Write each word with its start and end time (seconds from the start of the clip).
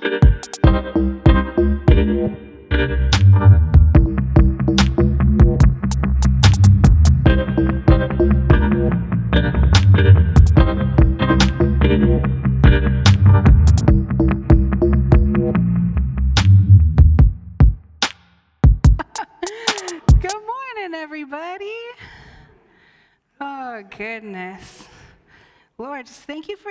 Thank 0.00 0.22
you. 2.72 3.67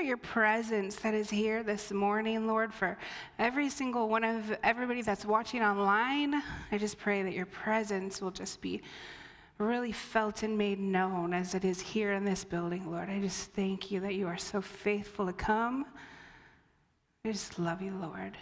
Your 0.07 0.17
presence 0.17 0.95
that 0.95 1.13
is 1.13 1.29
here 1.29 1.63
this 1.63 1.91
morning, 1.91 2.47
Lord, 2.47 2.73
for 2.73 2.97
every 3.37 3.69
single 3.69 4.07
one 4.07 4.23
of 4.23 4.57
everybody 4.63 5.01
that's 5.01 5.25
watching 5.25 5.61
online. 5.61 6.41
I 6.71 6.77
just 6.77 6.97
pray 6.97 7.23
that 7.23 7.33
your 7.33 7.45
presence 7.45 8.21
will 8.21 8.31
just 8.31 8.61
be 8.61 8.81
really 9.57 9.91
felt 9.91 10.43
and 10.43 10.57
made 10.57 10.79
known 10.79 11.33
as 11.33 11.53
it 11.53 11.65
is 11.65 11.81
here 11.81 12.13
in 12.13 12.23
this 12.23 12.45
building, 12.45 12.89
Lord. 12.89 13.09
I 13.09 13.19
just 13.19 13.51
thank 13.51 13.91
you 13.91 13.99
that 13.99 14.15
you 14.15 14.27
are 14.27 14.37
so 14.37 14.61
faithful 14.61 15.25
to 15.25 15.33
come. 15.33 15.85
I 17.25 17.33
just 17.33 17.59
love 17.59 17.81
you, 17.81 17.91
Lord. 17.91 18.37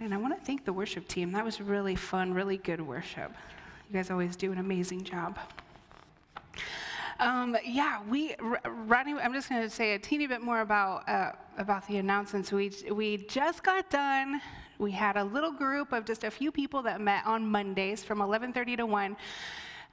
And 0.00 0.14
I 0.14 0.16
want 0.16 0.38
to 0.38 0.44
thank 0.44 0.64
the 0.64 0.72
worship 0.72 1.08
team. 1.08 1.32
That 1.32 1.44
was 1.44 1.60
really 1.60 1.96
fun, 1.96 2.32
really 2.32 2.58
good 2.58 2.80
worship. 2.80 3.32
You 3.90 3.94
guys 3.94 4.12
always 4.12 4.36
do 4.36 4.52
an 4.52 4.58
amazing 4.58 5.02
job. 5.02 5.40
Um, 7.20 7.56
yeah, 7.64 8.00
we, 8.08 8.36
I'm 8.64 9.32
just 9.32 9.48
going 9.48 9.62
to 9.62 9.70
say 9.70 9.94
a 9.94 9.98
teeny 9.98 10.28
bit 10.28 10.40
more 10.40 10.60
about, 10.60 11.08
uh, 11.08 11.32
about 11.56 11.86
the 11.88 11.96
announcements. 11.96 12.52
We, 12.52 12.70
we 12.92 13.16
just 13.28 13.64
got 13.64 13.90
done. 13.90 14.40
We 14.78 14.92
had 14.92 15.16
a 15.16 15.24
little 15.24 15.50
group 15.50 15.92
of 15.92 16.04
just 16.04 16.22
a 16.22 16.30
few 16.30 16.52
people 16.52 16.80
that 16.82 17.00
met 17.00 17.26
on 17.26 17.44
Mondays 17.44 18.04
from 18.04 18.20
11:30 18.20 18.76
to 18.76 18.86
1. 18.86 19.16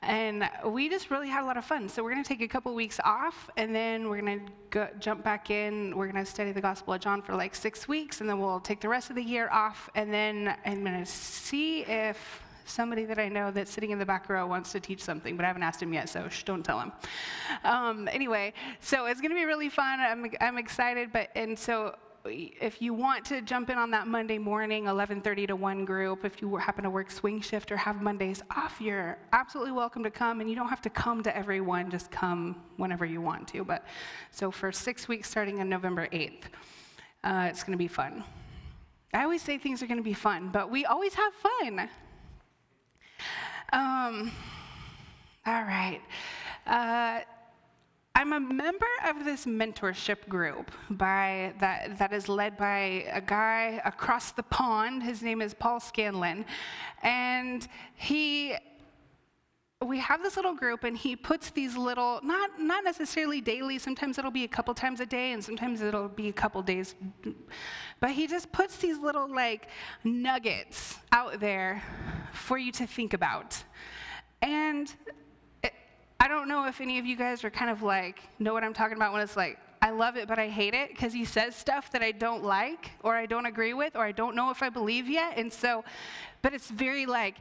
And 0.03 0.47
we 0.65 0.87
just 0.87 1.09
really 1.09 1.27
had 1.27 1.41
a 1.41 1.47
lot 1.47 1.57
of 1.57 1.65
fun. 1.65 1.89
So 1.89 2.03
we're 2.03 2.11
going 2.11 2.23
to 2.23 2.27
take 2.27 2.41
a 2.41 2.47
couple 2.47 2.75
weeks 2.75 2.99
off, 3.03 3.49
and 3.57 3.73
then 3.73 4.07
we're 4.07 4.21
going 4.21 4.47
to 4.69 4.89
jump 4.99 5.23
back 5.23 5.49
in. 5.49 5.97
We're 5.97 6.11
going 6.11 6.23
to 6.23 6.29
study 6.29 6.51
the 6.51 6.61
Gospel 6.61 6.93
of 6.93 7.01
John 7.01 7.23
for 7.23 7.33
like 7.33 7.55
six 7.55 7.87
weeks, 7.87 8.21
and 8.21 8.29
then 8.29 8.39
we'll 8.39 8.59
take 8.59 8.81
the 8.81 8.89
rest 8.89 9.09
of 9.09 9.15
the 9.15 9.23
year 9.23 9.49
off. 9.49 9.89
And 9.95 10.13
then 10.13 10.55
I'm 10.63 10.83
going 10.83 10.99
to 10.99 11.05
see 11.07 11.81
if 11.85 12.44
somebody 12.65 13.05
that 13.05 13.19
I 13.19 13.29
know 13.29 13.51
that's 13.51 13.71
sitting 13.71 13.91
in 13.91 13.99
the 13.99 14.05
back 14.05 14.29
row 14.29 14.45
wants 14.45 14.71
to 14.73 14.79
teach 14.79 15.01
something, 15.01 15.35
but 15.35 15.45
I 15.45 15.47
haven't 15.47 15.63
asked 15.63 15.81
him 15.81 15.93
yet, 15.93 16.09
so 16.09 16.27
shh, 16.29 16.43
don't 16.43 16.63
tell 16.63 16.79
him. 16.79 16.91
Um, 17.63 18.07
anyway, 18.11 18.53
so 18.79 19.05
it's 19.05 19.21
going 19.21 19.31
to 19.31 19.35
be 19.35 19.45
really 19.45 19.69
fun. 19.69 19.99
I'm, 19.99 20.25
I'm 20.41 20.57
excited, 20.57 21.09
but 21.13 21.29
and 21.35 21.57
so 21.57 21.95
if 22.27 22.81
you 22.81 22.93
want 22.93 23.23
to 23.25 23.41
jump 23.41 23.69
in 23.69 23.77
on 23.77 23.91
that 23.91 24.07
Monday 24.07 24.37
morning, 24.37 24.85
11:30 24.85 25.47
to 25.47 25.55
1 25.55 25.85
group, 25.85 26.25
if 26.25 26.41
you 26.41 26.55
happen 26.55 26.83
to 26.83 26.89
work 26.89 27.11
swing 27.11 27.39
shift 27.39 27.71
or 27.71 27.77
have 27.77 28.01
Mondays 28.01 28.41
off, 28.55 28.81
you're 28.81 29.17
absolutely 29.31 29.73
welcome 29.73 30.03
to 30.03 30.11
come, 30.11 30.41
and 30.41 30.49
you 30.49 30.55
don't 30.55 30.69
have 30.69 30.81
to 30.81 30.89
come 30.89 31.21
to 31.23 31.35
every 31.35 31.61
one. 31.61 31.91
Just 31.91 32.11
come 32.11 32.55
whenever 32.77 33.05
you 33.05 33.21
want 33.21 33.47
to. 33.49 33.63
But 33.63 33.85
so 34.31 34.51
for 34.51 34.71
six 34.71 35.07
weeks, 35.07 35.29
starting 35.29 35.59
on 35.59 35.69
November 35.69 36.07
8th, 36.07 36.45
uh, 37.23 37.47
it's 37.49 37.63
going 37.63 37.73
to 37.73 37.77
be 37.77 37.87
fun. 37.87 38.23
I 39.13 39.23
always 39.23 39.41
say 39.41 39.57
things 39.57 39.81
are 39.81 39.87
going 39.87 39.97
to 39.97 40.03
be 40.03 40.13
fun, 40.13 40.49
but 40.51 40.69
we 40.69 40.85
always 40.85 41.13
have 41.13 41.33
fun. 41.33 41.89
Um, 43.75 44.31
all 45.45 45.63
right. 45.63 45.99
Uh, 46.65 47.19
I'm 48.15 48.31
a 48.31 48.39
member 48.39 48.87
of 49.05 49.25
this 49.25 49.45
mentorship 49.45 50.29
group 50.29 50.71
by 50.91 51.51
that 51.59 51.97
that 51.99 52.13
is 52.13 52.29
led 52.29 52.55
by 52.55 53.03
a 53.11 53.19
guy 53.19 53.81
across 53.83 54.31
the 54.31 54.43
pond. 54.43 55.03
His 55.03 55.21
name 55.21 55.41
is 55.41 55.53
Paul 55.53 55.81
Scanlon, 55.81 56.45
and 57.03 57.67
he 57.95 58.55
we 59.83 59.99
have 59.99 60.23
this 60.23 60.37
little 60.37 60.53
group 60.53 60.85
and 60.85 60.97
he 60.97 61.15
puts 61.15 61.49
these 61.49 61.75
little 61.75 62.19
not 62.23 62.59
not 62.59 62.83
necessarily 62.83 63.41
daily 63.41 63.77
sometimes 63.77 64.17
it'll 64.17 64.31
be 64.31 64.45
a 64.45 64.47
couple 64.47 64.73
times 64.73 65.01
a 65.01 65.05
day 65.05 65.33
and 65.33 65.43
sometimes 65.43 65.81
it'll 65.81 66.07
be 66.07 66.29
a 66.29 66.33
couple 66.33 66.61
days 66.61 66.95
but 67.99 68.11
he 68.11 68.25
just 68.25 68.51
puts 68.53 68.77
these 68.77 68.97
little 68.97 69.27
like 69.29 69.67
nuggets 70.03 70.97
out 71.11 71.39
there 71.41 71.83
for 72.31 72.57
you 72.57 72.71
to 72.71 72.87
think 72.87 73.13
about 73.13 73.61
and 74.41 74.95
it, 75.61 75.73
i 76.21 76.27
don't 76.27 76.47
know 76.47 76.65
if 76.67 76.79
any 76.79 76.97
of 76.97 77.05
you 77.05 77.17
guys 77.17 77.43
are 77.43 77.49
kind 77.49 77.69
of 77.69 77.83
like 77.83 78.21
know 78.39 78.53
what 78.53 78.63
i'm 78.63 78.73
talking 78.73 78.95
about 78.95 79.11
when 79.11 79.21
it's 79.21 79.35
like 79.35 79.59
I 79.81 79.91
love 79.91 80.17
it, 80.17 80.27
but 80.27 80.39
I 80.39 80.47
hate 80.47 80.73
it 80.73 80.89
because 80.89 81.13
he 81.13 81.25
says 81.25 81.55
stuff 81.55 81.91
that 81.91 82.01
I 82.01 82.11
don't 82.11 82.43
like 82.43 82.89
or 83.03 83.13
I 83.15 83.27
don't 83.27 83.45
agree 83.45 83.75
with 83.75 83.95
or 83.95 84.03
I 84.03 84.13
don't 84.13 84.35
know 84.35 84.49
if 84.49 84.63
I 84.63 84.69
believe 84.69 85.07
yet. 85.07 85.37
And 85.37 85.53
so, 85.53 85.83
but 86.41 86.55
it's 86.55 86.71
very 86.71 87.05
like, 87.05 87.35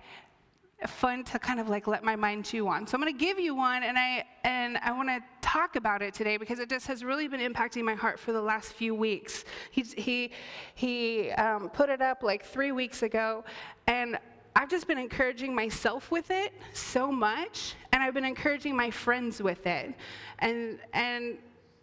fun 0.86 1.24
to 1.24 1.38
kind 1.38 1.60
of 1.60 1.68
like 1.68 1.86
let 1.86 2.04
my 2.04 2.16
mind 2.16 2.44
chew 2.44 2.68
on. 2.68 2.86
So 2.86 2.96
I'm 2.96 3.02
going 3.02 3.12
to 3.12 3.18
give 3.18 3.38
you 3.38 3.54
one, 3.54 3.82
and 3.82 3.98
I 3.98 4.24
and 4.44 4.76
I 4.78 4.92
want 4.92 5.08
to 5.08 5.20
talk 5.40 5.76
about 5.76 6.02
it 6.02 6.14
today 6.14 6.36
because 6.36 6.58
it 6.58 6.68
just 6.68 6.86
has 6.86 7.04
really 7.04 7.28
been 7.28 7.40
impacting 7.40 7.84
my 7.84 7.94
heart 7.94 8.18
for 8.18 8.32
the 8.32 8.40
last 8.40 8.72
few 8.72 8.94
weeks. 8.94 9.44
He 9.70 9.82
he 9.82 10.32
he 10.74 11.30
um, 11.32 11.70
put 11.70 11.88
it 11.88 12.02
up 12.02 12.22
like 12.22 12.44
three 12.44 12.72
weeks 12.72 13.02
ago, 13.02 13.44
and 13.86 14.18
I've 14.56 14.68
just 14.68 14.86
been 14.86 14.98
encouraging 14.98 15.54
myself 15.54 16.10
with 16.10 16.30
it 16.30 16.52
so 16.72 17.10
much, 17.10 17.74
and 17.92 18.02
I've 18.02 18.14
been 18.14 18.24
encouraging 18.24 18.76
my 18.76 18.90
friends 18.90 19.42
with 19.42 19.66
it, 19.66 19.94
and 20.38 20.78
and 20.92 21.38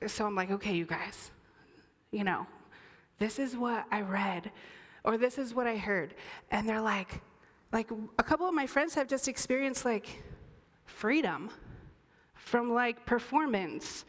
so 0.07 0.25
I'm 0.25 0.35
like, 0.35 0.51
okay, 0.51 0.73
you 0.73 0.85
guys, 0.85 1.31
you 2.11 2.23
know, 2.23 2.45
this 3.19 3.39
is 3.39 3.57
what 3.57 3.85
I 3.91 4.01
read, 4.01 4.51
or 5.03 5.17
this 5.17 5.37
is 5.37 5.53
what 5.53 5.67
I 5.67 5.77
heard, 5.77 6.13
and 6.49 6.67
they're 6.67 6.81
like 6.81 7.21
like 7.71 7.89
a 8.19 8.23
couple 8.23 8.47
of 8.47 8.53
my 8.53 8.67
friends 8.67 8.95
have 8.95 9.07
just 9.07 9.27
experienced 9.27 9.85
like 9.85 10.23
freedom 10.85 11.49
from 12.33 12.73
like 12.73 13.05
performance 13.05 14.05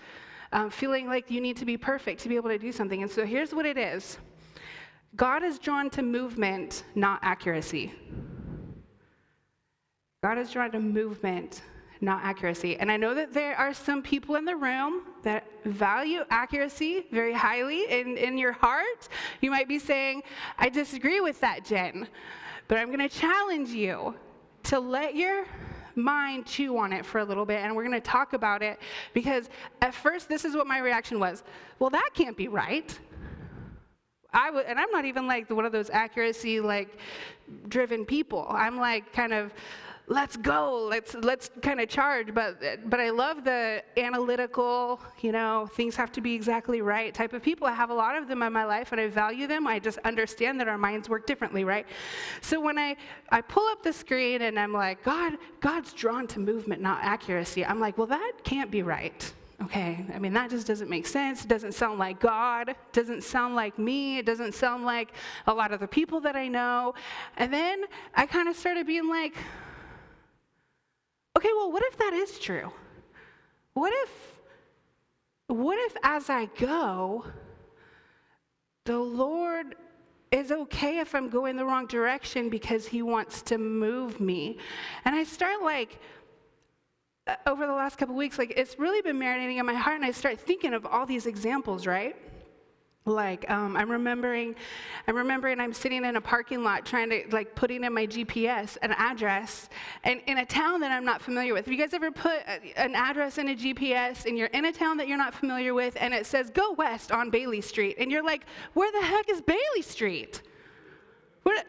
um, 0.53 0.69
feeling 0.71 1.07
like 1.07 1.31
you 1.31 1.41
need 1.41 1.57
to 1.57 1.65
be 1.65 1.77
perfect 1.77 2.21
to 2.23 2.29
be 2.29 2.37
able 2.37 2.51
to 2.51 2.59
do 2.59 2.73
something. 2.73 3.03
And 3.03 3.11
so 3.11 3.25
here's 3.25 3.55
what 3.55 3.65
it 3.65 3.79
is. 3.79 4.19
God 5.15 5.43
is 5.43 5.59
drawn 5.59 5.91
to 5.91 6.03
movement 6.03 6.85
not 6.95 7.21
accuracy. 7.23 7.93
God 10.23 10.39
is 10.39 10.51
drawn 10.51 10.71
to 10.73 10.81
movement 10.81 11.63
not 12.01 12.25
accuracy. 12.25 12.77
And 12.77 12.91
i 12.91 12.97
know 12.97 13.15
that 13.15 13.33
there 13.33 13.55
are 13.57 13.73
some 13.73 14.03
people 14.03 14.35
in 14.35 14.45
the 14.45 14.57
room 14.57 15.03
that 15.23 15.45
value 15.65 16.23
accuracy 16.31 17.07
very 17.13 17.33
highly 17.33 17.85
in, 17.91 18.17
in 18.17 18.37
your 18.37 18.53
heart. 18.53 19.09
You 19.41 19.51
might 19.51 19.69
be 19.69 19.79
saying 19.79 20.23
i 20.59 20.69
disagree 20.69 21.21
with 21.21 21.39
that 21.41 21.65
jen 21.65 22.09
but 22.73 22.79
I'm 22.79 22.87
going 22.87 23.07
to 23.07 23.15
challenge 23.15 23.69
you 23.69 24.15
to 24.63 24.81
let 24.81 25.15
your 25.15 25.45
mind 25.95 26.47
chew 26.47 26.79
on 26.79 26.91
it 26.91 27.05
for 27.05 27.19
a 27.19 27.25
little 27.27 27.45
bit, 27.45 27.63
and 27.63 27.77
we're 27.77 27.85
going 27.85 27.93
to 27.93 28.01
talk 28.01 28.33
about 28.33 28.63
it 28.63 28.79
because 29.13 29.51
at 29.83 29.93
first, 29.93 30.27
this 30.27 30.47
is 30.47 30.57
what 30.57 30.67
my 30.67 30.79
reaction 30.79 31.21
was 31.21 31.43
well, 31.79 31.91
that 31.91 32.09
can't 32.15 32.35
be 32.35 32.49
right. 32.49 32.99
I 34.33 34.47
w- 34.47 34.65
and 34.67 34.79
I'm 34.79 34.91
not 34.91 35.05
even 35.05 35.27
like 35.27 35.51
one 35.51 35.67
of 35.67 35.73
those 35.73 35.91
accuracy 35.91 36.61
like 36.61 36.97
driven 37.69 38.07
people. 38.07 38.47
I'm 38.49 38.79
like 38.79 39.13
kind 39.13 39.35
of 39.35 39.53
let's 40.09 40.37
go 40.37 40.87
let's 40.91 41.15
let's 41.15 41.51
kind 41.63 41.81
of 41.81 41.89
charge. 41.89 42.35
But 42.35 42.89
but 42.89 43.01
i 43.01 43.11
love 43.11 43.45
the 43.45 43.83
analytical 43.97 45.01
you 45.21 45.33
know 45.33 45.69
things 45.75 45.97
have 45.97 46.13
to 46.13 46.21
be 46.21 46.35
exactly 46.35 46.81
right 46.83 47.15
type 47.15 47.33
of 47.33 47.43
people. 47.43 47.67
I 47.67 47.73
have 47.73 47.91
a 47.91 47.95
lot 47.95 48.17
of 48.17 48.29
them 48.29 48.43
in 48.43 48.53
my 48.53 48.65
life 48.65 48.93
and 48.93 49.01
i 49.01 49.09
value 49.09 49.47
them. 49.47 49.67
I 49.67 49.79
just 49.79 49.99
understand 49.99 50.61
that 50.61 50.69
our 50.69 50.79
minds 50.79 51.09
work 51.09 51.27
differently 51.27 51.65
right? 51.65 51.87
So 52.41 52.61
when 52.61 52.79
i 52.79 52.97
i 53.31 53.41
pull 53.41 53.67
up 53.69 53.83
the 53.83 53.93
screen 53.93 54.43
and 54.43 54.59
i'm 54.59 54.73
like 54.73 55.03
god 55.03 55.39
god's 55.61 55.93
drawn 55.93 56.27
to 56.29 56.41
movement 56.41 56.83
not 56.83 56.99
accuracy. 57.03 57.65
I'm 57.65 57.81
like 57.81 57.97
well 57.99 58.09
that 58.09 58.33
can't 58.45 58.71
be 58.71 58.83
right. 58.83 59.33
Okay. 59.63 60.05
I 60.13 60.19
mean 60.19 60.33
that 60.33 60.51
just 60.51 60.67
doesn't 60.67 60.91
make 60.91 61.07
sense. 61.07 61.45
It 61.45 61.49
doesn't 61.49 61.73
sound 61.73 62.01
like 62.01 62.19
god. 62.19 62.71
It 62.71 62.77
doesn't 62.93 63.23
sound 63.23 63.55
like 63.55 63.79
me. 63.79 64.19
It 64.19 64.27
doesn't 64.27 64.55
sound 64.55 64.85
like 64.85 65.13
a 65.47 65.55
lot 65.55 65.73
of 65.73 65.79
the 65.79 65.87
people 65.87 66.21
that 66.23 66.35
i 66.35 66.49
know. 66.49 66.95
And 67.37 67.53
then 67.53 67.85
i 68.15 68.27
kind 68.27 68.49
of 68.49 68.57
started 68.57 68.87
being 68.87 69.09
like 69.09 69.37
okay, 71.37 71.51
well, 71.57 71.73
what 71.73 71.83
if 71.85 71.97
that 71.99 72.13
is 72.13 72.39
true? 72.39 72.73
What 73.75 73.93
if, 74.05 74.11
what 75.47 75.79
if 75.79 75.97
as 76.03 76.29
I 76.31 76.47
go, 76.59 77.25
the 78.85 78.99
Lord 78.99 79.77
is 80.31 80.51
okay 80.51 80.99
if 80.99 81.15
I'm 81.15 81.29
going 81.29 81.57
the 81.57 81.65
wrong 81.65 81.87
direction 81.87 82.49
because 82.49 82.87
He 82.87 83.03
wants 83.03 83.43
to 83.43 83.59
move 83.59 84.21
me? 84.21 84.59
And 85.05 85.15
I 85.15 85.25
start 85.25 85.63
like, 85.63 86.01
uh, 87.27 87.37
over 87.47 87.67
the 87.67 87.73
last 87.73 87.99
couple 87.99 88.17
weeks, 88.17 88.39
like 88.39 88.53
it's 88.57 88.79
really 88.79 89.01
been 89.01 89.19
marinating 89.19 89.59
in 89.59 89.67
my 89.67 89.75
heart, 89.75 89.97
and 89.97 90.05
I 90.05 90.11
start 90.11 90.41
thinking 90.41 90.75
of 90.75 90.85
all 90.85 91.07
these 91.07 91.27
examples, 91.27 91.87
right? 91.87 92.17
Like 93.05 93.49
um, 93.51 93.77
i'm 93.77 93.91
remembering 93.91 94.55
i'm 95.09 95.17
remembering 95.17 95.59
i'm 95.59 95.73
sitting 95.73 96.05
in 96.05 96.17
a 96.17 96.21
parking 96.21 96.63
lot 96.63 96.87
trying 96.87 97.11
to 97.11 97.25
like 97.33 97.53
putting 97.57 97.83
in 97.83 97.93
my 97.93 98.07
gps 98.07 98.77
an 98.83 98.93
address 98.93 99.69
and 100.05 100.21
in 100.27 100.39
a 100.39 100.47
town 100.47 100.81
that 100.81 100.93
i'm 100.93 101.05
not 101.05 101.21
familiar 101.21 101.53
with. 101.53 101.65
Have 101.65 101.73
you 101.73 101.81
guys 101.81 101.95
ever 101.95 102.13
put 102.13 102.41
an 102.77 102.95
address 102.95 103.39
in 103.39 103.49
a 103.49 103.55
gps 103.55 104.27
and 104.27 104.39
you're 104.39 104.49
in 104.49 104.67
a 104.67 104.73
town 104.73 104.97
that 104.99 105.09
you're 105.09 105.19
not 105.19 105.35
familiar 105.35 105.75
with 105.75 105.97
and 106.01 106.15
it 106.15 106.27
says 106.27 106.51
go 106.51 106.73
west 106.73 107.11
on 107.11 107.29
bailey 107.31 107.61
street 107.61 107.97
and 107.99 108.11
you're 108.11 108.25
like 108.25 108.47
where 108.75 108.91
the 108.93 109.05
heck 109.05 109.29
is 109.29 109.41
bailey 109.41 109.83
street? 109.83 110.43
What 111.43 111.67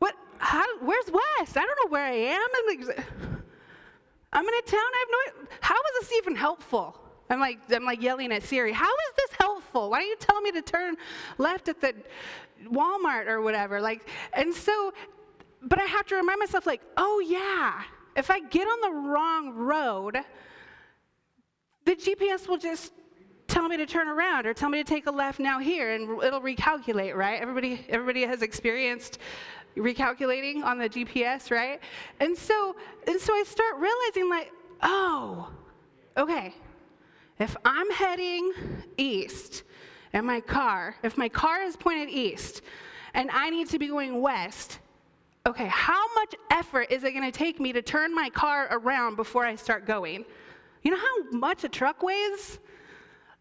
what 0.00 0.14
how, 0.38 0.64
where's 0.80 1.06
west 1.06 1.56
i 1.56 1.60
don't 1.60 1.78
know 1.84 1.90
where 1.90 2.04
i 2.04 2.12
am. 2.12 2.48
I'm, 2.56 2.78
like, 2.78 3.06
I'm 4.32 4.44
in 4.44 4.54
a 4.54 4.62
town 4.62 4.80
i 4.80 5.04
have 5.06 5.42
no 5.46 5.48
how 5.60 5.74
is 5.74 6.08
this 6.08 6.18
even 6.18 6.34
helpful? 6.34 7.00
I'm 7.30 7.40
like, 7.40 7.58
I'm 7.70 7.84
like 7.84 8.02
yelling 8.02 8.32
at 8.32 8.42
Siri, 8.42 8.72
how 8.72 8.86
is 8.86 9.27
Why 9.72 10.00
don't 10.00 10.08
you 10.08 10.16
tell 10.18 10.40
me 10.40 10.52
to 10.52 10.62
turn 10.62 10.96
left 11.38 11.68
at 11.68 11.80
the 11.80 11.94
Walmart 12.64 13.26
or 13.26 13.40
whatever? 13.40 13.80
Like, 13.80 14.08
and 14.32 14.54
so, 14.54 14.92
but 15.62 15.78
I 15.78 15.84
have 15.84 16.06
to 16.06 16.16
remind 16.16 16.40
myself, 16.40 16.66
like, 16.66 16.82
oh 16.96 17.20
yeah, 17.20 17.82
if 18.16 18.30
I 18.30 18.40
get 18.40 18.66
on 18.66 18.80
the 18.80 19.08
wrong 19.08 19.54
road, 19.54 20.18
the 21.84 21.94
GPS 21.94 22.48
will 22.48 22.58
just 22.58 22.92
tell 23.46 23.68
me 23.68 23.76
to 23.78 23.86
turn 23.86 24.08
around 24.08 24.46
or 24.46 24.52
tell 24.52 24.68
me 24.68 24.78
to 24.78 24.84
take 24.84 25.06
a 25.06 25.10
left 25.10 25.40
now 25.40 25.58
here 25.58 25.94
and 25.94 26.22
it'll 26.22 26.40
recalculate, 26.40 27.16
right? 27.16 27.40
Everybody, 27.40 27.84
everybody 27.88 28.26
has 28.26 28.42
experienced 28.42 29.18
recalculating 29.76 30.62
on 30.64 30.78
the 30.78 30.88
GPS, 30.88 31.50
right? 31.50 31.80
And 32.20 32.36
so, 32.36 32.76
and 33.06 33.18
so 33.20 33.32
I 33.32 33.42
start 33.44 33.76
realizing 33.76 34.28
like, 34.28 34.52
oh, 34.82 35.50
okay, 36.16 36.54
if 37.38 37.56
I'm 37.64 37.90
heading 37.90 38.52
east 38.96 39.64
in 40.12 40.24
my 40.24 40.40
car, 40.40 40.96
if 41.02 41.16
my 41.16 41.28
car 41.28 41.62
is 41.62 41.76
pointed 41.76 42.08
east 42.08 42.62
and 43.14 43.30
I 43.30 43.50
need 43.50 43.68
to 43.70 43.78
be 43.78 43.88
going 43.88 44.20
west, 44.20 44.80
okay, 45.46 45.68
how 45.68 46.14
much 46.14 46.34
effort 46.50 46.90
is 46.90 47.04
it 47.04 47.12
going 47.12 47.30
to 47.30 47.36
take 47.36 47.60
me 47.60 47.72
to 47.72 47.82
turn 47.82 48.14
my 48.14 48.28
car 48.30 48.68
around 48.70 49.16
before 49.16 49.46
I 49.46 49.54
start 49.54 49.86
going? 49.86 50.24
You 50.82 50.90
know 50.90 50.98
how 50.98 51.30
much 51.38 51.64
a 51.64 51.68
truck 51.68 52.02
weighs? 52.02 52.58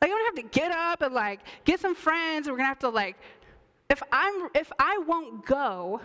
Like, 0.02 0.12
I'm 0.12 0.18
gonna 0.18 0.26
have 0.26 0.52
to 0.52 0.60
get 0.60 0.72
up 0.72 1.02
and 1.02 1.14
like 1.14 1.40
get 1.66 1.80
some 1.80 1.96
friends. 1.96 2.48
We're 2.48 2.58
gonna 2.58 2.68
have 2.68 2.80
to 2.80 2.90
like, 2.90 3.16
if 3.90 4.02
I'm, 4.12 4.50
if 4.54 4.72
I 4.80 5.00
won't 5.08 5.46
go 5.46 6.02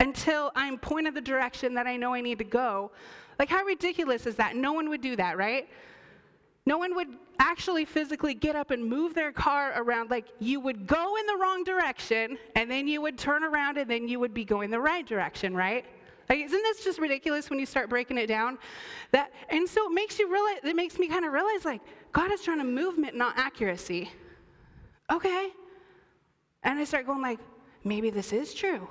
until 0.00 0.52
I'm 0.54 0.78
pointed 0.78 1.14
the 1.14 1.20
direction 1.20 1.74
that 1.74 1.86
I 1.86 1.96
know 1.96 2.14
I 2.14 2.20
need 2.20 2.38
to 2.38 2.44
go, 2.44 2.90
like, 3.38 3.50
how 3.50 3.62
ridiculous 3.64 4.26
is 4.26 4.36
that? 4.36 4.56
No 4.56 4.72
one 4.72 4.88
would 4.88 5.02
do 5.02 5.16
that, 5.16 5.36
right? 5.36 5.68
No 6.64 6.78
one 6.78 6.94
would 6.96 7.08
actually 7.38 7.84
physically 7.84 8.34
get 8.34 8.56
up 8.56 8.70
and 8.70 8.84
move 8.84 9.14
their 9.14 9.32
car 9.32 9.72
around. 9.76 10.10
Like 10.10 10.26
you 10.38 10.60
would 10.60 10.86
go 10.86 11.16
in 11.16 11.26
the 11.26 11.36
wrong 11.36 11.64
direction 11.64 12.38
and 12.54 12.70
then 12.70 12.88
you 12.88 13.00
would 13.02 13.18
turn 13.18 13.44
around 13.44 13.78
and 13.78 13.90
then 13.90 14.08
you 14.08 14.20
would 14.20 14.34
be 14.34 14.44
going 14.44 14.70
the 14.70 14.80
right 14.80 15.06
direction, 15.06 15.54
right? 15.54 15.84
Like, 16.28 16.40
isn't 16.40 16.62
this 16.62 16.82
just 16.82 16.98
ridiculous 16.98 17.50
when 17.50 17.58
you 17.58 17.66
start 17.66 17.88
breaking 17.88 18.18
it 18.18 18.26
down? 18.26 18.58
That 19.12 19.32
and 19.48 19.68
so 19.68 19.90
it 19.90 19.94
makes 19.94 20.18
you 20.18 20.32
realize 20.32 20.58
it 20.64 20.76
makes 20.76 20.98
me 20.98 21.08
kind 21.08 21.24
of 21.24 21.32
realize 21.32 21.64
like 21.64 21.80
God 22.12 22.32
is 22.32 22.42
trying 22.42 22.58
to 22.58 22.64
movement, 22.64 23.16
not 23.16 23.38
accuracy. 23.38 24.10
Okay. 25.10 25.50
And 26.62 26.78
I 26.78 26.84
start 26.84 27.06
going 27.06 27.22
like, 27.22 27.38
maybe 27.84 28.10
this 28.10 28.32
is 28.32 28.52
true. 28.54 28.88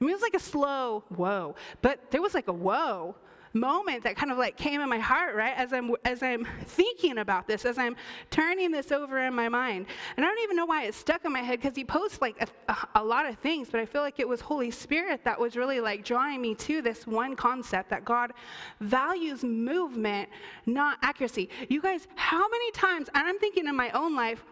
I 0.00 0.04
mean, 0.04 0.10
it 0.10 0.14
was 0.14 0.22
like 0.22 0.34
a 0.34 0.40
slow 0.40 1.04
whoa, 1.10 1.56
but 1.82 2.10
there 2.10 2.22
was 2.22 2.32
like 2.32 2.48
a 2.48 2.52
whoa 2.52 3.16
moment 3.52 4.04
that 4.04 4.16
kind 4.16 4.30
of 4.30 4.38
like 4.38 4.56
came 4.56 4.80
in 4.80 4.88
my 4.88 4.98
heart, 4.98 5.34
right? 5.34 5.54
As 5.56 5.72
I'm 5.72 5.94
as 6.04 6.22
I'm 6.22 6.46
thinking 6.66 7.18
about 7.18 7.46
this, 7.46 7.64
as 7.64 7.78
I'm 7.78 7.96
turning 8.30 8.70
this 8.70 8.92
over 8.92 9.18
in 9.18 9.34
my 9.34 9.48
mind. 9.48 9.86
And 10.16 10.24
I 10.24 10.28
don't 10.28 10.42
even 10.42 10.56
know 10.56 10.66
why 10.66 10.84
it 10.84 10.94
stuck 10.94 11.24
in 11.24 11.32
my 11.32 11.40
head 11.40 11.60
because 11.60 11.76
he 11.76 11.84
posts 11.84 12.20
like 12.20 12.36
a, 12.40 12.72
a, 12.72 13.00
a 13.00 13.04
lot 13.04 13.26
of 13.26 13.38
things, 13.38 13.68
but 13.70 13.80
I 13.80 13.86
feel 13.86 14.02
like 14.02 14.20
it 14.20 14.28
was 14.28 14.40
Holy 14.40 14.70
Spirit 14.70 15.24
that 15.24 15.38
was 15.38 15.56
really 15.56 15.80
like 15.80 16.04
drawing 16.04 16.40
me 16.40 16.54
to 16.56 16.82
this 16.82 17.06
one 17.06 17.36
concept 17.36 17.90
that 17.90 18.04
God 18.04 18.32
values 18.80 19.42
movement, 19.42 20.28
not 20.66 20.98
accuracy. 21.02 21.48
You 21.68 21.80
guys, 21.80 22.06
how 22.14 22.48
many 22.48 22.70
times, 22.72 23.08
and 23.14 23.26
I'm 23.26 23.38
thinking 23.38 23.66
in 23.66 23.76
my 23.76 23.90
own 23.90 24.14
life, 24.14 24.44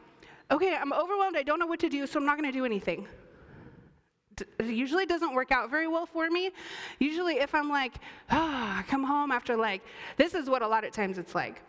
okay, 0.51 0.75
I'm 0.75 0.93
overwhelmed, 0.93 1.37
I 1.37 1.43
don't 1.43 1.59
know 1.59 1.67
what 1.67 1.81
to 1.81 1.89
do, 1.89 2.07
so 2.07 2.19
I'm 2.19 2.27
not 2.27 2.37
gonna 2.37 2.53
do 2.53 2.65
anything 2.65 3.07
usually 4.63 5.07
doesn't 5.07 5.35
work 5.35 5.53
out 5.53 5.71
very 5.71 5.89
well 5.89 6.07
for 6.07 6.31
me. 6.31 6.51
Usually, 6.99 7.35
if 7.39 7.55
I'm 7.55 7.69
like, 7.69 7.95
ah, 8.31 8.77
oh, 8.77 8.81
I 8.81 8.83
come 8.83 9.05
home 9.05 9.31
after 9.31 9.57
like, 9.57 9.83
this 10.17 10.35
is 10.35 10.49
what 10.49 10.63
a 10.63 10.69
lot 10.69 10.85
of 10.85 10.93
times 10.93 11.19
it's 11.19 11.35
like. 11.35 11.63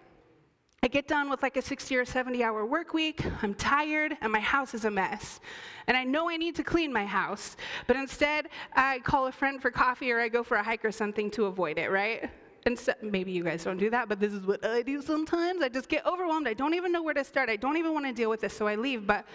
I 0.82 0.88
get 0.88 1.08
done 1.08 1.30
with 1.30 1.44
like 1.44 1.58
a 1.58 1.62
60 1.62 1.96
or 1.98 2.06
70 2.06 2.42
hour 2.42 2.66
work 2.66 2.94
week, 2.94 3.22
I'm 3.44 3.54
tired, 3.54 4.16
and 4.22 4.32
my 4.32 4.40
house 4.40 4.74
is 4.74 4.86
a 4.86 4.92
mess. 4.92 5.42
And 5.88 5.98
I 5.98 6.06
know 6.06 6.30
I 6.30 6.38
need 6.38 6.56
to 6.56 6.64
clean 6.64 6.94
my 6.94 7.06
house, 7.06 7.58
but 7.86 7.98
instead 7.98 8.48
I 8.74 9.00
call 9.00 9.28
a 9.28 9.32
friend 9.32 9.62
for 9.62 9.72
coffee 9.72 10.12
or 10.12 10.22
I 10.22 10.30
go 10.30 10.42
for 10.42 10.56
a 10.56 10.64
hike 10.64 10.86
or 10.86 10.92
something 10.92 11.30
to 11.32 11.46
avoid 11.46 11.78
it, 11.78 11.92
right? 11.92 12.30
And 12.66 12.78
so, 12.78 12.94
maybe 13.02 13.32
you 13.32 13.44
guys 13.44 13.64
don't 13.64 13.78
do 13.78 13.90
that, 13.90 14.08
but 14.08 14.20
this 14.20 14.34
is 14.34 14.46
what 14.46 14.66
I 14.66 14.82
do 14.82 15.02
sometimes. 15.02 15.62
I 15.62 15.70
just 15.70 15.90
get 15.90 16.06
overwhelmed. 16.06 16.48
I 16.48 16.54
don't 16.54 16.74
even 16.74 16.92
know 16.92 17.04
where 17.04 17.14
to 17.14 17.24
start. 17.24 17.50
I 17.50 17.56
don't 17.56 17.78
even 17.78 17.94
want 17.94 18.06
to 18.06 18.14
deal 18.14 18.30
with 18.30 18.42
this, 18.42 18.54
so 18.54 18.68
I 18.68 18.76
leave. 18.76 19.08
But 19.08 19.26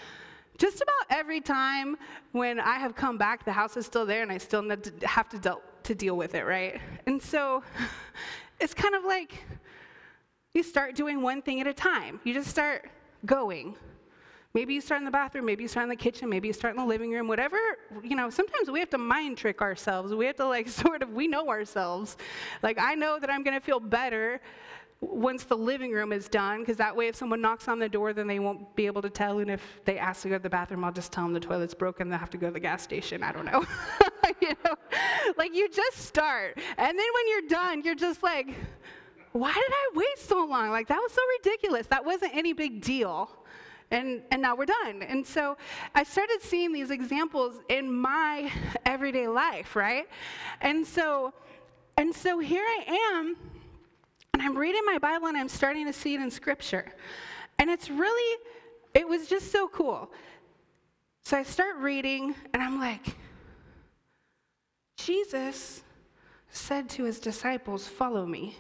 just 0.59 0.81
about 0.81 1.19
every 1.19 1.41
time 1.41 1.97
when 2.33 2.61
I 2.61 2.79
have 2.79 2.95
come 2.95 3.19
back, 3.19 3.45
the 3.45 3.53
house 3.53 3.77
is 3.77 3.87
still 3.87 4.07
there 4.07 4.23
and 4.23 4.31
I 4.31 4.39
still 4.39 4.63
have 5.03 5.29
to, 5.31 5.39
deal, 5.39 5.63
to 5.85 5.95
deal 5.95 6.17
with 6.17 6.35
it, 6.35 6.45
right? 6.45 6.81
And 7.07 7.21
so 7.21 7.63
it's 8.61 8.75
kind 8.75 8.95
of 8.95 9.05
like 9.05 9.45
you 10.53 10.63
start 10.63 10.95
doing 10.95 11.23
one 11.23 11.43
thing 11.43 11.61
at 11.61 11.67
a 11.67 11.75
time. 11.75 12.21
You 12.25 12.35
just 12.35 12.49
start 12.49 12.89
going. 13.27 13.77
Maybe 14.55 14.73
you 14.73 14.81
start 14.81 15.01
in 15.01 15.05
the 15.05 15.11
bathroom, 15.11 15.47
maybe 15.47 15.65
you 15.65 15.69
start 15.69 15.83
in 15.83 15.89
the 15.89 15.97
kitchen, 15.97 16.29
maybe 16.29 16.47
you 16.47 16.55
start 16.55 16.77
in 16.77 16.81
the 16.81 16.87
living 16.87 17.11
room, 17.11 17.27
whatever, 17.27 17.59
you 18.05 18.15
know, 18.15 18.31
sometimes 18.31 18.71
we 18.71 18.79
have 18.79 18.91
to 18.91 18.99
mind 18.99 19.37
trick 19.37 19.61
ourselves. 19.61 20.15
We 20.15 20.27
have 20.27 20.37
to 20.37 20.47
like 20.47 20.69
sort 20.85 21.03
of, 21.03 21.11
we 21.11 21.27
know 21.27 21.49
ourselves. 21.49 22.17
Like, 22.63 22.79
I 22.79 22.95
know 22.95 23.19
that 23.19 23.31
I'm 23.31 23.43
gonna 23.43 23.61
feel 23.61 23.81
better 23.81 24.41
once 25.01 25.45
the 25.45 25.57
living 25.57 25.93
room 25.93 26.13
is 26.13 26.29
done, 26.29 26.61
because 26.61 26.77
that 26.79 26.95
way 26.95 27.09
if 27.09 27.17
someone 27.17 27.41
knocks 27.41 27.69
on 27.69 27.79
the 27.79 27.89
door, 27.89 28.13
then 28.13 28.27
they 28.27 28.39
won't 28.39 28.75
be 28.75 28.87
able 28.87 29.03
to 29.03 29.11
tell. 29.11 29.39
And 29.39 29.51
if 29.51 29.63
they 29.85 29.99
ask 29.99 30.23
to 30.23 30.29
go 30.29 30.37
to 30.37 30.43
the 30.43 30.51
bathroom, 30.51 30.85
I'll 30.85 30.93
just 30.93 31.13
tell 31.13 31.25
them 31.25 31.33
the 31.33 31.41
toilet's 31.41 31.75
broken. 31.75 32.09
They'll 32.09 32.19
have 32.19 32.31
to 32.31 32.39
go 32.39 32.49
to 32.49 32.53
the 32.53 32.61
gas 32.61 32.83
station. 32.83 33.23
I 33.23 33.33
don't 33.33 33.45
know. 33.45 33.65
you 34.41 34.51
know, 34.65 34.75
like 35.37 35.55
you 35.55 35.69
just 35.69 35.99
start, 35.99 36.59
and 36.77 36.99
then 36.99 37.07
when 37.15 37.29
you're 37.29 37.49
done, 37.49 37.83
you're 37.83 37.95
just 37.95 38.23
like, 38.23 38.55
why 39.33 39.53
did 39.53 39.73
I 39.73 39.91
wait 39.95 40.19
so 40.19 40.45
long? 40.45 40.71
Like 40.71 40.89
that 40.89 40.99
was 40.99 41.13
so 41.13 41.21
ridiculous. 41.39 41.87
That 41.89 42.05
wasn't 42.05 42.35
any 42.35 42.53
big 42.53 42.81
deal. 42.81 43.31
And, 43.91 44.23
and 44.31 44.41
now 44.41 44.57
we're 44.57 44.65
done. 44.65 45.03
And 45.03 45.27
so 45.27 45.57
I 45.95 46.05
started 46.05 46.41
seeing 46.41 46.73
these 46.73 46.91
examples 46.91 47.57
in 47.69 47.93
my 47.93 48.51
everyday 48.87 49.29
life, 49.29 49.77
right? 49.77 50.09
And 50.61 50.87
so, 50.87 51.33
and 51.97 52.15
so 52.15 52.39
here 52.39 52.65
I 52.65 53.11
am 53.13 53.37
and 54.35 54.43
I'm 54.43 54.59
reading 54.59 54.83
my 54.85 54.99
Bible 54.99 55.29
and 55.29 55.37
I'm 55.37 55.49
starting 55.49 55.87
to 55.87 55.93
see 55.93 56.15
it 56.15 56.21
in 56.21 56.29
Scripture. 56.29 56.93
And 57.61 57.71
it's 57.71 57.89
really, 57.89 58.41
it 58.93 59.09
was 59.09 59.29
just 59.29 59.53
so 59.53 59.69
cool. 59.69 60.11
So 61.23 61.39
I 61.39 61.45
start 61.45 61.77
reading 61.77 62.35
and 62.53 62.61
I'm 62.61 62.81
like, 62.81 63.17
Jesus 64.97 65.85
said 66.51 66.89
to 66.91 67.05
his 67.05 67.21
disciples, 67.21 67.87
Follow 67.87 68.27
me. 68.27 68.57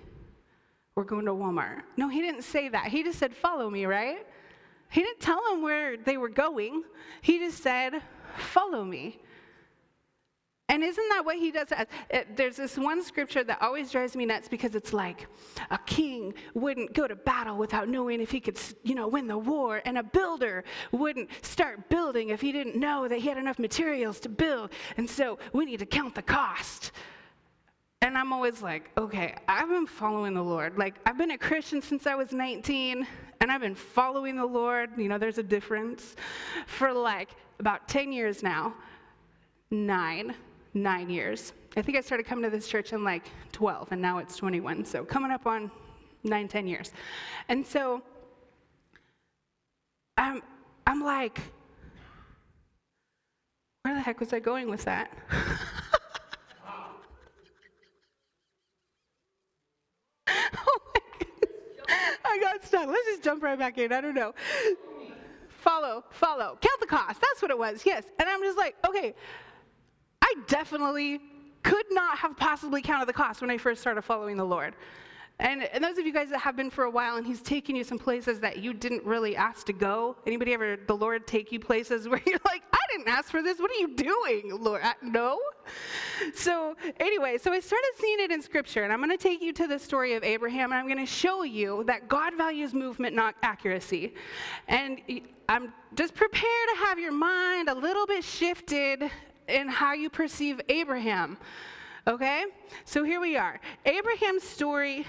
We're 0.94 1.02
going 1.02 1.24
to 1.26 1.32
Walmart. 1.32 1.82
No, 1.96 2.08
he 2.08 2.22
didn't 2.22 2.42
say 2.42 2.68
that. 2.68 2.86
He 2.86 3.02
just 3.02 3.18
said, 3.18 3.34
Follow 3.34 3.68
me, 3.68 3.84
right? 3.84 4.24
He 4.90 5.02
didn't 5.02 5.20
tell 5.20 5.42
them 5.50 5.60
where 5.60 5.96
they 5.96 6.18
were 6.18 6.28
going. 6.28 6.84
He 7.20 7.40
just 7.40 7.60
said, 7.64 8.00
Follow 8.36 8.84
me. 8.84 9.18
And 10.70 10.82
isn't 10.82 11.08
that 11.10 11.26
what 11.26 11.36
he 11.36 11.50
does? 11.50 11.70
Uh, 11.72 11.84
uh, 12.12 12.20
there's 12.36 12.56
this 12.56 12.78
one 12.78 13.02
scripture 13.02 13.44
that 13.44 13.60
always 13.60 13.90
drives 13.90 14.16
me 14.16 14.24
nuts 14.24 14.48
because 14.48 14.74
it's 14.74 14.94
like 14.94 15.26
a 15.70 15.78
king 15.78 16.32
wouldn't 16.54 16.94
go 16.94 17.06
to 17.06 17.14
battle 17.14 17.58
without 17.58 17.88
knowing 17.88 18.18
if 18.20 18.30
he 18.30 18.40
could, 18.40 18.58
you 18.82 18.94
know, 18.94 19.06
win 19.06 19.26
the 19.26 19.36
war, 19.36 19.82
and 19.84 19.98
a 19.98 20.02
builder 20.02 20.64
wouldn't 20.90 21.28
start 21.44 21.90
building 21.90 22.30
if 22.30 22.40
he 22.40 22.50
didn't 22.50 22.76
know 22.76 23.06
that 23.08 23.18
he 23.18 23.28
had 23.28 23.36
enough 23.36 23.58
materials 23.58 24.18
to 24.20 24.30
build. 24.30 24.70
And 24.96 25.08
so 25.08 25.38
we 25.52 25.66
need 25.66 25.80
to 25.80 25.86
count 25.86 26.14
the 26.14 26.22
cost. 26.22 26.92
And 28.00 28.16
I'm 28.16 28.32
always 28.32 28.62
like, 28.62 28.90
okay, 28.96 29.34
I've 29.46 29.68
been 29.68 29.86
following 29.86 30.32
the 30.32 30.42
Lord. 30.42 30.78
Like, 30.78 30.94
I've 31.04 31.18
been 31.18 31.32
a 31.32 31.38
Christian 31.38 31.82
since 31.82 32.06
I 32.06 32.14
was 32.14 32.32
19, 32.32 33.06
and 33.40 33.52
I've 33.52 33.60
been 33.60 33.74
following 33.74 34.36
the 34.36 34.46
Lord. 34.46 34.90
You 34.96 35.08
know, 35.08 35.18
there's 35.18 35.38
a 35.38 35.42
difference 35.42 36.16
for 36.66 36.92
like 36.92 37.30
about 37.60 37.86
10 37.86 38.12
years 38.12 38.42
now. 38.42 38.74
Nine 39.70 40.34
nine 40.74 41.08
years. 41.08 41.52
I 41.76 41.82
think 41.82 41.96
I 41.96 42.00
started 42.00 42.26
coming 42.26 42.44
to 42.44 42.50
this 42.50 42.68
church 42.68 42.92
in 42.92 43.04
like 43.04 43.24
12, 43.52 43.92
and 43.92 44.02
now 44.02 44.18
it's 44.18 44.36
21. 44.36 44.84
So 44.84 45.04
coming 45.04 45.30
up 45.30 45.46
on 45.46 45.70
nine, 46.24 46.48
10 46.48 46.66
years. 46.66 46.92
And 47.48 47.66
so 47.66 48.02
I'm, 50.16 50.42
I'm 50.86 51.00
like, 51.02 51.40
where 53.82 53.94
the 53.94 54.00
heck 54.00 54.20
was 54.20 54.32
I 54.32 54.38
going 54.40 54.70
with 54.70 54.84
that? 54.84 55.10
oh 60.26 60.80
I 62.24 62.38
got 62.40 62.64
stuck. 62.64 62.86
Let's 62.86 63.06
just 63.06 63.22
jump 63.22 63.42
right 63.42 63.58
back 63.58 63.78
in. 63.78 63.92
I 63.92 64.00
don't 64.00 64.14
know. 64.14 64.34
follow, 65.48 66.04
follow. 66.10 66.58
Count 66.60 66.80
the 66.80 66.86
cost. 66.86 67.20
That's 67.20 67.42
what 67.42 67.50
it 67.50 67.58
was, 67.58 67.84
yes. 67.84 68.04
And 68.18 68.28
I'm 68.28 68.42
just 68.42 68.56
like, 68.58 68.76
okay, 68.88 69.14
I 70.34 70.40
definitely 70.46 71.20
could 71.62 71.86
not 71.90 72.18
have 72.18 72.36
possibly 72.36 72.82
counted 72.82 73.08
the 73.08 73.12
cost 73.12 73.40
when 73.40 73.50
I 73.50 73.58
first 73.58 73.80
started 73.80 74.02
following 74.02 74.36
the 74.36 74.44
Lord. 74.44 74.74
And, 75.40 75.64
and, 75.64 75.82
those 75.82 75.98
of 75.98 76.06
you 76.06 76.12
guys 76.12 76.30
that 76.30 76.38
have 76.38 76.54
been 76.56 76.70
for 76.70 76.84
a 76.84 76.90
while 76.90 77.16
and 77.16 77.26
he's 77.26 77.40
taken 77.40 77.74
you 77.74 77.82
some 77.82 77.98
places 77.98 78.38
that 78.38 78.58
you 78.58 78.72
didn't 78.72 79.04
really 79.04 79.34
ask 79.34 79.66
to 79.66 79.72
go, 79.72 80.16
anybody 80.28 80.54
ever, 80.54 80.76
the 80.86 80.94
Lord 80.94 81.26
take 81.26 81.50
you 81.50 81.58
places 81.58 82.08
where 82.08 82.22
you're 82.24 82.38
like, 82.44 82.62
I 82.72 82.78
didn't 82.92 83.08
ask 83.08 83.30
for 83.30 83.42
this. 83.42 83.58
What 83.58 83.72
are 83.72 83.80
you 83.80 83.96
doing, 83.96 84.56
Lord? 84.60 84.82
no? 85.02 85.40
So, 86.34 86.76
anyway, 87.00 87.38
so 87.38 87.52
I 87.52 87.58
started 87.58 87.90
seeing 87.98 88.20
it 88.20 88.30
in 88.30 88.42
scripture 88.42 88.84
and 88.84 88.92
I'm 88.92 89.00
going 89.00 89.10
to 89.10 89.16
take 89.16 89.42
you 89.42 89.52
to 89.54 89.66
the 89.66 89.78
story 89.78 90.14
of 90.14 90.22
Abraham 90.22 90.70
and 90.70 90.78
I'm 90.78 90.86
going 90.86 91.04
to 91.04 91.12
show 91.12 91.42
you 91.42 91.82
that 91.88 92.08
God 92.08 92.36
values 92.36 92.72
movement, 92.72 93.16
not 93.16 93.34
accuracy. 93.42 94.14
And 94.68 95.00
I'm 95.48 95.72
just 95.96 96.14
prepared 96.14 96.68
to 96.74 96.86
have 96.86 97.00
your 97.00 97.12
mind 97.12 97.68
a 97.68 97.74
little 97.74 98.06
bit 98.06 98.22
shifted 98.22 99.10
in 99.48 99.68
how 99.68 99.92
you 99.92 100.10
perceive 100.10 100.60
Abraham. 100.68 101.38
Okay? 102.06 102.44
So 102.84 103.04
here 103.04 103.20
we 103.20 103.36
are. 103.36 103.60
Abraham's 103.86 104.42
story, 104.42 105.06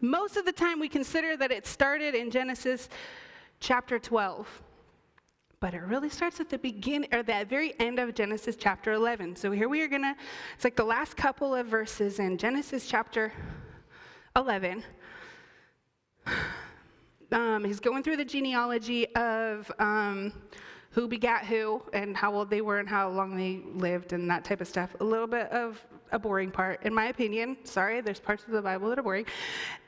most 0.00 0.36
of 0.36 0.44
the 0.44 0.52
time 0.52 0.78
we 0.78 0.88
consider 0.88 1.36
that 1.36 1.50
it 1.50 1.66
started 1.66 2.14
in 2.14 2.30
Genesis 2.30 2.88
chapter 3.60 3.98
12. 3.98 4.62
But 5.60 5.74
it 5.74 5.80
really 5.80 6.08
starts 6.08 6.38
at 6.38 6.48
the 6.48 6.58
beginning 6.58 7.12
or 7.12 7.24
the 7.24 7.44
very 7.48 7.74
end 7.80 7.98
of 7.98 8.14
Genesis 8.14 8.54
chapter 8.56 8.92
11. 8.92 9.34
So 9.34 9.50
here 9.50 9.68
we 9.68 9.82
are 9.82 9.88
going 9.88 10.02
to, 10.02 10.14
it's 10.54 10.62
like 10.62 10.76
the 10.76 10.84
last 10.84 11.16
couple 11.16 11.54
of 11.54 11.66
verses 11.66 12.20
in 12.20 12.38
Genesis 12.38 12.86
chapter 12.86 13.32
11. 14.36 14.84
Um, 17.30 17.62
he's 17.62 17.78
going 17.78 18.02
through 18.02 18.16
the 18.16 18.24
genealogy 18.24 19.06
of 19.14 19.70
um, 19.78 20.32
who 20.98 21.06
begat 21.06 21.44
who 21.44 21.80
and 21.92 22.16
how 22.16 22.34
old 22.34 22.50
they 22.50 22.60
were 22.60 22.80
and 22.80 22.88
how 22.88 23.08
long 23.08 23.36
they 23.36 23.62
lived 23.78 24.12
and 24.12 24.28
that 24.28 24.44
type 24.44 24.60
of 24.60 24.66
stuff. 24.66 24.96
A 24.98 25.04
little 25.04 25.28
bit 25.28 25.48
of 25.52 25.80
a 26.10 26.18
boring 26.18 26.50
part, 26.50 26.84
in 26.84 26.92
my 26.92 27.06
opinion. 27.06 27.56
Sorry, 27.62 28.00
there's 28.00 28.18
parts 28.18 28.42
of 28.42 28.50
the 28.50 28.60
Bible 28.60 28.88
that 28.88 28.98
are 28.98 29.04
boring. 29.04 29.24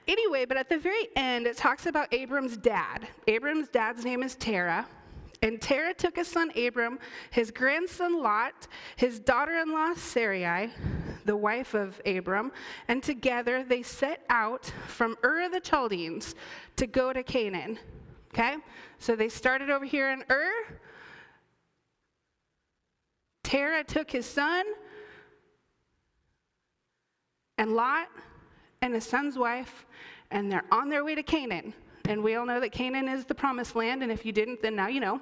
Anyway, 0.07 0.45
but 0.45 0.57
at 0.57 0.69
the 0.69 0.79
very 0.79 1.09
end, 1.17 1.49
it 1.49 1.57
talks 1.57 1.87
about 1.87 2.15
Abram's 2.15 2.57
dad. 2.57 3.09
Abram's 3.27 3.69
dad's 3.69 4.05
name 4.05 4.23
is 4.23 4.37
Terah. 4.37 4.87
And 5.43 5.61
Terah 5.61 5.95
took 5.95 6.15
his 6.15 6.29
son 6.29 6.53
Abram, 6.57 7.01
his 7.33 7.51
grandson 7.51 8.23
Lot, 8.23 8.69
his 8.95 9.19
daughter 9.19 9.59
in 9.59 9.73
law 9.73 9.95
Sarai, 9.95 10.71
the 11.25 11.37
wife 11.37 11.75
of 11.75 12.01
Abram, 12.07 12.53
and 12.87 13.03
together 13.03 13.65
they 13.65 13.83
set 13.83 14.25
out 14.31 14.73
from 14.87 15.17
Ur 15.25 15.47
of 15.47 15.51
the 15.51 15.61
Chaldeans 15.61 16.37
to 16.77 16.87
go 16.87 17.13
to 17.13 17.25
Canaan. 17.25 17.81
Okay? 18.33 18.59
So 19.01 19.17
they 19.17 19.29
started 19.29 19.71
over 19.71 19.85
here 19.85 20.13
in 20.13 20.23
Ur. 20.31 20.53
Terah 23.51 23.83
took 23.83 24.09
his 24.13 24.27
son, 24.27 24.65
and 27.59 27.73
Lot 27.73 28.07
and 28.81 28.95
his 28.95 29.05
son's 29.05 29.37
wife, 29.37 29.87
and 30.31 30.53
they're 30.53 30.63
on 30.71 30.89
their 30.89 31.05
way 31.05 31.17
to 31.17 31.25
Canaan. 31.25 31.75
And 32.05 32.23
we 32.23 32.37
all 32.37 32.47
know 32.47 32.61
that 32.61 32.71
Canaan 32.71 33.09
is 33.09 33.25
the 33.25 33.35
promised 33.35 33.75
land, 33.75 34.05
and 34.05 34.13
if 34.13 34.25
you 34.25 34.31
didn't, 34.31 34.63
then 34.63 34.77
now 34.77 34.87
you 34.87 35.01
know. 35.01 35.21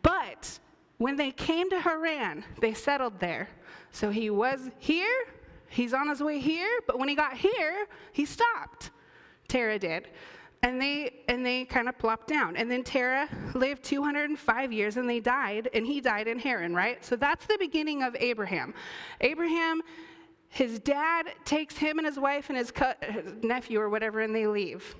But 0.00 0.58
when 0.96 1.16
they 1.16 1.32
came 1.32 1.68
to 1.68 1.78
Haran, 1.78 2.46
they 2.62 2.72
settled 2.72 3.20
there. 3.20 3.50
So 3.92 4.08
he 4.08 4.30
was 4.30 4.70
here, 4.78 5.26
he's 5.68 5.92
on 5.92 6.08
his 6.08 6.22
way 6.22 6.38
here, 6.38 6.80
but 6.86 6.98
when 6.98 7.10
he 7.10 7.14
got 7.14 7.36
here, 7.36 7.86
he 8.14 8.24
stopped. 8.24 8.90
Terah 9.48 9.78
did. 9.78 10.08
And 10.64 10.80
they 10.80 11.22
and 11.28 11.44
they 11.46 11.66
kind 11.66 11.88
of 11.88 11.98
plopped 11.98 12.26
down. 12.26 12.56
And 12.56 12.70
then 12.70 12.82
Terah 12.82 13.28
lived 13.54 13.84
205 13.84 14.72
years 14.72 14.96
and 14.96 15.08
they 15.08 15.20
died, 15.20 15.68
and 15.74 15.86
he 15.86 16.00
died 16.00 16.26
in 16.26 16.38
Haran, 16.38 16.74
right? 16.74 17.04
So 17.04 17.14
that's 17.16 17.46
the 17.46 17.58
beginning 17.58 18.02
of 18.02 18.16
Abraham. 18.18 18.74
Abraham 19.20 19.82
his 20.54 20.78
dad 20.78 21.32
takes 21.44 21.76
him 21.76 21.98
and 21.98 22.06
his 22.06 22.16
wife 22.16 22.48
and 22.48 22.56
his, 22.56 22.70
co- 22.70 22.92
his 23.02 23.42
nephew 23.42 23.80
or 23.80 23.90
whatever, 23.90 24.20
and 24.20 24.32
they 24.32 24.46
leave. 24.46 24.94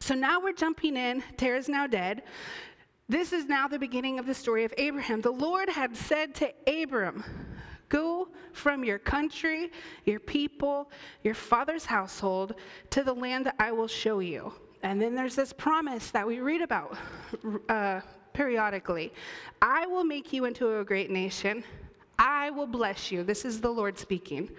So 0.00 0.16
now 0.16 0.40
we're 0.40 0.52
jumping 0.52 0.96
in. 0.96 1.22
Terah's 1.36 1.68
now 1.68 1.86
dead. 1.86 2.24
This 3.08 3.32
is 3.32 3.46
now 3.46 3.68
the 3.68 3.78
beginning 3.78 4.18
of 4.18 4.26
the 4.26 4.34
story 4.34 4.64
of 4.64 4.74
Abraham. 4.76 5.20
The 5.20 5.30
Lord 5.30 5.68
had 5.68 5.96
said 5.96 6.34
to 6.36 6.52
Abram, 6.66 7.22
Go 7.88 8.30
from 8.52 8.82
your 8.82 8.98
country, 8.98 9.70
your 10.06 10.18
people, 10.18 10.90
your 11.22 11.34
father's 11.34 11.84
household 11.84 12.56
to 12.90 13.04
the 13.04 13.14
land 13.14 13.46
that 13.46 13.54
I 13.60 13.70
will 13.70 13.86
show 13.86 14.18
you. 14.18 14.52
And 14.84 15.00
then 15.00 15.14
there's 15.14 15.34
this 15.34 15.52
promise 15.52 16.10
that 16.10 16.26
we 16.26 16.40
read 16.40 16.60
about 16.60 16.96
uh, 17.70 18.02
periodically 18.34 19.12
I 19.62 19.86
will 19.86 20.04
make 20.04 20.32
you 20.32 20.44
into 20.44 20.78
a 20.78 20.84
great 20.84 21.10
nation. 21.10 21.64
I 22.18 22.50
will 22.50 22.66
bless 22.66 23.10
you. 23.10 23.24
This 23.24 23.46
is 23.46 23.60
the 23.60 23.70
Lord 23.70 23.98
speaking. 23.98 24.50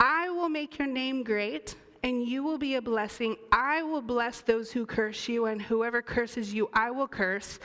I 0.00 0.28
will 0.28 0.48
make 0.48 0.78
your 0.78 0.88
name 0.88 1.22
great, 1.22 1.76
and 2.02 2.26
you 2.26 2.42
will 2.42 2.58
be 2.58 2.74
a 2.74 2.82
blessing. 2.82 3.36
I 3.52 3.84
will 3.84 4.02
bless 4.02 4.40
those 4.40 4.72
who 4.72 4.84
curse 4.84 5.28
you, 5.28 5.46
and 5.46 5.62
whoever 5.62 6.02
curses 6.02 6.52
you, 6.52 6.68
I 6.74 6.90
will 6.90 7.06
curse. 7.06 7.60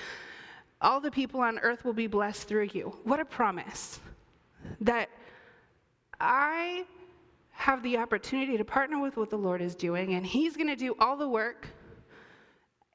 All 0.80 1.02
the 1.02 1.10
people 1.10 1.42
on 1.42 1.58
earth 1.60 1.84
will 1.84 1.94
be 1.94 2.08
blessed 2.08 2.48
through 2.48 2.70
you. 2.74 2.96
What 3.04 3.20
a 3.20 3.26
promise 3.26 4.00
that 4.80 5.10
I 6.20 6.86
have 7.58 7.82
the 7.82 7.98
opportunity 7.98 8.56
to 8.56 8.64
partner 8.64 9.02
with 9.02 9.18
what 9.18 9.32
the 9.32 9.38
Lord 9.38 9.62
is 9.62 9.76
doing, 9.76 10.14
and 10.14 10.26
He's 10.26 10.56
going 10.56 10.68
to 10.68 10.76
do 10.76 10.96
all 11.00 11.18
the 11.18 11.28
work, 11.28 11.68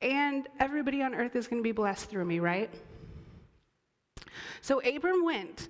and 0.00 0.46
everybody 0.60 1.02
on 1.02 1.14
earth 1.14 1.34
is 1.36 1.48
going 1.48 1.60
to 1.60 1.64
be 1.64 1.72
blessed 1.72 2.08
through 2.08 2.24
me, 2.24 2.38
right? 2.38 2.70
So 4.60 4.80
Abram 4.80 5.24
went 5.24 5.68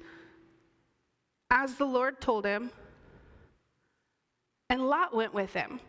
as 1.50 1.74
the 1.74 1.86
Lord 1.86 2.20
told 2.20 2.44
him, 2.44 2.70
and 4.68 4.86
Lot 4.86 5.14
went 5.14 5.32
with 5.32 5.52
him. 5.54 5.80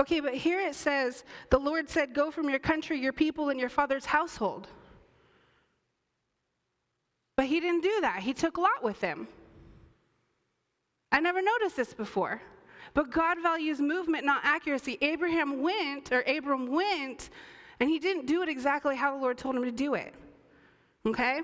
Okay, 0.00 0.20
but 0.20 0.34
here 0.34 0.60
it 0.60 0.74
says, 0.74 1.24
the 1.50 1.58
Lord 1.58 1.88
said, 1.88 2.14
Go 2.14 2.30
from 2.30 2.48
your 2.48 2.58
country, 2.58 2.98
your 2.98 3.12
people, 3.12 3.50
and 3.50 3.60
your 3.60 3.68
father's 3.68 4.06
household. 4.06 4.68
But 7.36 7.46
he 7.46 7.60
didn't 7.60 7.82
do 7.82 7.98
that. 8.00 8.20
He 8.20 8.32
took 8.32 8.58
Lot 8.58 8.82
with 8.82 9.00
him. 9.00 9.28
I 11.14 11.20
never 11.20 11.40
noticed 11.40 11.76
this 11.76 11.94
before. 11.94 12.42
But 12.92 13.12
God 13.12 13.40
values 13.40 13.80
movement, 13.80 14.24
not 14.24 14.40
accuracy. 14.44 14.98
Abraham 15.00 15.62
went, 15.62 16.10
or 16.10 16.24
Abram 16.26 16.66
went, 16.66 17.30
and 17.78 17.88
he 17.88 18.00
didn't 18.00 18.26
do 18.26 18.42
it 18.42 18.48
exactly 18.48 18.96
how 18.96 19.14
the 19.14 19.22
Lord 19.22 19.38
told 19.38 19.54
him 19.54 19.62
to 19.62 19.70
do 19.70 19.94
it. 19.94 20.12
Okay? 21.06 21.42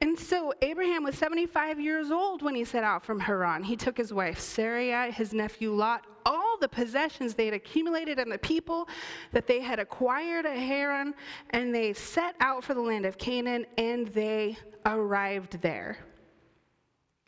And 0.00 0.16
so 0.16 0.52
Abraham 0.62 1.02
was 1.02 1.18
75 1.18 1.80
years 1.80 2.12
old 2.12 2.42
when 2.42 2.54
he 2.54 2.64
set 2.64 2.84
out 2.84 3.04
from 3.04 3.18
Haran. 3.18 3.64
He 3.64 3.74
took 3.74 3.96
his 3.96 4.12
wife 4.12 4.38
Sarai, 4.38 5.10
his 5.10 5.32
nephew 5.32 5.72
Lot, 5.72 6.06
all 6.24 6.56
the 6.60 6.68
possessions 6.68 7.34
they 7.34 7.46
had 7.46 7.54
accumulated 7.54 8.20
and 8.20 8.30
the 8.30 8.38
people 8.38 8.88
that 9.32 9.48
they 9.48 9.60
had 9.60 9.80
acquired 9.80 10.46
at 10.46 10.56
Haran, 10.56 11.12
and 11.50 11.74
they 11.74 11.92
set 11.92 12.36
out 12.38 12.62
for 12.62 12.74
the 12.74 12.80
land 12.80 13.04
of 13.04 13.18
Canaan 13.18 13.66
and 13.78 14.06
they 14.08 14.56
arrived 14.86 15.60
there. 15.60 15.98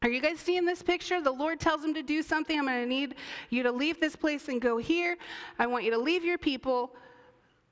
Are 0.02 0.09
you 0.09 0.23
guys 0.23 0.38
seeing 0.40 0.64
this 0.64 0.83
picture? 0.83 1.21
The 1.21 1.30
Lord 1.30 1.61
tells 1.61 1.85
him 1.85 1.92
to 1.92 2.02
do 2.02 2.23
something. 2.23 2.59
I'm 2.59 2.64
going 2.64 2.83
to 2.83 2.88
need 2.88 3.16
you 3.50 3.62
to 3.62 3.71
leave 3.71 4.00
this 4.00 4.16
place 4.16 4.49
and 4.49 4.59
go 4.59 4.78
here. 4.78 5.19
I 5.59 5.66
want 5.66 5.85
you 5.85 5.90
to 5.90 5.99
leave 5.99 6.25
your 6.25 6.38
people, 6.38 6.92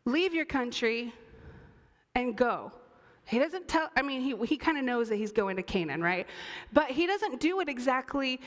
leave 0.05 0.35
your 0.35 0.45
country, 0.45 1.15
and 2.15 2.37
go. 2.37 2.71
He 3.25 3.39
doesn't 3.39 3.67
tell, 3.67 3.89
I 3.97 4.03
mean, 4.03 4.21
he, 4.21 4.35
he 4.47 4.59
kind 4.59 4.77
of 4.77 4.85
knows 4.85 5.09
that 5.09 5.17
he's 5.17 5.33
going 5.33 5.57
to 5.57 5.63
Canaan, 5.63 6.03
right? 6.03 6.27
But 6.73 6.91
he 6.91 7.07
doesn't 7.07 7.41
do 7.41 7.61
it 7.61 7.69
exactly, 7.69 8.41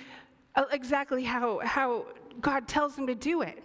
uh, 0.55 0.65
exactly 0.71 1.23
how, 1.23 1.59
how 1.59 2.05
God 2.39 2.67
tells 2.67 2.95
him 2.95 3.07
to 3.07 3.15
do 3.15 3.41
it. 3.41 3.63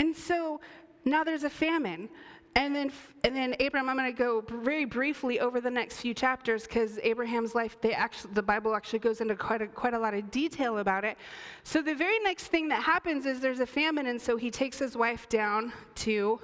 And 0.00 0.16
so 0.16 0.60
now 1.04 1.22
there's 1.22 1.44
a 1.44 1.50
famine. 1.50 2.08
And 2.54 2.74
then, 2.74 2.90
and 3.24 3.36
then 3.36 3.54
Abraham, 3.60 3.88
I'm 3.88 3.96
going 3.96 4.12
to 4.12 4.18
go 4.18 4.44
very 4.62 4.84
briefly 4.84 5.38
over 5.38 5.60
the 5.60 5.70
next 5.70 6.00
few 6.00 6.12
chapters 6.12 6.64
because 6.64 6.98
Abraham's 7.02 7.54
life, 7.54 7.80
they 7.80 7.92
actually, 7.92 8.32
the 8.34 8.42
Bible 8.42 8.74
actually 8.74 8.98
goes 8.98 9.20
into 9.20 9.36
quite 9.36 9.62
a, 9.62 9.68
quite 9.68 9.94
a 9.94 9.98
lot 9.98 10.14
of 10.14 10.30
detail 10.30 10.78
about 10.78 11.04
it. 11.04 11.16
So 11.62 11.82
the 11.82 11.94
very 11.94 12.18
next 12.20 12.48
thing 12.48 12.68
that 12.68 12.82
happens 12.82 13.26
is 13.26 13.40
there's 13.40 13.60
a 13.60 13.66
famine, 13.66 14.06
and 14.06 14.20
so 14.20 14.36
he 14.36 14.50
takes 14.50 14.78
his 14.78 14.96
wife 14.96 15.28
down 15.28 15.72
to 15.96 16.40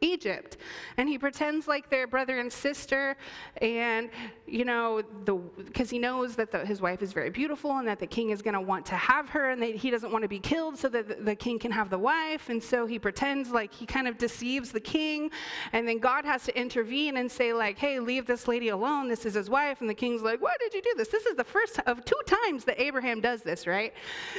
Egypt. 0.00 0.56
And 0.96 1.08
he 1.08 1.18
pretends 1.18 1.66
like 1.66 1.90
they're 1.90 2.06
brother 2.06 2.38
and 2.38 2.52
sister, 2.52 3.16
and, 3.60 4.10
you 4.46 4.64
know, 4.64 5.02
the 5.24 5.34
because 5.34 5.90
he 5.90 5.98
knows 5.98 6.36
that 6.36 6.50
the, 6.50 6.64
his 6.64 6.80
wife 6.80 7.02
is 7.02 7.12
very 7.12 7.30
beautiful 7.30 7.78
and 7.78 7.88
that 7.88 7.98
the 7.98 8.06
king 8.06 8.30
is 8.30 8.42
going 8.42 8.54
to 8.54 8.60
want 8.60 8.84
to 8.86 8.94
have 8.94 9.28
her, 9.30 9.50
and 9.50 9.62
that 9.62 9.74
he 9.74 9.90
doesn't 9.90 10.12
want 10.12 10.22
to 10.22 10.28
be 10.28 10.38
killed 10.38 10.78
so 10.78 10.88
that 10.88 11.08
the, 11.08 11.14
the 11.14 11.34
king 11.34 11.58
can 11.58 11.70
have 11.70 11.90
the 11.90 11.98
wife. 11.98 12.48
And 12.48 12.62
so 12.62 12.86
he 12.86 12.98
pretends 12.98 13.50
like 13.50 13.72
he 13.72 13.86
kind 13.86 14.06
of 14.06 14.18
deceives 14.18 14.72
the 14.72 14.80
king, 14.80 15.30
and 15.72 15.86
then 15.88 15.98
God 15.98 16.24
has 16.24 16.44
to 16.44 16.58
intervene 16.58 17.16
and 17.16 17.30
say, 17.30 17.52
like, 17.52 17.78
hey, 17.78 18.00
leave 18.00 18.26
this 18.26 18.46
lady 18.46 18.68
alone. 18.68 19.08
This 19.08 19.24
is 19.26 19.34
his 19.34 19.48
wife. 19.50 19.80
And 19.80 19.88
the 19.88 19.94
king's 19.94 20.22
like, 20.22 20.40
why 20.40 20.54
did 20.60 20.74
you 20.74 20.82
do 20.82 20.92
this? 20.96 21.08
This 21.08 21.26
is 21.26 21.36
the 21.36 21.44
first 21.44 21.80
of 21.86 22.04
two 22.04 22.20
times 22.26 22.64
that 22.64 22.80
Abraham 22.80 23.20
does 23.20 23.42
this, 23.42 23.66
right? 23.66 23.92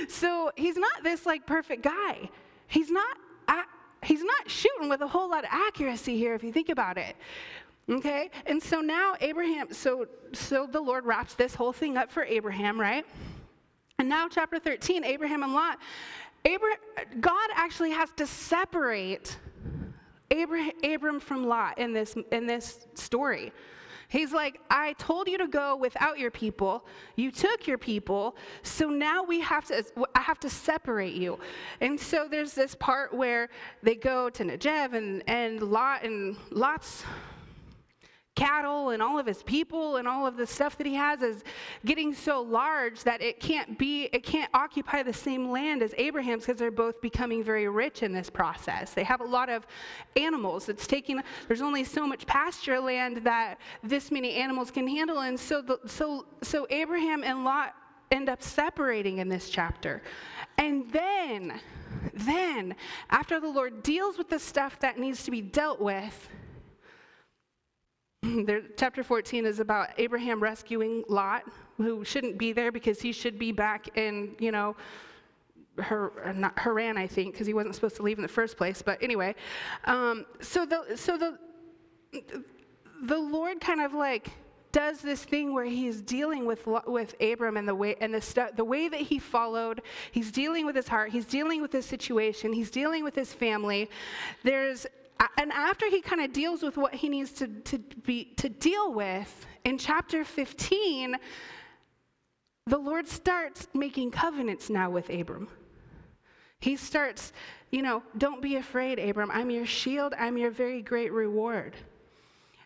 So 0.10 0.52
he's 0.56 0.78
not 0.78 1.04
this 1.04 1.26
like 1.26 1.46
perfect 1.46 1.84
guy. 1.84 2.30
He's 2.68 2.92
not 2.92 3.18
he's 4.06 4.24
not 4.24 4.50
shooting 4.50 4.90
with 4.90 5.02
a 5.02 5.08
whole 5.08 5.30
lot 5.30 5.44
of 5.44 5.50
accuracy 5.52 6.18
here 6.18 6.34
if 6.36 6.44
you 6.44 6.52
think 6.52 6.70
about 6.70 6.98
it. 6.98 7.16
Okay? 7.90 8.30
And 8.46 8.62
so 8.62 8.82
now 8.82 9.16
Abraham, 9.22 9.74
so 9.74 10.08
so 10.34 10.68
the 10.68 10.82
Lord 10.82 11.06
wraps 11.06 11.34
this 11.34 11.56
whole 11.56 11.74
thing 11.74 11.98
up 11.98 12.12
for 12.12 12.24
Abraham, 12.24 12.80
right? 12.80 13.06
And 14.00 14.10
now 14.10 14.28
chapter 14.28 14.60
13, 14.60 15.04
Abraham 15.04 15.44
and 15.44 15.54
Lot, 15.54 15.80
Abraham, 16.44 16.78
God 17.20 17.50
actually 17.56 17.92
has 17.92 18.10
to 18.18 18.28
separate 18.28 19.38
Abraham, 20.32 20.74
Abram 20.84 21.20
from 21.20 21.48
Lot 21.48 21.78
in 21.78 21.94
this, 21.94 22.16
in 22.32 22.46
this 22.46 22.88
story. 22.96 23.54
He's 24.08 24.32
like, 24.32 24.60
I 24.70 24.94
told 24.94 25.28
you 25.28 25.38
to 25.38 25.48
go 25.48 25.76
without 25.76 26.20
your 26.20 26.32
people. 26.32 26.86
You 27.16 27.32
took 27.32 27.68
your 27.68 27.78
people. 27.78 28.36
So 28.64 28.90
now 28.90 29.24
we 29.24 29.42
have 29.42 29.66
to, 29.66 29.84
I 30.14 30.22
have 30.22 30.40
to 30.42 30.50
separate 30.50 31.16
you. 31.16 31.40
And 31.82 32.00
so 32.00 32.28
there's 32.30 32.54
this 32.54 32.76
part 32.76 33.14
where 33.14 33.50
they 33.84 33.96
go 33.96 34.30
to 34.30 34.44
Negev 34.44 34.94
and, 34.94 35.24
and 35.28 35.62
Lot 35.62 36.04
and 36.04 36.36
Lot's 36.52 37.04
cattle 38.36 38.90
and 38.90 39.02
all 39.02 39.18
of 39.18 39.26
his 39.26 39.42
people 39.44 39.96
and 39.96 40.08
all 40.08 40.28
of 40.28 40.36
the 40.36 40.46
stuff 40.46 40.78
that 40.78 40.86
he 40.86 40.94
has 40.94 41.22
is 41.22 41.44
getting 41.86 42.14
so 42.14 42.42
large 42.42 43.04
that 43.04 43.22
it 43.22 43.40
can't 43.40 43.78
be 43.80 44.10
it 44.12 44.24
can't 44.24 44.50
occupy 44.54 45.02
the 45.02 45.14
same 45.14 45.50
land 45.50 45.82
as 45.82 45.94
Abraham's 45.98 46.46
because 46.46 46.60
they're 46.60 46.70
both 46.70 47.00
becoming 47.02 47.44
very 47.44 47.68
rich 47.68 48.04
in 48.04 48.12
this 48.12 48.30
process. 48.30 48.94
They 48.94 49.04
have 49.04 49.22
a 49.22 49.26
lot 49.26 49.50
of 49.50 49.66
animals. 50.18 50.70
It's 50.70 50.86
taking 50.86 51.22
there's 51.48 51.62
only 51.62 51.84
so 51.84 52.06
much 52.06 52.28
pasture 52.28 52.80
land 52.80 53.18
that 53.24 53.60
this 53.82 54.12
many 54.12 54.34
animals 54.36 54.70
can 54.70 54.88
handle 54.88 55.20
and 55.20 55.40
so 55.40 55.62
the, 55.62 55.80
so 55.86 56.26
so 56.42 56.68
Abraham 56.70 57.24
and 57.24 57.46
Lot 57.46 57.74
end 58.12 58.30
up 58.30 58.44
separating 58.44 59.20
in 59.20 59.30
this 59.30 59.50
chapter. 59.50 60.02
And 60.58 60.92
then 60.92 61.60
then 62.14 62.76
after 63.10 63.40
the 63.40 63.48
Lord 63.48 63.82
deals 63.82 64.18
with 64.18 64.30
the 64.30 64.40
stuff 64.40 64.80
that 64.82 65.00
needs 65.00 65.24
to 65.24 65.32
be 65.32 65.42
dealt 65.42 65.80
with, 65.80 66.30
there, 68.46 68.62
chapter 68.78 69.04
14 69.04 69.46
is 69.46 69.60
about 69.60 69.90
Abraham 69.98 70.42
rescuing 70.42 71.04
Lot, 71.08 71.44
who 71.78 72.04
shouldn't 72.04 72.38
be 72.38 72.54
there 72.54 72.72
because 72.72 73.02
he 73.02 73.12
should 73.12 73.38
be 73.38 73.52
back 73.52 73.98
in, 73.98 74.36
you 74.40 74.52
know, 74.52 74.76
Ur, 75.78 76.34
not 76.36 76.58
Haran, 76.58 76.98
I 76.98 77.08
think, 77.08 77.34
because 77.34 77.48
he 77.48 77.54
wasn't 77.54 77.76
supposed 77.76 77.98
to 77.98 78.04
leave 78.04 78.18
in 78.18 78.22
the 78.22 78.28
first 78.28 78.56
place. 78.56 78.82
But 78.82 79.02
anyway, 79.04 79.36
um, 79.86 80.26
so 80.40 80.66
the 80.66 80.96
so 80.96 81.18
the 81.18 81.38
the 83.04 83.18
Lord 83.18 83.60
kind 83.60 83.82
of 83.82 83.94
like 83.94 84.30
does 84.72 85.02
this 85.02 85.26
thing 85.26 85.54
where 85.54 85.66
he's 85.66 86.02
dealing 86.02 86.46
with 86.46 86.66
with 86.88 87.16
Abram 87.22 87.58
and 87.58 87.68
the 87.68 87.76
way 87.76 87.98
and 88.00 88.14
the 88.14 88.52
the 88.56 88.64
way 88.64 88.88
that 88.88 89.02
he 89.02 89.20
followed. 89.20 89.82
He's 90.12 90.32
dealing 90.32 90.66
with 90.66 90.78
his 90.78 90.88
heart. 90.88 91.12
He's 91.12 91.26
dealing 91.26 91.62
with 91.62 91.74
his 91.74 91.86
situation. 91.86 92.54
He's 92.54 92.72
dealing 92.72 93.04
with 93.04 93.16
his 93.16 93.34
family. 93.34 93.90
There's 94.44 94.88
and 95.38 95.52
after 95.52 95.90
he 95.90 96.02
kind 96.02 96.22
of 96.22 96.34
deals 96.34 96.62
with 96.62 96.78
what 96.78 96.94
he 96.94 97.10
needs 97.10 97.32
to, 97.34 97.48
to, 97.48 97.78
be, 97.78 98.34
to 98.38 98.50
deal 98.50 98.94
with, 98.94 99.46
in 99.64 99.78
chapter 99.78 100.24
15, 100.24 101.16
the 102.68 102.78
Lord 102.78 103.08
starts 103.08 103.68
making 103.74 104.12
covenants 104.12 104.70
now 104.70 104.90
with 104.90 105.10
Abram. 105.10 105.48
He 106.60 106.76
starts, 106.76 107.32
you 107.72 107.82
know, 107.82 108.04
don't 108.18 108.42
be 108.42 108.56
afraid, 108.56 109.00
Abram. 109.00 109.30
I'm 109.32 109.50
your 109.50 109.66
shield, 109.66 110.14
I'm 110.18 110.38
your 110.38 110.52
very 110.52 110.82
great 110.82 111.12
reward. 111.12 111.76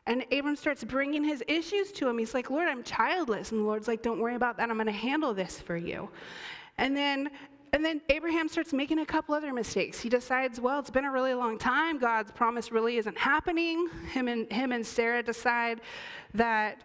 And 0.06 0.26
Abram 0.32 0.56
starts 0.56 0.84
bringing 0.84 1.24
his 1.24 1.44
issues 1.48 1.92
to 1.94 2.08
him. 2.08 2.18
He's 2.18 2.34
like, 2.34 2.50
Lord, 2.50 2.68
I'm 2.68 2.82
childless. 2.82 3.52
And 3.52 3.62
the 3.62 3.66
Lord's 3.66 3.88
like, 3.88 4.02
don't 4.02 4.20
worry 4.20 4.36
about 4.36 4.58
that. 4.58 4.70
I'm 4.70 4.78
going 4.78 4.88
to 4.88 4.92
handle 4.92 5.36
this 5.36 5.60
for 5.60 5.78
you. 5.78 6.10
And 6.78 6.98
then 6.98 7.30
and 7.72 7.86
then 7.86 8.02
Abraham 8.10 8.48
starts 8.48 8.74
making 8.74 9.00
a 9.00 9.06
couple 9.06 9.36
other 9.36 9.54
mistakes. 9.54 10.00
He 10.00 10.10
decides, 10.10 10.60
well, 10.60 10.80
it's 10.80 10.90
been 10.90 11.06
a 11.06 11.12
really 11.12 11.34
long 11.34 11.58
time. 11.58 12.00
God's 12.00 12.32
promise 12.32 12.72
really 12.72 12.98
isn't 12.98 13.18
happening. 13.18 13.90
Him 14.12 14.28
and, 14.28 14.52
him 14.52 14.72
and 14.72 14.86
Sarah 14.86 15.22
decide 15.22 15.82
that 16.34 16.82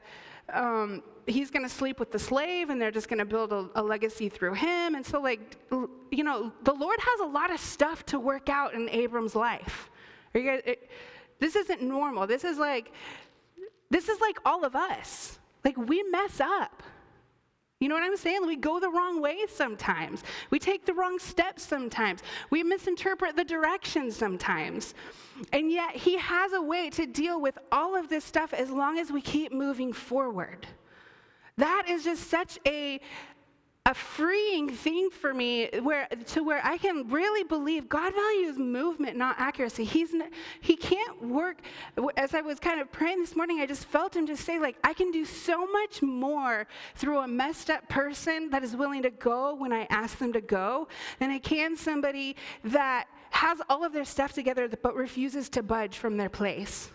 um, 0.52 1.02
he's 1.26 1.50
going 1.50 1.62
to 1.62 1.74
sleep 1.74 1.98
with 1.98 2.12
the 2.12 2.18
slave 2.18 2.70
and 2.70 2.80
they're 2.80 2.90
just 2.90 3.08
going 3.08 3.18
to 3.18 3.24
build 3.24 3.52
a, 3.52 3.68
a, 3.76 3.82
legacy 3.82 4.28
through 4.28 4.54
him. 4.54 4.94
And 4.94 5.04
so, 5.04 5.20
like, 5.20 5.56
you 6.10 6.24
know, 6.24 6.52
the 6.64 6.74
Lord 6.74 6.98
has 7.00 7.20
a 7.20 7.26
lot 7.26 7.50
of 7.50 7.60
stuff 7.60 8.04
to 8.06 8.20
work 8.20 8.48
out 8.48 8.74
in 8.74 8.88
Abram's 8.90 9.34
life. 9.34 9.90
Guys, 10.34 10.62
it, 10.66 10.90
this 11.38 11.56
isn't 11.56 11.82
normal. 11.82 12.26
This 12.26 12.44
is 12.44 12.59
like, 12.59 12.92
this 13.90 14.09
is 14.09 14.20
like 14.20 14.38
all 14.44 14.64
of 14.64 14.76
us. 14.76 15.38
Like, 15.64 15.76
we 15.78 16.02
mess 16.02 16.40
up. 16.40 16.82
You 17.85 17.90
know 17.90 17.97
what 17.97 18.05
I'm 18.05 18.16
saying? 18.16 18.47
We 18.47 18.57
go 18.57 18.81
the 18.81 18.88
wrong 18.88 19.20
way 19.20 19.40
sometimes. 19.47 20.23
We 20.49 20.59
take 20.59 20.87
the 20.87 20.94
wrong 20.94 21.18
steps 21.18 21.62
sometimes. 21.62 22.23
We 22.49 22.62
misinterpret 22.62 23.37
the 23.37 23.44
directions 23.44 24.16
sometimes. 24.16 24.94
And 25.53 25.70
yet, 25.70 25.94
He 25.94 26.16
has 26.16 26.55
a 26.55 26.62
way 26.62 26.88
to 26.88 27.05
deal 27.05 27.42
with 27.42 27.59
all 27.70 27.94
of 27.94 28.09
this 28.09 28.25
stuff 28.25 28.55
as 28.55 28.70
long 28.70 28.99
as 28.99 29.12
we 29.12 29.20
keep 29.20 29.53
moving 29.53 29.92
forward. 29.92 30.66
That 31.59 31.85
is 31.87 32.05
just 32.05 32.31
such 32.31 32.59
a, 32.66 33.03
a 33.87 33.92
freeing 33.92 34.70
thing 34.70 35.11
for 35.11 35.35
me 35.35 35.68
where 35.83 36.09
to 36.29 36.42
where 36.42 36.64
I 36.64 36.79
can 36.79 37.07
really 37.11 37.44
believe 37.44 37.87
God 37.87 38.14
values 38.14 38.57
movement, 38.57 39.18
not 39.18 39.38
accuracy. 39.38 39.85
He's 39.85 40.14
he 40.62 40.75
can't 40.75 41.23
work 41.23 41.59
as 42.16 42.33
I 42.33 42.40
was 42.40 42.59
kind 42.59 42.81
of 42.81 42.90
praying 42.90 43.20
this 43.20 43.37
morning, 43.37 43.61
I 43.61 43.66
just 43.66 43.85
felt 43.85 44.16
him 44.16 44.27
just 44.27 44.42
say, 44.42 44.59
like, 44.59 44.77
I 44.83 44.94
can 44.94 45.11
do 45.11 45.27
so 45.27 45.66
much 45.66 46.01
more 46.01 46.66
through 46.94 47.18
a 47.18 47.29
messed 47.29 47.68
up 47.68 47.87
person 47.90 48.49
that 48.51 48.64
is 48.64 48.75
willing 48.75 49.03
to 49.03 49.11
go 49.11 49.55
when 49.55 49.70
I 49.70 49.87
ask 49.90 50.16
them 50.16 50.33
to 50.33 50.40
go 50.40 50.88
than 51.18 51.31
I 51.31 51.38
can 51.38 51.77
somebody 51.77 52.37
that 52.64 53.07
has 53.33 53.61
all 53.68 53.85
of 53.85 53.92
their 53.92 54.07
stuff 54.07 54.33
together 54.33 54.66
but 54.83 54.94
refuses 54.94 55.51
to 55.51 55.62
budge 55.62 55.99
from 55.99 56.16
their 56.16 56.31
place. 56.31 56.90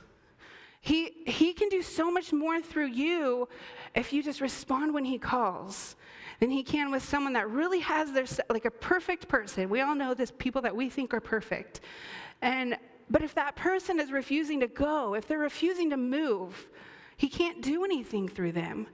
He, 0.82 1.12
he 1.28 1.54
can 1.54 1.69
do 1.69 1.84
so 1.84 2.10
much 2.10 2.34
more 2.34 2.62
through 2.62 2.88
you 2.88 3.47
if 3.93 4.12
you 4.12 4.23
just 4.23 4.41
respond 4.41 4.93
when 4.93 5.06
he 5.06 5.19
calls 5.19 5.95
than 6.39 6.49
he 6.49 6.63
can 6.63 6.91
with 6.91 7.04
someone 7.04 7.34
that 7.34 7.49
really 7.49 7.80
has 7.80 8.12
their, 8.12 8.25
like 8.49 8.65
a 8.65 8.71
perfect 8.71 9.28
person. 9.28 9.69
We 9.69 9.82
all 9.82 9.95
know 9.95 10.13
this 10.13 10.32
people 10.32 10.62
that 10.63 10.75
we 10.75 10.89
think 10.89 11.13
are 11.13 11.19
perfect. 11.19 11.82
And, 12.41 12.78
but 13.10 13.21
if 13.21 13.36
that 13.36 13.56
person 13.56 13.99
is 13.99 14.12
refusing 14.12 14.62
to 14.62 14.67
go, 14.67 15.15
if 15.15 15.28
they're 15.28 15.39
refusing 15.39 15.89
to 15.89 15.97
move, 15.97 16.69
he 17.17 17.28
can't 17.28 17.62
do 17.62 17.84
anything 17.84 18.30
through 18.30 18.54
them. 18.54 18.88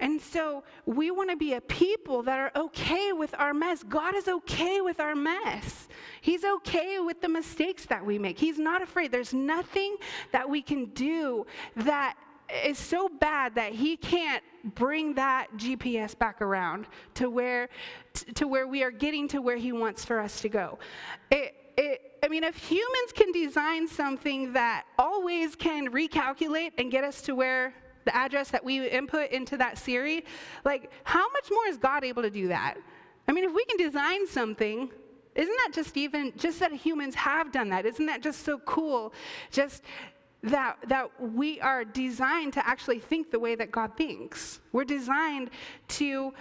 And 0.00 0.20
so 0.20 0.64
we 0.84 1.10
want 1.10 1.30
to 1.30 1.36
be 1.36 1.54
a 1.54 1.62
people 1.62 2.22
that 2.24 2.38
are 2.38 2.52
okay 2.54 3.12
with 3.14 3.34
our 3.38 3.54
mess. 3.54 3.82
God 3.82 4.14
is 4.14 4.28
okay 4.28 4.82
with 4.82 5.00
our 5.00 5.14
mess. 5.14 5.88
He's 6.20 6.44
okay 6.44 6.98
with 7.00 7.22
the 7.22 7.28
mistakes 7.30 7.86
that 7.86 8.04
we 8.04 8.18
make. 8.18 8.38
He's 8.38 8.58
not 8.58 8.82
afraid. 8.82 9.12
There's 9.12 9.32
nothing 9.32 9.96
that 10.30 10.48
we 10.48 10.60
can 10.60 10.86
do 10.86 11.46
that 11.76 12.18
is 12.64 12.78
so 12.78 13.08
bad 13.08 13.54
that 13.54 13.72
he 13.72 13.96
can't 13.96 14.42
bring 14.74 15.14
that 15.14 15.48
GPS 15.56 16.16
back 16.18 16.42
around 16.42 16.86
to 17.14 17.30
where 17.30 17.68
to 18.34 18.46
where 18.46 18.66
we 18.66 18.82
are 18.82 18.90
getting 18.90 19.28
to 19.28 19.40
where 19.40 19.56
he 19.56 19.72
wants 19.72 20.04
for 20.04 20.20
us 20.20 20.40
to 20.40 20.48
go. 20.48 20.78
It, 21.30 21.54
it, 21.76 22.18
I 22.22 22.28
mean, 22.28 22.44
if 22.44 22.56
humans 22.56 23.12
can 23.14 23.32
design 23.32 23.88
something 23.88 24.52
that 24.52 24.84
always 24.98 25.54
can 25.54 25.90
recalculate 25.90 26.72
and 26.78 26.90
get 26.90 27.04
us 27.04 27.22
to 27.22 27.34
where 27.34 27.74
the 28.04 28.14
address 28.14 28.50
that 28.50 28.64
we 28.64 28.86
input 28.88 29.30
into 29.30 29.56
that 29.56 29.78
Siri, 29.78 30.24
like 30.64 30.90
how 31.04 31.30
much 31.32 31.50
more 31.50 31.66
is 31.66 31.76
God 31.76 32.04
able 32.04 32.22
to 32.22 32.30
do 32.30 32.48
that? 32.48 32.74
I 33.28 33.32
mean, 33.32 33.44
if 33.44 33.54
we 33.54 33.64
can 33.64 33.76
design 33.76 34.26
something, 34.26 34.90
isn't 35.34 35.56
that 35.64 35.70
just 35.72 35.96
even 35.96 36.32
just 36.36 36.58
that 36.60 36.72
humans 36.72 37.14
have 37.14 37.52
done 37.52 37.68
that? 37.70 37.86
Isn't 37.86 38.06
that 38.06 38.20
just 38.20 38.44
so 38.44 38.58
cool? 38.58 39.12
Just 39.50 39.82
that, 40.42 40.76
that 40.88 41.08
we 41.20 41.60
are 41.60 41.84
designed 41.84 42.54
to 42.54 42.66
actually 42.66 42.98
think 42.98 43.30
the 43.30 43.38
way 43.38 43.54
that 43.54 43.70
God 43.70 43.96
thinks. 43.96 44.60
We're 44.72 44.84
designed 44.84 45.50
to 45.88 46.32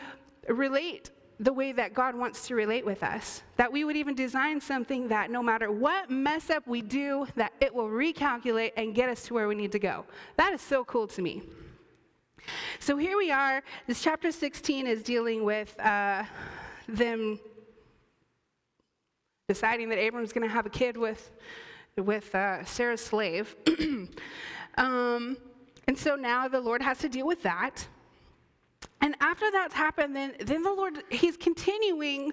relate 0.47 1.11
the 1.41 1.53
way 1.53 1.71
that 1.71 1.93
God 1.93 2.15
wants 2.15 2.47
to 2.47 2.55
relate 2.55 2.85
with 2.85 3.01
us. 3.01 3.43
That 3.55 3.71
we 3.71 3.85
would 3.85 3.95
even 3.95 4.13
design 4.13 4.59
something 4.59 5.07
that 5.07 5.31
no 5.31 5.41
matter 5.41 5.71
what 5.71 6.09
mess 6.09 6.49
up 6.49 6.67
we 6.67 6.81
do, 6.81 7.27
that 7.35 7.53
it 7.61 7.73
will 7.73 7.87
recalculate 7.87 8.73
and 8.75 8.93
get 8.93 9.09
us 9.09 9.23
to 9.23 9.33
where 9.33 9.47
we 9.47 9.55
need 9.55 9.71
to 9.71 9.79
go. 9.79 10.05
That 10.35 10.53
is 10.53 10.61
so 10.61 10.83
cool 10.83 11.07
to 11.07 11.21
me. 11.21 11.43
So 12.79 12.97
here 12.97 13.17
we 13.17 13.31
are. 13.31 13.63
This 13.87 14.01
chapter 14.01 14.31
16 14.31 14.85
is 14.85 15.01
dealing 15.01 15.45
with 15.45 15.79
uh, 15.79 16.23
them 16.87 17.39
deciding 19.47 19.89
that 19.89 19.97
Abram's 19.97 20.33
going 20.33 20.47
to 20.47 20.53
have 20.53 20.65
a 20.65 20.69
kid 20.69 20.97
with 20.97 21.31
with 21.99 22.33
uh, 22.33 22.63
Sarah's 22.65 23.01
slave. 23.01 23.55
um, 24.77 25.37
and 25.87 25.97
so 25.97 26.15
now 26.15 26.47
the 26.47 26.59
Lord 26.59 26.81
has 26.81 26.99
to 26.99 27.09
deal 27.09 27.27
with 27.27 27.43
that. 27.43 27.87
And 29.01 29.15
after 29.21 29.49
that's 29.51 29.73
happened, 29.73 30.15
then, 30.15 30.33
then 30.39 30.63
the 30.63 30.73
Lord, 30.73 31.03
He's 31.09 31.37
continuing 31.37 32.31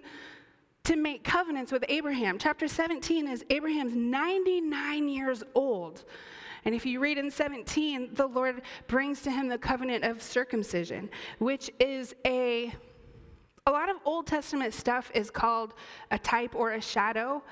to 0.85 0.97
make 0.97 1.25
covenants 1.25 1.73
with 1.73 1.85
Abraham. 1.89 2.39
Chapter 2.39 2.69
17 2.69 3.27
is 3.29 3.45
Abraham's 3.51 3.95
99 3.95 5.09
years 5.09 5.43
old. 5.55 6.05
And 6.65 6.75
if 6.75 6.85
you 6.85 7.01
read 7.01 7.19
in 7.19 7.31
17, 7.31 8.11
the 8.15 8.27
Lord 8.27 8.63
brings 8.87 9.21
to 9.23 9.31
him 9.31 9.49
the 9.49 9.59
covenant 9.59 10.05
of 10.05 10.21
circumcision, 10.21 11.09
which 11.39 11.71
is 11.79 12.15
a 12.25 12.75
a 13.67 13.71
lot 13.71 13.89
of 13.89 13.97
Old 14.05 14.27
Testament 14.27 14.73
stuff 14.73 15.11
is 15.15 15.31
called 15.31 15.75
a 16.11 16.19
type 16.19 16.55
or 16.55 16.73
a 16.73 16.81
shadow 16.81 17.43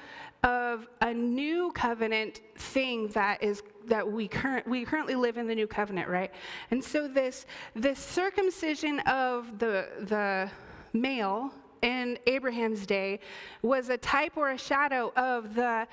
of 0.44 0.86
a 1.00 1.12
new 1.12 1.72
covenant 1.72 2.40
thing 2.56 3.08
that 3.08 3.42
is 3.42 3.62
that 3.86 4.10
we 4.10 4.28
current 4.28 4.66
we 4.68 4.84
currently 4.84 5.14
live 5.14 5.38
in 5.38 5.46
the 5.46 5.54
new 5.54 5.66
covenant, 5.66 6.08
right? 6.08 6.30
And 6.70 6.82
so 6.82 7.08
this 7.08 7.46
this 7.74 7.98
circumcision 7.98 9.00
of 9.00 9.58
the 9.58 9.88
the 10.02 10.50
male 10.92 11.50
in 11.82 12.18
Abraham's 12.26 12.86
day 12.86 13.20
was 13.62 13.88
a 13.88 13.96
type 13.96 14.36
or 14.36 14.50
a 14.50 14.58
shadow 14.58 15.12
of 15.16 15.54
the 15.54 15.86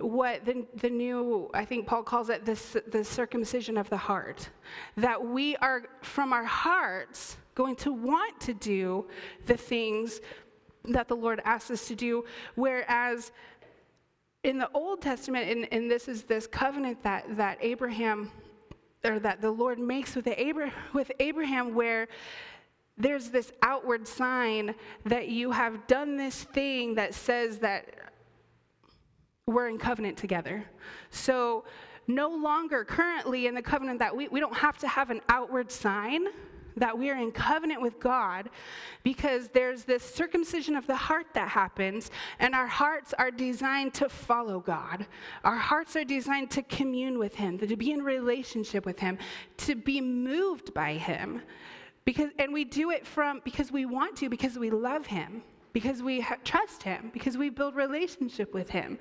what 0.00 0.44
the, 0.44 0.64
the 0.76 0.90
new, 0.90 1.50
I 1.54 1.64
think 1.64 1.86
Paul 1.86 2.02
calls 2.02 2.28
it 2.28 2.44
this, 2.44 2.76
the 2.86 3.02
circumcision 3.02 3.76
of 3.76 3.90
the 3.90 3.96
heart. 3.96 4.48
That 4.96 5.24
we 5.24 5.56
are, 5.56 5.82
from 6.02 6.32
our 6.32 6.44
hearts, 6.44 7.36
going 7.58 7.74
to 7.74 7.92
want 7.92 8.40
to 8.40 8.54
do 8.54 9.04
the 9.46 9.56
things 9.56 10.20
that 10.84 11.08
the 11.08 11.16
Lord 11.16 11.42
asks 11.44 11.72
us 11.72 11.88
to 11.88 11.96
do. 11.96 12.24
Whereas 12.54 13.32
in 14.44 14.58
the 14.58 14.70
Old 14.72 15.02
Testament, 15.02 15.50
and, 15.50 15.72
and 15.72 15.90
this 15.90 16.06
is 16.06 16.22
this 16.22 16.46
covenant 16.46 17.02
that, 17.02 17.36
that 17.36 17.58
Abraham, 17.60 18.30
or 19.04 19.18
that 19.18 19.40
the 19.40 19.50
Lord 19.50 19.80
makes 19.80 20.14
with, 20.14 20.28
Abra- 20.28 20.72
with 20.92 21.10
Abraham, 21.18 21.74
where 21.74 22.06
there's 22.96 23.30
this 23.30 23.50
outward 23.62 24.06
sign 24.06 24.76
that 25.04 25.28
you 25.28 25.50
have 25.50 25.84
done 25.88 26.16
this 26.16 26.44
thing 26.44 26.94
that 26.94 27.12
says 27.12 27.58
that 27.58 27.86
we're 29.46 29.68
in 29.68 29.78
covenant 29.78 30.16
together. 30.16 30.64
So, 31.10 31.64
no 32.06 32.30
longer 32.30 32.84
currently 32.84 33.48
in 33.48 33.54
the 33.54 33.60
covenant 33.60 33.98
that 33.98 34.16
we, 34.16 34.28
we 34.28 34.40
don't 34.40 34.56
have 34.56 34.78
to 34.78 34.88
have 34.88 35.10
an 35.10 35.20
outward 35.28 35.70
sign 35.70 36.28
that 36.76 36.96
we 36.96 37.10
are 37.10 37.16
in 37.16 37.32
covenant 37.32 37.80
with 37.80 37.98
God 37.98 38.50
because 39.02 39.48
there's 39.48 39.84
this 39.84 40.02
circumcision 40.02 40.76
of 40.76 40.86
the 40.86 40.96
heart 40.96 41.26
that 41.34 41.48
happens, 41.48 42.10
and 42.38 42.54
our 42.54 42.66
hearts 42.66 43.14
are 43.18 43.30
designed 43.30 43.94
to 43.94 44.08
follow 44.08 44.60
God. 44.60 45.06
Our 45.44 45.56
hearts 45.56 45.96
are 45.96 46.04
designed 46.04 46.50
to 46.52 46.62
commune 46.62 47.18
with 47.18 47.34
Him, 47.34 47.58
to 47.58 47.76
be 47.76 47.92
in 47.92 48.02
relationship 48.02 48.86
with 48.86 48.98
Him, 48.98 49.18
to 49.58 49.74
be 49.74 50.00
moved 50.00 50.74
by 50.74 50.94
Him. 50.94 51.42
Because, 52.04 52.30
and 52.38 52.52
we 52.52 52.64
do 52.64 52.90
it 52.90 53.06
from 53.06 53.42
because 53.44 53.70
we 53.70 53.84
want 53.84 54.16
to, 54.16 54.28
because 54.28 54.58
we 54.58 54.70
love 54.70 55.06
Him, 55.06 55.42
because 55.78 56.02
we 56.02 56.20
ha- 56.20 56.38
trust 56.42 56.82
Him, 56.82 57.10
because 57.12 57.36
we 57.36 57.50
build 57.50 57.76
relationship 57.76 58.52
with 58.52 58.68
Him 58.70 58.98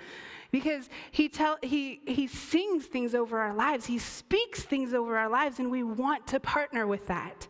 because 0.52 0.90
he, 1.12 1.28
tell, 1.28 1.58
he, 1.62 2.00
he 2.06 2.28
sings 2.28 2.86
things 2.86 3.16
over 3.16 3.40
our 3.40 3.54
lives, 3.54 3.88
he 3.88 3.98
speaks 3.98 4.62
things 4.62 4.94
over 4.94 5.18
our 5.18 5.28
lives, 5.28 5.58
and 5.60 5.72
we 5.72 5.82
want 5.84 6.26
to 6.28 6.40
partner 6.40 6.86
with 6.86 7.08
that. 7.08 7.48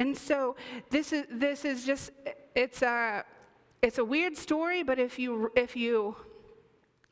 And 0.00 0.16
so 0.16 0.56
this 0.90 1.12
is, 1.12 1.26
this 1.30 1.64
is 1.64 1.86
just, 1.86 2.10
it's 2.56 2.82
a, 2.82 3.24
it's 3.82 3.98
a 3.98 4.04
weird 4.04 4.36
story, 4.36 4.82
but 4.82 4.98
if 4.98 5.16
you, 5.18 5.50
if 5.54 5.76
you 5.76 6.16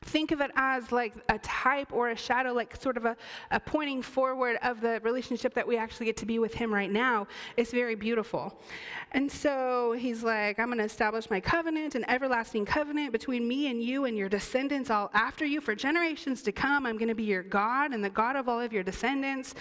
think 0.05 0.31
of 0.31 0.39
it 0.39 0.51
as 0.55 0.91
like 0.91 1.13
a 1.29 1.39
type 1.39 1.91
or 1.91 2.09
a 2.09 2.15
shadow, 2.15 2.53
like 2.53 2.75
sort 2.81 2.97
of 2.97 3.05
a, 3.05 3.17
a, 3.51 3.59
pointing 3.59 4.01
forward 4.01 4.57
of 4.61 4.79
the 4.79 4.99
relationship 5.03 5.53
that 5.55 5.67
we 5.67 5.77
actually 5.77 6.05
get 6.05 6.17
to 6.17 6.25
be 6.25 6.39
with 6.39 6.53
Him 6.53 6.73
right 6.73 6.91
now. 6.91 7.27
It's 7.57 7.71
very 7.71 7.95
beautiful. 7.95 8.59
And 9.11 9.29
so 9.31 9.93
He's 9.93 10.23
like, 10.23 10.59
I'm 10.59 10.67
going 10.67 10.77
to 10.77 10.83
establish 10.83 11.29
my 11.29 11.39
covenant, 11.39 11.95
an 11.95 12.05
everlasting 12.09 12.65
covenant 12.65 13.11
between 13.11 13.47
me 13.47 13.67
and 13.67 13.81
you 13.81 14.05
and 14.05 14.17
your 14.17 14.29
descendants 14.29 14.89
all 14.89 15.09
after 15.13 15.45
you 15.45 15.59
for 15.59 15.75
generations 15.75 16.41
to 16.43 16.51
come. 16.51 16.85
I'm 16.85 16.97
going 16.97 17.09
to 17.09 17.15
be 17.15 17.23
your 17.23 17.43
God 17.43 17.91
and 17.91 18.03
the 18.03 18.09
God 18.09 18.35
of 18.35 18.47
all 18.47 18.61
of 18.61 18.71
your 18.71 18.83
descendants. 18.83 19.55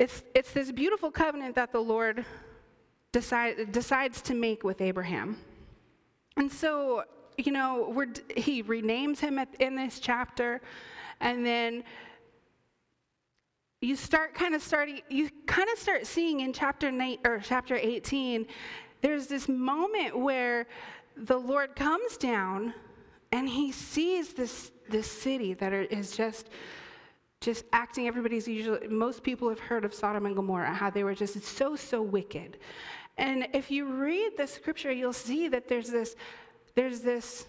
It's, 0.00 0.22
it's 0.34 0.52
this 0.52 0.72
beautiful 0.72 1.10
covenant 1.10 1.54
that 1.54 1.70
the 1.70 1.80
Lord 1.80 2.24
decide, 3.12 3.70
decides 3.70 4.20
to 4.22 4.34
make 4.34 4.64
with 4.64 4.80
Abraham. 4.80 5.38
And 6.36 6.50
so 6.50 7.04
you 7.36 7.52
know, 7.52 8.04
he 8.36 8.62
renames 8.62 9.18
him 9.18 9.38
at, 9.38 9.48
in 9.58 9.76
this 9.76 9.98
chapter, 9.98 10.60
and 11.20 11.44
then 11.44 11.84
you 13.80 13.96
start 13.96 14.34
kind 14.34 14.54
of 14.54 14.62
starting, 14.62 15.02
you 15.10 15.30
kind 15.46 15.68
of 15.72 15.78
start 15.78 16.06
seeing 16.06 16.40
in 16.40 16.52
chapter 16.52 16.90
nine, 16.90 17.18
or 17.24 17.40
chapter 17.42 17.76
18, 17.76 18.46
there's 19.02 19.26
this 19.26 19.48
moment 19.48 20.18
where 20.18 20.66
the 21.16 21.36
Lord 21.36 21.76
comes 21.76 22.16
down 22.16 22.72
and 23.30 23.48
he 23.48 23.72
sees 23.72 24.32
this, 24.32 24.72
this 24.88 25.10
city 25.10 25.54
that 25.54 25.72
is 25.72 26.16
just 26.16 26.48
just 27.40 27.66
acting 27.74 28.08
everybody's 28.08 28.48
usually 28.48 28.88
most 28.88 29.22
people 29.22 29.50
have 29.50 29.58
heard 29.58 29.84
of 29.84 29.92
sodom 29.92 30.24
and 30.24 30.34
gomorrah 30.34 30.72
how 30.72 30.88
they 30.88 31.04
were 31.04 31.14
just 31.14 31.42
so 31.42 31.76
so 31.76 32.00
wicked. 32.00 32.56
And 33.18 33.46
if 33.52 33.70
you 33.70 33.84
read 33.84 34.30
the 34.38 34.46
scripture 34.46 34.90
you'll 34.90 35.12
see 35.12 35.48
that 35.48 35.68
there's 35.68 35.90
this 35.90 36.16
there's 36.74 37.00
this 37.00 37.46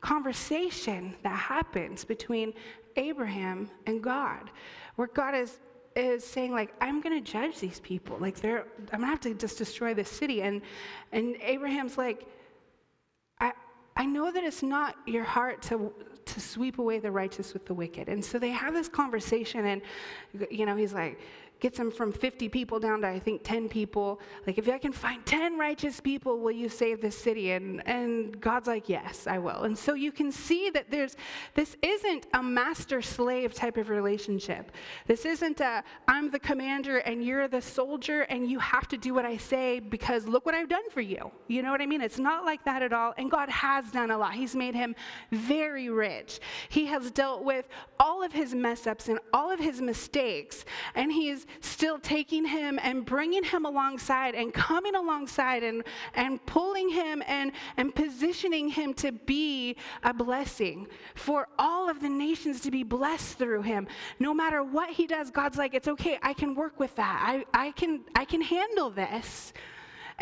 conversation 0.00 1.14
that 1.22 1.36
happens 1.36 2.04
between 2.04 2.52
Abraham 2.96 3.70
and 3.86 4.02
God, 4.02 4.50
where 4.96 5.08
God 5.08 5.34
is 5.34 5.58
is 5.94 6.24
saying 6.24 6.52
like 6.52 6.72
i'm 6.80 7.00
going 7.00 7.22
to 7.22 7.32
judge 7.32 7.58
these 7.58 7.80
people. 7.80 8.16
Like 8.18 8.40
they're 8.40 8.64
i'm 8.92 9.00
going 9.00 9.02
to 9.02 9.06
have 9.06 9.20
to 9.20 9.34
just 9.34 9.58
destroy 9.58 9.94
this 9.94 10.08
city. 10.08 10.42
And 10.42 10.62
and 11.12 11.36
abraham's 11.42 11.98
like 11.98 12.26
i 13.40 13.52
i 13.96 14.06
know 14.06 14.32
that 14.32 14.42
it's 14.42 14.62
not 14.62 14.96
your 15.06 15.24
heart 15.24 15.62
to 15.62 15.92
to 16.24 16.40
sweep 16.40 16.78
away 16.78 16.98
the 16.98 17.10
righteous 17.10 17.52
with 17.52 17.66
the 17.66 17.74
wicked. 17.74 18.08
And 18.08 18.24
so 18.24 18.38
they 18.38 18.50
have 18.50 18.74
this 18.74 18.88
conversation 18.88 19.66
and 19.66 19.82
you 20.50 20.66
know 20.66 20.76
he's 20.76 20.94
like 20.94 21.20
gets 21.62 21.78
them 21.78 21.92
from 21.92 22.10
50 22.10 22.48
people 22.48 22.80
down 22.80 23.02
to, 23.02 23.06
I 23.06 23.20
think, 23.20 23.42
10 23.44 23.68
people. 23.68 24.20
Like, 24.48 24.58
if 24.58 24.68
I 24.68 24.78
can 24.78 24.90
find 24.90 25.24
10 25.24 25.56
righteous 25.56 26.00
people, 26.00 26.40
will 26.40 26.50
you 26.50 26.68
save 26.68 27.00
this 27.00 27.16
city? 27.16 27.52
And, 27.52 27.86
and 27.86 28.38
God's 28.40 28.66
like, 28.66 28.88
yes, 28.88 29.28
I 29.28 29.38
will. 29.38 29.62
And 29.62 29.78
so 29.78 29.94
you 29.94 30.10
can 30.10 30.32
see 30.32 30.70
that 30.70 30.90
there's, 30.90 31.14
this 31.54 31.76
isn't 31.80 32.26
a 32.34 32.42
master 32.42 33.00
slave 33.00 33.54
type 33.54 33.76
of 33.76 33.90
relationship. 33.90 34.72
This 35.06 35.24
isn't 35.24 35.60
a, 35.60 35.84
I'm 36.08 36.32
the 36.32 36.40
commander 36.40 36.98
and 36.98 37.24
you're 37.24 37.46
the 37.46 37.62
soldier 37.62 38.22
and 38.22 38.50
you 38.50 38.58
have 38.58 38.88
to 38.88 38.96
do 38.96 39.14
what 39.14 39.24
I 39.24 39.36
say 39.36 39.78
because 39.78 40.26
look 40.26 40.44
what 40.44 40.56
I've 40.56 40.68
done 40.68 40.90
for 40.90 41.00
you. 41.00 41.30
You 41.46 41.62
know 41.62 41.70
what 41.70 41.80
I 41.80 41.86
mean? 41.86 42.00
It's 42.00 42.18
not 42.18 42.44
like 42.44 42.64
that 42.64 42.82
at 42.82 42.92
all. 42.92 43.14
And 43.16 43.30
God 43.30 43.48
has 43.48 43.88
done 43.92 44.10
a 44.10 44.18
lot. 44.18 44.32
He's 44.34 44.56
made 44.56 44.74
him 44.74 44.96
very 45.30 45.90
rich. 45.90 46.40
He 46.70 46.86
has 46.86 47.12
dealt 47.12 47.44
with 47.44 47.68
all 48.00 48.24
of 48.24 48.32
his 48.32 48.52
mess 48.52 48.88
ups 48.88 49.08
and 49.08 49.20
all 49.32 49.48
of 49.48 49.60
his 49.60 49.80
mistakes. 49.80 50.64
And 50.96 51.12
he's 51.12 51.46
still 51.60 51.98
taking 51.98 52.44
him 52.44 52.78
and 52.82 53.04
bringing 53.04 53.44
him 53.44 53.64
alongside 53.64 54.34
and 54.34 54.52
coming 54.52 54.94
alongside 54.94 55.62
and, 55.62 55.84
and 56.14 56.44
pulling 56.46 56.88
him 56.88 57.22
and, 57.26 57.52
and 57.76 57.94
positioning 57.94 58.68
him 58.68 58.94
to 58.94 59.12
be 59.12 59.76
a 60.02 60.12
blessing 60.12 60.86
for 61.14 61.48
all 61.58 61.88
of 61.88 62.00
the 62.00 62.08
nations 62.08 62.60
to 62.60 62.70
be 62.70 62.82
blessed 62.82 63.38
through 63.38 63.62
him. 63.62 63.86
No 64.18 64.34
matter 64.34 64.62
what 64.62 64.90
he 64.90 65.06
does, 65.06 65.30
God's 65.30 65.58
like, 65.58 65.74
it's 65.74 65.88
okay, 65.88 66.18
I 66.22 66.32
can 66.32 66.54
work 66.54 66.78
with 66.78 66.94
that. 66.96 67.22
I, 67.24 67.44
I, 67.52 67.72
can, 67.72 68.00
I 68.14 68.24
can 68.24 68.40
handle 68.40 68.90
this. 68.90 69.52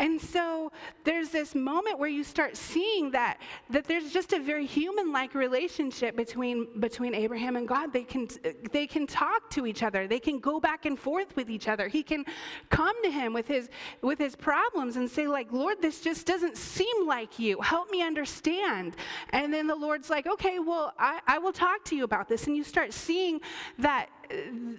And 0.01 0.19
so 0.19 0.71
there's 1.03 1.29
this 1.29 1.53
moment 1.53 1.99
where 1.99 2.09
you 2.09 2.23
start 2.23 2.57
seeing 2.57 3.11
that, 3.11 3.39
that 3.69 3.85
there's 3.85 4.11
just 4.11 4.33
a 4.33 4.39
very 4.39 4.65
human 4.65 5.11
like 5.11 5.35
relationship 5.35 6.15
between, 6.15 6.67
between 6.79 7.13
Abraham 7.13 7.55
and 7.55 7.67
God. 7.67 7.93
They 7.93 8.03
can, 8.03 8.27
they 8.71 8.87
can 8.87 9.05
talk 9.05 9.51
to 9.51 9.67
each 9.67 9.83
other, 9.83 10.07
they 10.07 10.19
can 10.19 10.39
go 10.39 10.59
back 10.59 10.85
and 10.85 10.97
forth 10.97 11.35
with 11.35 11.51
each 11.51 11.67
other. 11.67 11.87
He 11.87 12.01
can 12.01 12.25
come 12.71 13.01
to 13.03 13.11
him 13.11 13.31
with 13.31 13.47
his, 13.47 13.69
with 14.01 14.17
his 14.17 14.35
problems 14.35 14.95
and 14.95 15.07
say, 15.07 15.27
like, 15.27 15.51
Lord, 15.51 15.83
this 15.83 16.01
just 16.01 16.25
doesn't 16.25 16.57
seem 16.57 17.05
like 17.05 17.37
you. 17.37 17.61
Help 17.61 17.91
me 17.91 18.01
understand. 18.01 18.95
And 19.29 19.53
then 19.53 19.67
the 19.67 19.75
Lord's 19.75 20.09
like, 20.09 20.25
okay, 20.25 20.57
well, 20.57 20.95
I, 20.97 21.19
I 21.27 21.37
will 21.37 21.53
talk 21.53 21.85
to 21.85 21.95
you 21.95 22.05
about 22.05 22.27
this. 22.27 22.47
And 22.47 22.57
you 22.57 22.63
start 22.63 22.91
seeing 22.91 23.39
that 23.77 24.07
uh, 24.31 24.35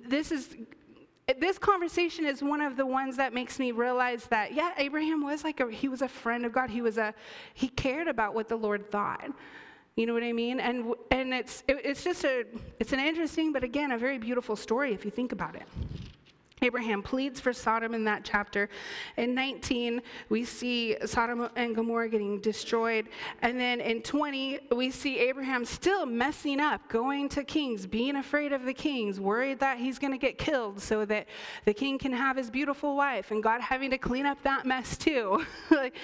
this 0.08 0.32
is 0.32 0.56
this 1.38 1.58
conversation 1.58 2.26
is 2.26 2.42
one 2.42 2.60
of 2.60 2.76
the 2.76 2.84
ones 2.84 3.16
that 3.16 3.32
makes 3.32 3.58
me 3.58 3.72
realize 3.72 4.24
that 4.26 4.52
yeah 4.54 4.72
abraham 4.76 5.22
was 5.22 5.44
like 5.44 5.60
a 5.60 5.70
he 5.70 5.88
was 5.88 6.02
a 6.02 6.08
friend 6.08 6.44
of 6.44 6.52
god. 6.52 6.70
He 6.70 6.82
was 6.82 6.98
a 6.98 7.14
he 7.54 7.68
cared 7.68 8.08
about 8.08 8.34
what 8.34 8.48
the 8.48 8.56
lord 8.56 8.90
thought. 8.90 9.30
You 9.96 10.06
know 10.06 10.14
what 10.14 10.22
i 10.22 10.32
mean? 10.32 10.58
And 10.60 10.94
and 11.10 11.32
it's 11.34 11.62
it, 11.68 11.80
it's 11.84 12.02
just 12.02 12.24
a 12.24 12.44
it's 12.80 12.92
an 12.92 13.00
interesting 13.00 13.52
but 13.52 13.62
again 13.62 13.92
a 13.92 13.98
very 13.98 14.18
beautiful 14.18 14.56
story 14.56 14.92
if 14.92 15.04
you 15.04 15.10
think 15.10 15.32
about 15.32 15.54
it 15.54 15.66
Abraham 16.62 17.02
pleads 17.02 17.40
for 17.40 17.52
Sodom 17.52 17.94
in 17.94 18.04
that 18.04 18.24
chapter. 18.24 18.68
In 19.16 19.34
19, 19.34 20.00
we 20.28 20.44
see 20.44 20.96
Sodom 21.04 21.48
and 21.56 21.74
Gomorrah 21.74 22.08
getting 22.08 22.40
destroyed. 22.40 23.08
And 23.42 23.58
then 23.58 23.80
in 23.80 24.02
20, 24.02 24.60
we 24.74 24.90
see 24.90 25.18
Abraham 25.18 25.64
still 25.64 26.06
messing 26.06 26.60
up, 26.60 26.88
going 26.88 27.28
to 27.30 27.44
kings, 27.44 27.86
being 27.86 28.16
afraid 28.16 28.52
of 28.52 28.64
the 28.64 28.74
kings, 28.74 29.20
worried 29.20 29.58
that 29.60 29.78
he's 29.78 29.98
going 29.98 30.12
to 30.12 30.18
get 30.18 30.38
killed 30.38 30.80
so 30.80 31.04
that 31.06 31.26
the 31.64 31.74
king 31.74 31.98
can 31.98 32.12
have 32.12 32.36
his 32.36 32.50
beautiful 32.50 32.96
wife, 32.96 33.30
and 33.30 33.42
God 33.42 33.60
having 33.60 33.90
to 33.90 33.98
clean 33.98 34.26
up 34.26 34.42
that 34.42 34.64
mess 34.64 34.96
too. 34.96 35.44
like, 35.70 35.96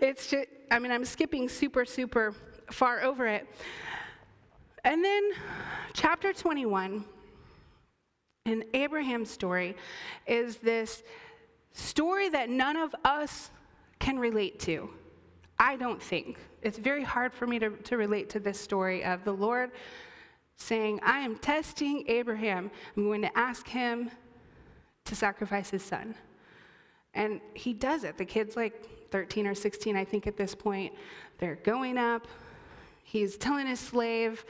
it's 0.00 0.28
just, 0.28 0.48
I 0.70 0.78
mean, 0.78 0.92
I'm 0.92 1.04
skipping 1.04 1.48
super, 1.48 1.84
super 1.84 2.34
far 2.70 3.02
over 3.02 3.26
it. 3.26 3.46
And 4.84 5.04
then 5.04 5.30
chapter 5.92 6.32
21 6.32 7.04
and 8.44 8.64
Abraham's 8.74 9.30
story 9.30 9.76
is 10.26 10.56
this 10.56 11.02
story 11.72 12.28
that 12.28 12.50
none 12.50 12.76
of 12.76 12.94
us 13.04 13.50
can 13.98 14.18
relate 14.18 14.58
to. 14.60 14.90
I 15.58 15.76
don't 15.76 16.02
think. 16.02 16.38
It's 16.62 16.78
very 16.78 17.04
hard 17.04 17.32
for 17.32 17.46
me 17.46 17.58
to, 17.60 17.70
to 17.70 17.96
relate 17.96 18.28
to 18.30 18.40
this 18.40 18.58
story 18.58 19.04
of 19.04 19.24
the 19.24 19.32
Lord 19.32 19.70
saying, 20.56 21.00
I 21.04 21.20
am 21.20 21.36
testing 21.36 22.04
Abraham. 22.08 22.70
I'm 22.96 23.04
going 23.04 23.22
to 23.22 23.38
ask 23.38 23.66
him 23.66 24.10
to 25.04 25.14
sacrifice 25.14 25.70
his 25.70 25.82
son. 25.82 26.14
And 27.14 27.40
he 27.54 27.72
does 27.72 28.04
it. 28.04 28.16
The 28.18 28.24
kid's 28.24 28.56
like 28.56 29.10
13 29.10 29.46
or 29.46 29.54
16, 29.54 29.96
I 29.96 30.04
think, 30.04 30.26
at 30.26 30.36
this 30.36 30.54
point. 30.54 30.92
They're 31.38 31.56
going 31.56 31.98
up. 31.98 32.26
He's 33.04 33.36
telling 33.36 33.66
his 33.66 33.80
slave, 33.80 34.44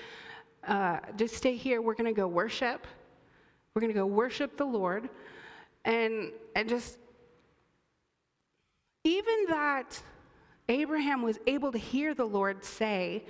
uh, 0.66 1.00
just 1.16 1.34
stay 1.34 1.56
here. 1.56 1.82
We're 1.82 1.94
going 1.94 2.12
to 2.12 2.18
go 2.18 2.28
worship. 2.28 2.86
We're 3.74 3.80
going 3.80 3.92
to 3.92 3.98
go 3.98 4.06
worship 4.06 4.56
the 4.56 4.66
Lord. 4.66 5.08
And, 5.84 6.32
and 6.54 6.68
just, 6.68 6.98
even 9.04 9.46
that 9.48 10.00
Abraham 10.68 11.22
was 11.22 11.38
able 11.46 11.72
to 11.72 11.78
hear 11.78 12.14
the 12.14 12.24
Lord 12.24 12.64
say, 12.64 13.24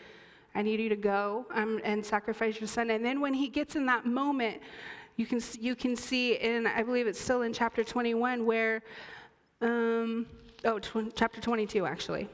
I 0.54 0.62
need 0.62 0.80
you 0.80 0.88
to 0.90 0.96
go 0.96 1.46
um, 1.54 1.80
and 1.84 2.04
sacrifice 2.04 2.60
your 2.60 2.68
son. 2.68 2.90
And 2.90 3.04
then 3.04 3.20
when 3.20 3.34
he 3.34 3.48
gets 3.48 3.76
in 3.76 3.86
that 3.86 4.04
moment, 4.04 4.60
you 5.16 5.26
can, 5.26 5.40
you 5.60 5.74
can 5.74 5.96
see 5.96 6.34
in, 6.34 6.66
I 6.66 6.82
believe 6.82 7.06
it's 7.06 7.20
still 7.20 7.42
in 7.42 7.52
chapter 7.52 7.84
21, 7.84 8.44
where, 8.44 8.82
um, 9.60 10.26
oh, 10.64 10.78
tw- 10.78 11.14
chapter 11.14 11.40
22, 11.40 11.86
actually, 11.86 12.28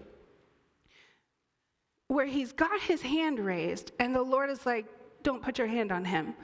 where 2.09 2.27
he's 2.27 2.53
got 2.53 2.81
his 2.81 3.03
hand 3.03 3.39
raised, 3.39 3.93
and 4.01 4.15
the 4.15 4.23
Lord 4.23 4.51
is 4.51 4.65
like, 4.65 4.87
don't 5.23 5.43
put 5.43 5.59
your 5.59 5.67
hand 5.67 5.93
on 5.93 6.05
him. 6.05 6.35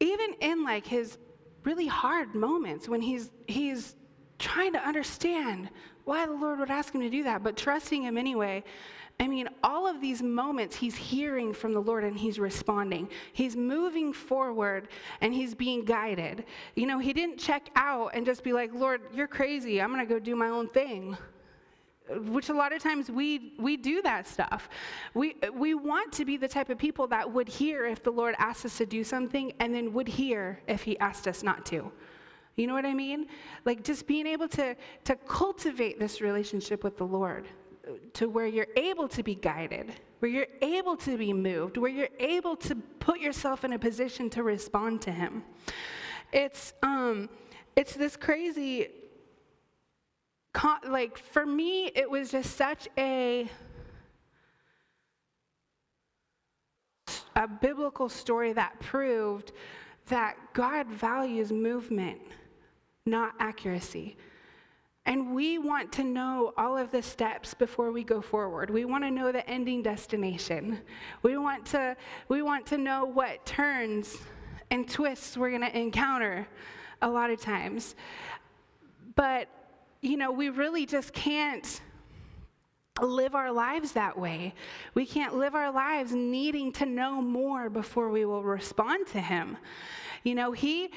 Even 0.00 0.34
in 0.40 0.64
like 0.64 0.86
his 0.86 1.18
really 1.64 1.86
hard 1.86 2.34
moments 2.34 2.88
when 2.88 3.00
he's, 3.00 3.30
he's 3.46 3.94
trying 4.38 4.72
to 4.72 4.78
understand 4.78 5.70
why 6.04 6.26
the 6.26 6.32
Lord 6.32 6.58
would 6.58 6.70
ask 6.70 6.94
him 6.94 7.02
to 7.02 7.10
do 7.10 7.22
that, 7.24 7.42
but 7.42 7.56
trusting 7.56 8.02
him 8.02 8.16
anyway. 8.16 8.64
I 9.20 9.28
mean, 9.28 9.48
all 9.62 9.86
of 9.86 10.00
these 10.00 10.22
moments, 10.22 10.74
he's 10.74 10.96
hearing 10.96 11.52
from 11.52 11.74
the 11.74 11.80
Lord 11.80 12.04
and 12.04 12.18
he's 12.18 12.38
responding. 12.38 13.10
He's 13.34 13.54
moving 13.54 14.14
forward 14.14 14.88
and 15.20 15.34
he's 15.34 15.54
being 15.54 15.84
guided. 15.84 16.44
You 16.74 16.86
know, 16.86 16.98
he 16.98 17.12
didn't 17.12 17.38
check 17.38 17.68
out 17.76 18.12
and 18.14 18.24
just 18.24 18.42
be 18.42 18.54
like, 18.54 18.72
Lord, 18.72 19.02
you're 19.12 19.28
crazy. 19.28 19.82
I'm 19.82 19.92
going 19.92 20.06
to 20.06 20.10
go 20.10 20.18
do 20.18 20.34
my 20.34 20.48
own 20.48 20.68
thing. 20.70 21.18
Which 22.16 22.48
a 22.48 22.54
lot 22.54 22.72
of 22.72 22.82
times 22.82 23.10
we, 23.10 23.52
we 23.58 23.76
do 23.76 24.02
that 24.02 24.26
stuff. 24.26 24.68
We, 25.14 25.36
we 25.54 25.74
want 25.74 26.12
to 26.14 26.24
be 26.24 26.36
the 26.36 26.48
type 26.48 26.70
of 26.70 26.78
people 26.78 27.06
that 27.08 27.30
would 27.32 27.48
hear 27.48 27.86
if 27.86 28.02
the 28.02 28.10
Lord 28.10 28.34
asked 28.38 28.64
us 28.64 28.78
to 28.78 28.86
do 28.86 29.04
something 29.04 29.52
and 29.60 29.74
then 29.74 29.92
would 29.92 30.08
hear 30.08 30.60
if 30.66 30.82
he 30.82 30.98
asked 30.98 31.28
us 31.28 31.42
not 31.42 31.64
to. 31.66 31.90
You 32.56 32.66
know 32.66 32.74
what 32.74 32.84
I 32.84 32.94
mean? 32.94 33.26
Like 33.64 33.84
just 33.84 34.06
being 34.06 34.26
able 34.26 34.48
to, 34.48 34.76
to 35.04 35.16
cultivate 35.16 35.98
this 35.98 36.20
relationship 36.20 36.84
with 36.84 36.96
the 36.98 37.06
Lord 37.06 37.46
to 38.14 38.28
where 38.28 38.46
you're 38.46 38.68
able 38.76 39.08
to 39.08 39.22
be 39.22 39.34
guided, 39.34 39.92
where 40.18 40.30
you're 40.30 40.46
able 40.62 40.96
to 40.96 41.16
be 41.16 41.32
moved, 41.32 41.76
where 41.76 41.90
you're 41.90 42.08
able 42.18 42.56
to 42.56 42.76
put 42.98 43.20
yourself 43.20 43.64
in 43.64 43.72
a 43.72 43.78
position 43.78 44.30
to 44.30 44.42
respond 44.42 45.00
to 45.02 45.10
Him. 45.10 45.42
It's, 46.32 46.72
um, 46.82 47.28
it's 47.76 47.94
this 47.94 48.16
crazy, 48.16 48.88
like, 50.88 51.18
for 51.18 51.46
me, 51.46 51.86
it 51.94 52.10
was 52.10 52.30
just 52.30 52.56
such 52.56 52.88
a, 52.98 53.48
a 57.36 57.48
biblical 57.48 58.08
story 58.08 58.52
that 58.52 58.78
proved 58.80 59.52
that 60.08 60.36
God 60.52 60.88
values 60.88 61.52
movement, 61.52 62.20
not 63.06 63.32
accuracy. 63.38 64.16
And 65.06 65.34
we 65.34 65.58
want 65.58 65.92
to 65.92 66.04
know 66.04 66.52
all 66.56 66.76
of 66.76 66.90
the 66.90 67.02
steps 67.02 67.54
before 67.54 67.90
we 67.90 68.04
go 68.04 68.20
forward. 68.20 68.70
We 68.70 68.84
want 68.84 69.04
to 69.04 69.10
know 69.10 69.32
the 69.32 69.48
ending 69.48 69.82
destination. 69.82 70.80
We 71.22 71.38
want 71.38 71.64
to, 71.66 71.96
we 72.28 72.42
want 72.42 72.66
to 72.66 72.78
know 72.78 73.06
what 73.06 73.44
turns 73.46 74.18
and 74.70 74.88
twists 74.88 75.36
we're 75.36 75.50
going 75.50 75.62
to 75.62 75.76
encounter 75.76 76.46
a 77.02 77.08
lot 77.08 77.30
of 77.30 77.40
times. 77.40 77.94
But, 79.16 79.48
you 80.00 80.16
know, 80.16 80.32
we 80.32 80.48
really 80.48 80.86
just 80.86 81.12
can't 81.12 81.80
live 83.00 83.34
our 83.34 83.52
lives 83.52 83.92
that 83.92 84.18
way. 84.18 84.54
We 84.94 85.06
can't 85.06 85.36
live 85.36 85.54
our 85.54 85.72
lives 85.72 86.12
needing 86.12 86.72
to 86.74 86.86
know 86.86 87.22
more 87.22 87.70
before 87.70 88.10
we 88.10 88.24
will 88.24 88.42
respond 88.42 89.06
to 89.08 89.20
Him. 89.20 89.56
You 90.24 90.34
know, 90.34 90.52
He 90.52 90.90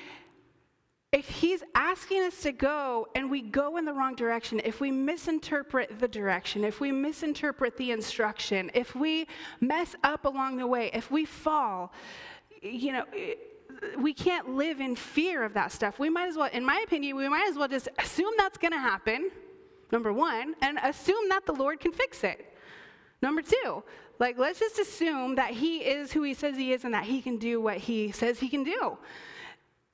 if 1.13 1.29
he's 1.29 1.61
asking 1.75 2.23
us 2.23 2.41
to 2.41 2.51
go 2.51 3.07
and 3.13 3.29
we 3.29 3.39
go 3.39 3.77
in 3.77 3.85
the 3.85 3.93
wrong 3.93 4.15
direction, 4.15 4.59
if 4.65 4.81
we 4.81 4.89
misinterpret 4.89 5.99
the 5.99 6.07
direction, 6.07 6.63
if 6.63 6.79
we 6.79 6.91
misinterpret 6.91 7.77
the 7.77 7.91
instruction, 7.91 8.71
if 8.73 8.95
we 8.95 9.27
mess 9.61 9.95
up 10.03 10.25
along 10.25 10.57
the 10.57 10.65
way, 10.65 10.89
if 10.91 11.11
we 11.11 11.23
fall, 11.23 11.93
you 12.63 12.93
know, 12.93 13.05
we 13.97 14.13
can't 14.13 14.49
live 14.55 14.79
in 14.79 14.95
fear 14.95 15.43
of 15.43 15.53
that 15.53 15.71
stuff. 15.71 15.99
We 15.99 16.09
might 16.09 16.27
as 16.27 16.37
well, 16.37 16.49
in 16.51 16.65
my 16.65 16.83
opinion, 16.85 17.15
we 17.15 17.27
might 17.29 17.47
as 17.49 17.57
well 17.57 17.67
just 17.67 17.87
assume 17.99 18.33
that's 18.37 18.57
going 18.57 18.73
to 18.73 18.79
happen, 18.79 19.31
number 19.91 20.11
one, 20.11 20.55
and 20.61 20.79
assume 20.83 21.29
that 21.29 21.45
the 21.45 21.53
Lord 21.53 21.79
can 21.79 21.91
fix 21.91 22.23
it. 22.23 22.53
Number 23.21 23.41
two, 23.41 23.83
like, 24.19 24.37
let's 24.37 24.59
just 24.59 24.79
assume 24.79 25.35
that 25.35 25.51
He 25.51 25.79
is 25.79 26.11
who 26.11 26.23
He 26.23 26.33
says 26.33 26.57
He 26.57 26.73
is 26.73 26.83
and 26.83 26.93
that 26.93 27.05
He 27.05 27.21
can 27.21 27.37
do 27.37 27.61
what 27.61 27.77
He 27.77 28.11
says 28.11 28.39
He 28.39 28.49
can 28.49 28.63
do. 28.63 28.97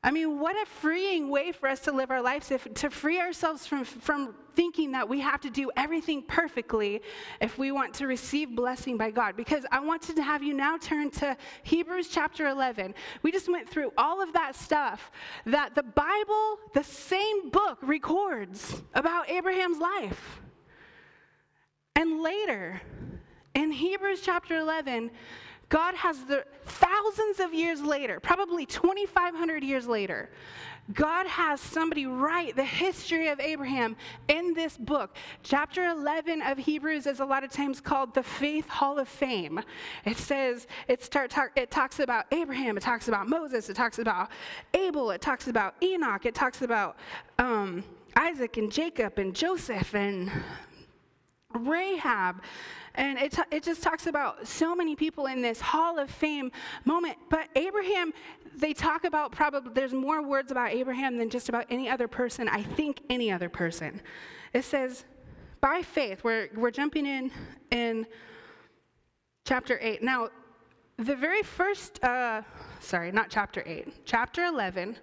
I 0.02 0.12
mean, 0.12 0.40
what 0.40 0.56
a 0.56 0.66
freeing 0.66 1.30
way 1.30 1.52
for 1.52 1.68
us 1.68 1.82
to 1.82 1.92
live 1.92 2.10
our 2.10 2.22
lives 2.22 2.52
if 2.52 2.74
to 2.76 2.90
free 2.90 3.20
ourselves 3.20 3.68
from, 3.68 3.84
from 3.84 4.34
thinking 4.56 4.94
that 4.94 5.10
we 5.10 5.20
have 5.20 5.42
to 5.42 5.50
do 5.50 5.70
everything 5.76 6.22
perfectly 6.22 7.02
if 7.42 7.58
we 7.58 7.74
want 7.74 7.94
to 7.96 8.08
receive 8.08 8.56
blessing 8.56 8.96
by 8.96 9.12
God. 9.12 9.36
Because 9.36 9.66
I 9.74 9.82
wanted 9.82 10.16
to 10.16 10.24
have 10.24 10.42
you 10.42 10.54
now 10.54 10.78
turn 10.78 11.12
to 11.12 11.36
Hebrews 11.64 12.08
chapter 12.08 12.48
11. 12.48 12.96
We 13.24 13.34
just 13.34 13.52
went 13.52 13.70
through 13.70 13.92
all 13.98 14.22
of 14.22 14.32
that 14.34 14.56
stuff 14.56 15.12
that 15.46 15.76
the 15.76 15.84
Bible, 15.84 16.60
the 16.74 16.84
same 16.84 17.50
book, 17.50 17.80
records 17.82 18.82
about 18.94 19.30
Abraham's 19.30 19.80
life. 19.80 20.40
And 21.98 22.22
later, 22.22 22.82
in 23.54 23.72
Hebrews 23.72 24.22
chapter 24.22 24.56
11, 24.56 25.12
God 25.70 25.96
has 25.96 26.24
the 26.24 26.44
thousands 26.66 27.40
of 27.40 27.54
years 27.54 27.82
later, 27.82 28.20
probably 28.20 28.66
2,500 28.66 29.64
years 29.64 29.88
later, 29.88 30.30
God 30.94 31.28
has 31.28 31.62
somebody 31.62 32.08
write 32.08 32.56
the 32.56 32.64
history 32.64 33.28
of 33.28 33.40
Abraham 33.40 33.96
in 34.28 34.56
this 34.56 34.76
book. 34.76 35.16
Chapter 35.44 35.86
11 35.86 36.42
of 36.42 36.58
Hebrews 36.58 37.06
is 37.06 37.20
a 37.20 37.26
lot 37.26 37.44
of 37.44 37.52
times 37.52 37.80
called 37.80 38.16
the 38.16 38.24
Faith 38.24 38.68
Hall 38.68 38.98
of 38.98 39.08
Fame. 39.08 39.62
It 40.06 40.18
says, 40.18 40.66
it, 40.88 41.04
start 41.04 41.30
talk, 41.30 41.52
it 41.56 41.70
talks 41.70 42.00
about 42.00 42.26
Abraham, 42.32 42.76
it 42.76 42.82
talks 42.82 43.08
about 43.08 43.28
Moses, 43.28 43.70
it 43.70 43.76
talks 43.76 44.00
about 44.00 44.32
Abel, 44.74 45.12
it 45.12 45.22
talks 45.22 45.48
about 45.48 45.76
Enoch, 45.84 46.26
it 46.26 46.34
talks 46.34 46.64
about 46.64 46.98
um, 47.38 47.84
Isaac 48.16 48.58
and 48.58 48.72
Jacob 48.72 49.20
and 49.20 49.36
Joseph 49.36 49.94
and 49.94 50.32
Rahab. 51.54 52.42
And 52.96 53.18
it, 53.18 53.32
t- 53.32 53.42
it 53.52 53.64
just 53.64 53.84
talks 53.84 54.08
about 54.08 54.48
so 54.48 54.76
many 54.76 54.96
people 54.96 55.28
in 55.28 55.42
this 55.42 55.62
hall 55.62 56.00
of 56.00 56.10
fame 56.10 56.52
moment. 56.86 57.18
But 57.30 57.48
Abraham, 57.56 58.14
they 58.56 58.74
talk 58.74 59.04
about 59.04 59.32
probably, 59.32 59.72
there's 59.74 59.94
more 59.94 60.22
words 60.22 60.52
about 60.52 60.72
Abraham 60.72 61.18
than 61.18 61.30
just 61.30 61.50
about 61.50 61.66
any 61.70 61.90
other 61.90 62.08
person, 62.08 62.48
I 62.50 62.64
think 62.64 63.02
any 63.10 63.32
other 63.32 63.50
person. 63.50 64.02
It 64.54 64.64
says, 64.64 65.06
by 65.62 65.82
faith, 65.82 66.24
we're, 66.24 66.50
we're 66.56 66.72
jumping 66.72 67.06
in 67.06 67.32
in 67.72 68.08
chapter 69.46 69.78
8. 69.82 70.02
Now, 70.02 70.30
the 70.98 71.16
very 71.16 71.44
first, 71.44 72.04
uh, 72.04 72.42
sorry, 72.80 73.12
not 73.12 73.30
chapter 73.30 73.64
8, 73.66 74.06
chapter 74.06 74.46
11, 74.46 74.98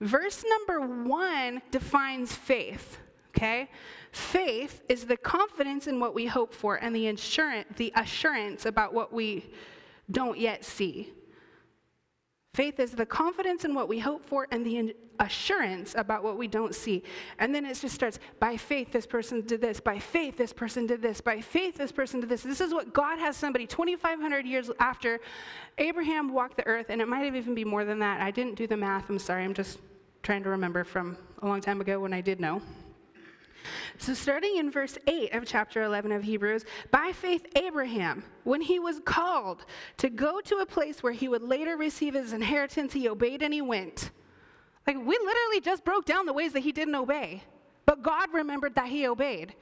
verse 0.00 0.44
number 0.48 0.80
1 0.80 1.62
defines 1.70 2.34
faith, 2.34 2.98
okay? 3.30 3.70
Faith 4.12 4.82
is 4.88 5.04
the 5.04 5.16
confidence 5.16 5.86
in 5.86 6.00
what 6.00 6.14
we 6.14 6.26
hope 6.26 6.52
for 6.52 6.76
and 6.76 6.94
the 6.94 7.08
assurance, 7.08 7.68
the 7.76 7.92
assurance 7.96 8.66
about 8.66 8.94
what 8.94 9.12
we 9.12 9.50
don't 10.10 10.38
yet 10.38 10.64
see. 10.64 11.12
Faith 12.54 12.80
is 12.80 12.92
the 12.92 13.06
confidence 13.06 13.64
in 13.64 13.74
what 13.74 13.88
we 13.88 13.98
hope 13.98 14.24
for 14.24 14.48
and 14.50 14.66
the 14.66 14.94
assurance 15.20 15.94
about 15.96 16.24
what 16.24 16.38
we 16.38 16.48
don't 16.48 16.74
see. 16.74 17.02
And 17.38 17.54
then 17.54 17.64
it 17.64 17.78
just 17.78 17.94
starts 17.94 18.18
by 18.40 18.56
faith, 18.56 18.90
this 18.90 19.06
person 19.06 19.42
did 19.42 19.60
this. 19.60 19.78
By 19.78 19.98
faith, 19.98 20.36
this 20.36 20.52
person 20.52 20.86
did 20.86 21.02
this. 21.02 21.20
By 21.20 21.40
faith, 21.40 21.76
this 21.76 21.92
person 21.92 22.20
did 22.20 22.28
this. 22.28 22.42
This 22.42 22.60
is 22.60 22.72
what 22.72 22.92
God 22.92 23.18
has 23.18 23.36
somebody 23.36 23.66
2,500 23.66 24.46
years 24.46 24.70
after 24.80 25.20
Abraham 25.76 26.32
walked 26.32 26.56
the 26.56 26.66
earth, 26.66 26.86
and 26.88 27.00
it 27.00 27.06
might 27.06 27.24
have 27.24 27.36
even 27.36 27.54
be 27.54 27.64
more 27.64 27.84
than 27.84 27.98
that. 28.00 28.20
I 28.20 28.30
didn't 28.30 28.56
do 28.56 28.66
the 28.66 28.76
math. 28.76 29.08
I'm 29.08 29.18
sorry. 29.18 29.44
I'm 29.44 29.54
just 29.54 29.78
trying 30.22 30.42
to 30.42 30.50
remember 30.50 30.82
from 30.84 31.16
a 31.42 31.46
long 31.46 31.60
time 31.60 31.80
ago 31.80 32.00
when 32.00 32.12
I 32.12 32.20
did 32.20 32.40
know. 32.40 32.60
So, 33.98 34.14
starting 34.14 34.56
in 34.56 34.70
verse 34.70 34.98
8 35.06 35.34
of 35.34 35.44
chapter 35.44 35.82
11 35.82 36.12
of 36.12 36.22
Hebrews, 36.22 36.64
by 36.90 37.12
faith, 37.12 37.46
Abraham, 37.56 38.24
when 38.44 38.60
he 38.60 38.78
was 38.78 39.00
called 39.04 39.64
to 39.98 40.10
go 40.10 40.40
to 40.40 40.56
a 40.56 40.66
place 40.66 41.02
where 41.02 41.12
he 41.12 41.28
would 41.28 41.42
later 41.42 41.76
receive 41.76 42.14
his 42.14 42.32
inheritance, 42.32 42.92
he 42.92 43.08
obeyed 43.08 43.42
and 43.42 43.52
he 43.52 43.62
went. 43.62 44.10
Like, 44.86 44.96
we 44.96 45.18
literally 45.18 45.60
just 45.60 45.84
broke 45.84 46.04
down 46.04 46.26
the 46.26 46.32
ways 46.32 46.52
that 46.52 46.60
he 46.60 46.72
didn't 46.72 46.94
obey, 46.94 47.42
but 47.84 48.02
God 48.02 48.32
remembered 48.32 48.74
that 48.74 48.88
he 48.88 49.06
obeyed. 49.06 49.54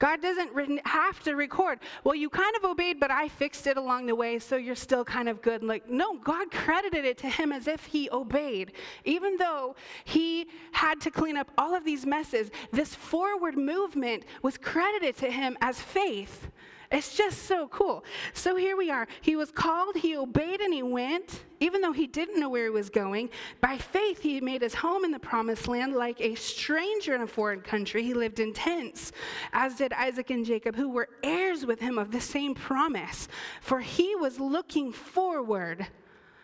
God 0.00 0.22
doesn't 0.22 0.50
have 0.86 1.20
to 1.24 1.36
record, 1.36 1.78
well, 2.04 2.14
you 2.14 2.30
kind 2.30 2.56
of 2.56 2.64
obeyed, 2.64 2.98
but 2.98 3.10
I 3.10 3.28
fixed 3.28 3.66
it 3.66 3.76
along 3.76 4.06
the 4.06 4.14
way, 4.14 4.38
so 4.38 4.56
you're 4.56 4.74
still 4.74 5.04
kind 5.04 5.28
of 5.28 5.42
good. 5.42 5.62
Like, 5.62 5.88
no, 5.88 6.16
God 6.16 6.50
credited 6.50 7.04
it 7.04 7.18
to 7.18 7.28
him 7.28 7.52
as 7.52 7.68
if 7.68 7.84
he 7.84 8.08
obeyed. 8.10 8.72
Even 9.04 9.36
though 9.36 9.76
he 10.04 10.48
had 10.72 11.02
to 11.02 11.10
clean 11.10 11.36
up 11.36 11.50
all 11.58 11.74
of 11.74 11.84
these 11.84 12.06
messes, 12.06 12.50
this 12.72 12.94
forward 12.94 13.58
movement 13.58 14.24
was 14.42 14.56
credited 14.56 15.18
to 15.18 15.30
him 15.30 15.58
as 15.60 15.78
faith. 15.80 16.50
It's 16.92 17.16
just 17.16 17.44
so 17.44 17.68
cool. 17.68 18.04
So 18.34 18.56
here 18.56 18.76
we 18.76 18.90
are. 18.90 19.06
He 19.20 19.36
was 19.36 19.52
called, 19.52 19.94
he 19.94 20.16
obeyed, 20.16 20.60
and 20.60 20.74
he 20.74 20.82
went, 20.82 21.44
even 21.60 21.80
though 21.80 21.92
he 21.92 22.08
didn't 22.08 22.40
know 22.40 22.48
where 22.48 22.64
he 22.64 22.70
was 22.70 22.90
going. 22.90 23.30
By 23.60 23.78
faith, 23.78 24.20
he 24.20 24.40
made 24.40 24.62
his 24.62 24.74
home 24.74 25.04
in 25.04 25.12
the 25.12 25.20
promised 25.20 25.68
land 25.68 25.92
like 25.92 26.20
a 26.20 26.34
stranger 26.34 27.14
in 27.14 27.20
a 27.20 27.28
foreign 27.28 27.60
country. 27.60 28.02
He 28.02 28.12
lived 28.12 28.40
in 28.40 28.52
tents, 28.52 29.12
as 29.52 29.76
did 29.76 29.92
Isaac 29.92 30.30
and 30.30 30.44
Jacob, 30.44 30.74
who 30.74 30.88
were 30.88 31.08
heirs 31.22 31.64
with 31.64 31.78
him 31.78 31.96
of 31.96 32.10
the 32.10 32.20
same 32.20 32.54
promise. 32.54 33.28
For 33.60 33.78
he 33.78 34.16
was 34.16 34.40
looking 34.40 34.90
forward 34.92 35.86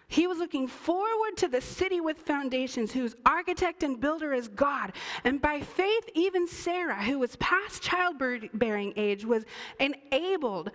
he 0.08 0.26
was 0.26 0.38
looking 0.38 0.68
forward 0.68 1.36
to 1.38 1.48
the 1.48 1.60
city 1.60 2.00
with 2.00 2.18
foundations, 2.18 2.92
whose 2.92 3.16
architect 3.26 3.82
and 3.82 4.00
builder 4.00 4.32
is 4.32 4.46
God. 4.48 4.92
And 5.24 5.42
by 5.42 5.60
faith, 5.60 6.08
even 6.14 6.46
Sarah, 6.46 7.02
who 7.02 7.18
was 7.18 7.34
past 7.36 7.82
childbearing 7.82 8.92
age, 8.96 9.24
was 9.24 9.44
enabled 9.80 10.70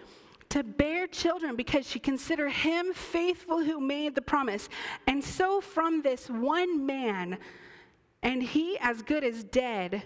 to 0.49 0.63
bear 0.63 1.07
children 1.07 1.55
because 1.55 1.87
she 1.89 1.97
considered 1.97 2.51
him 2.51 2.93
faithful 2.93 3.63
who 3.63 3.79
made 3.79 4.15
the 4.15 4.21
promise. 4.21 4.67
And 5.07 5.23
so, 5.23 5.61
from 5.61 6.01
this 6.01 6.29
one 6.29 6.85
man, 6.85 7.37
and 8.21 8.43
he 8.43 8.77
as 8.79 9.01
good 9.01 9.23
as 9.23 9.45
dead, 9.45 10.03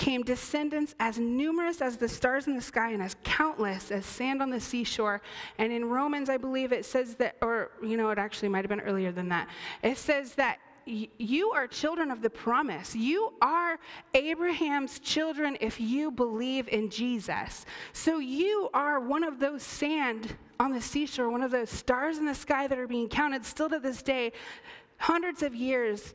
came 0.00 0.22
descendants 0.22 0.94
as 0.98 1.18
numerous 1.18 1.82
as 1.82 1.98
the 1.98 2.08
stars 2.08 2.46
in 2.46 2.56
the 2.56 2.62
sky 2.62 2.92
and 2.92 3.02
as 3.02 3.14
countless 3.22 3.90
as 3.90 4.06
sand 4.06 4.40
on 4.40 4.48
the 4.48 4.58
seashore. 4.58 5.20
And 5.58 5.70
in 5.70 5.84
Romans, 5.84 6.30
I 6.30 6.38
believe 6.38 6.72
it 6.72 6.86
says 6.86 7.16
that, 7.16 7.36
or, 7.42 7.70
you 7.82 7.98
know, 7.98 8.08
it 8.08 8.18
actually 8.18 8.48
might 8.48 8.64
have 8.64 8.70
been 8.70 8.80
earlier 8.80 9.12
than 9.12 9.28
that. 9.28 9.48
It 9.82 9.98
says 9.98 10.34
that 10.36 10.58
you 10.86 11.50
are 11.50 11.66
children 11.66 12.10
of 12.10 12.22
the 12.22 12.30
promise. 12.30 12.96
You 12.96 13.34
are 13.42 13.78
Abraham's 14.14 15.00
children 15.00 15.58
if 15.60 15.78
you 15.78 16.10
believe 16.10 16.66
in 16.68 16.88
Jesus. 16.88 17.66
So 17.92 18.18
you 18.18 18.70
are 18.72 19.00
one 19.00 19.22
of 19.22 19.38
those 19.38 19.62
sand 19.62 20.34
on 20.58 20.72
the 20.72 20.80
seashore, 20.80 21.28
one 21.28 21.42
of 21.42 21.50
those 21.50 21.68
stars 21.68 22.16
in 22.16 22.24
the 22.24 22.34
sky 22.34 22.66
that 22.66 22.78
are 22.78 22.88
being 22.88 23.08
counted 23.08 23.44
still 23.44 23.68
to 23.68 23.78
this 23.78 24.02
day, 24.02 24.32
hundreds 24.96 25.42
of 25.42 25.54
years, 25.54 26.14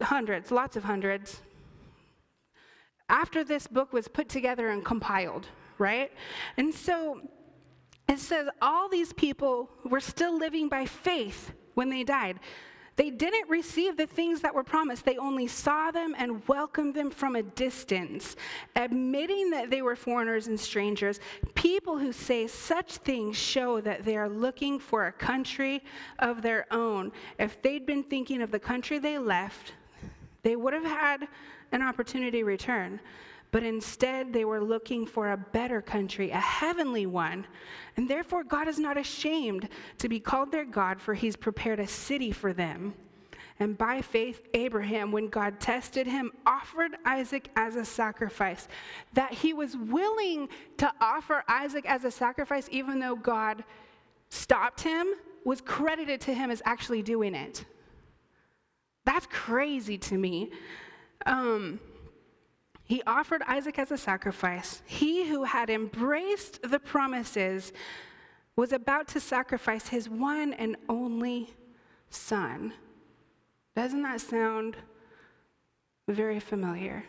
hundreds, 0.00 0.50
lots 0.50 0.76
of 0.76 0.84
hundreds, 0.84 1.42
after 3.08 3.44
this 3.44 3.66
book 3.66 3.92
was 3.92 4.08
put 4.08 4.28
together 4.28 4.70
and 4.70 4.84
compiled, 4.84 5.46
right? 5.78 6.12
And 6.56 6.74
so 6.74 7.20
it 8.08 8.18
says 8.18 8.48
all 8.60 8.88
these 8.88 9.12
people 9.12 9.70
were 9.84 10.00
still 10.00 10.36
living 10.36 10.68
by 10.68 10.86
faith 10.86 11.52
when 11.74 11.90
they 11.90 12.04
died. 12.04 12.40
They 12.96 13.10
didn't 13.10 13.50
receive 13.50 13.98
the 13.98 14.06
things 14.06 14.40
that 14.40 14.54
were 14.54 14.64
promised. 14.64 15.04
They 15.04 15.18
only 15.18 15.46
saw 15.46 15.90
them 15.90 16.14
and 16.16 16.46
welcomed 16.48 16.94
them 16.94 17.10
from 17.10 17.36
a 17.36 17.42
distance, 17.42 18.36
admitting 18.74 19.50
that 19.50 19.68
they 19.68 19.82
were 19.82 19.94
foreigners 19.94 20.46
and 20.46 20.58
strangers. 20.58 21.20
People 21.54 21.98
who 21.98 22.10
say 22.10 22.46
such 22.46 22.96
things 22.98 23.36
show 23.36 23.82
that 23.82 24.04
they 24.04 24.16
are 24.16 24.30
looking 24.30 24.78
for 24.78 25.06
a 25.06 25.12
country 25.12 25.84
of 26.20 26.40
their 26.40 26.66
own. 26.70 27.12
If 27.38 27.60
they'd 27.60 27.84
been 27.84 28.02
thinking 28.02 28.40
of 28.40 28.50
the 28.50 28.58
country 28.58 28.98
they 28.98 29.18
left, 29.18 29.74
they 30.42 30.56
would 30.56 30.72
have 30.72 30.84
had 30.84 31.28
an 31.72 31.82
opportunity 31.82 32.42
return. 32.42 33.00
But 33.52 33.62
instead, 33.62 34.32
they 34.32 34.44
were 34.44 34.62
looking 34.62 35.06
for 35.06 35.30
a 35.30 35.36
better 35.36 35.80
country, 35.80 36.30
a 36.30 36.40
heavenly 36.40 37.06
one. 37.06 37.46
And 37.96 38.08
therefore, 38.08 38.44
God 38.44 38.68
is 38.68 38.78
not 38.78 38.98
ashamed 38.98 39.68
to 39.98 40.08
be 40.08 40.20
called 40.20 40.52
their 40.52 40.64
God, 40.64 41.00
for 41.00 41.14
he's 41.14 41.36
prepared 41.36 41.80
a 41.80 41.86
city 41.86 42.32
for 42.32 42.52
them. 42.52 42.94
And 43.58 43.78
by 43.78 44.02
faith, 44.02 44.42
Abraham, 44.52 45.12
when 45.12 45.28
God 45.28 45.60
tested 45.60 46.06
him, 46.06 46.32
offered 46.44 46.96
Isaac 47.06 47.48
as 47.56 47.76
a 47.76 47.84
sacrifice. 47.84 48.68
That 49.14 49.32
he 49.32 49.54
was 49.54 49.76
willing 49.76 50.48
to 50.76 50.92
offer 51.00 51.42
Isaac 51.48 51.86
as 51.86 52.04
a 52.04 52.10
sacrifice, 52.10 52.68
even 52.70 52.98
though 52.98 53.16
God 53.16 53.64
stopped 54.28 54.82
him, 54.82 55.06
was 55.44 55.60
credited 55.60 56.20
to 56.22 56.34
him 56.34 56.50
as 56.50 56.60
actually 56.66 57.02
doing 57.02 57.34
it. 57.34 57.64
That's 59.06 59.26
crazy 59.30 59.96
to 59.98 60.18
me. 60.18 60.50
Um, 61.24 61.80
he 62.84 63.02
offered 63.04 63.42
Isaac 63.46 63.78
as 63.78 63.90
a 63.90 63.98
sacrifice. 63.98 64.82
He 64.86 65.28
who 65.28 65.44
had 65.44 65.70
embraced 65.70 66.62
the 66.62 66.78
promises 66.78 67.72
was 68.54 68.72
about 68.72 69.08
to 69.08 69.20
sacrifice 69.20 69.88
his 69.88 70.08
one 70.08 70.52
and 70.52 70.76
only 70.88 71.50
son. 72.10 72.72
Doesn't 73.74 74.02
that 74.02 74.20
sound 74.20 74.76
very 76.08 76.38
familiar? 76.38 77.04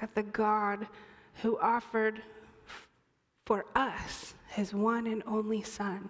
That 0.00 0.14
the 0.14 0.22
God 0.22 0.86
who 1.42 1.58
offered 1.58 2.22
for 3.44 3.66
us 3.74 4.34
his 4.48 4.72
one 4.72 5.06
and 5.06 5.22
only 5.26 5.62
son, 5.62 6.08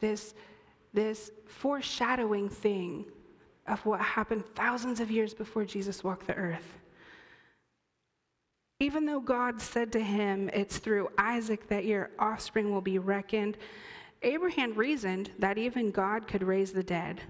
this, 0.00 0.34
this 0.94 1.30
foreshadowing 1.46 2.48
thing 2.48 3.04
of 3.66 3.84
what 3.86 4.00
happened 4.00 4.44
thousands 4.54 5.00
of 5.00 5.10
years 5.10 5.34
before 5.34 5.64
Jesus 5.64 6.02
walked 6.02 6.26
the 6.26 6.34
earth. 6.34 6.78
Even 8.80 9.06
though 9.06 9.20
God 9.20 9.60
said 9.60 9.92
to 9.92 10.00
him, 10.00 10.50
It's 10.52 10.78
through 10.78 11.10
Isaac 11.16 11.68
that 11.68 11.84
your 11.84 12.10
offspring 12.18 12.72
will 12.72 12.80
be 12.80 12.98
reckoned, 12.98 13.56
Abraham 14.22 14.74
reasoned 14.74 15.30
that 15.38 15.58
even 15.58 15.90
God 15.90 16.26
could 16.26 16.42
raise 16.42 16.72
the 16.72 16.82
dead. 16.82 17.20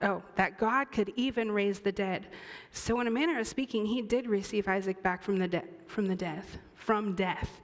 Oh, 0.00 0.22
that 0.36 0.58
God 0.58 0.92
could 0.92 1.12
even 1.16 1.50
raise 1.50 1.80
the 1.80 1.92
dead. 1.92 2.26
So, 2.72 3.00
in 3.00 3.06
a 3.06 3.10
manner 3.10 3.40
of 3.40 3.48
speaking, 3.48 3.84
he 3.86 4.00
did 4.00 4.28
receive 4.28 4.68
Isaac 4.68 5.02
back 5.02 5.22
from 5.22 5.38
the, 5.38 5.48
de- 5.48 5.64
from 5.86 6.06
the 6.06 6.14
death, 6.14 6.58
from 6.74 7.16
death. 7.16 7.60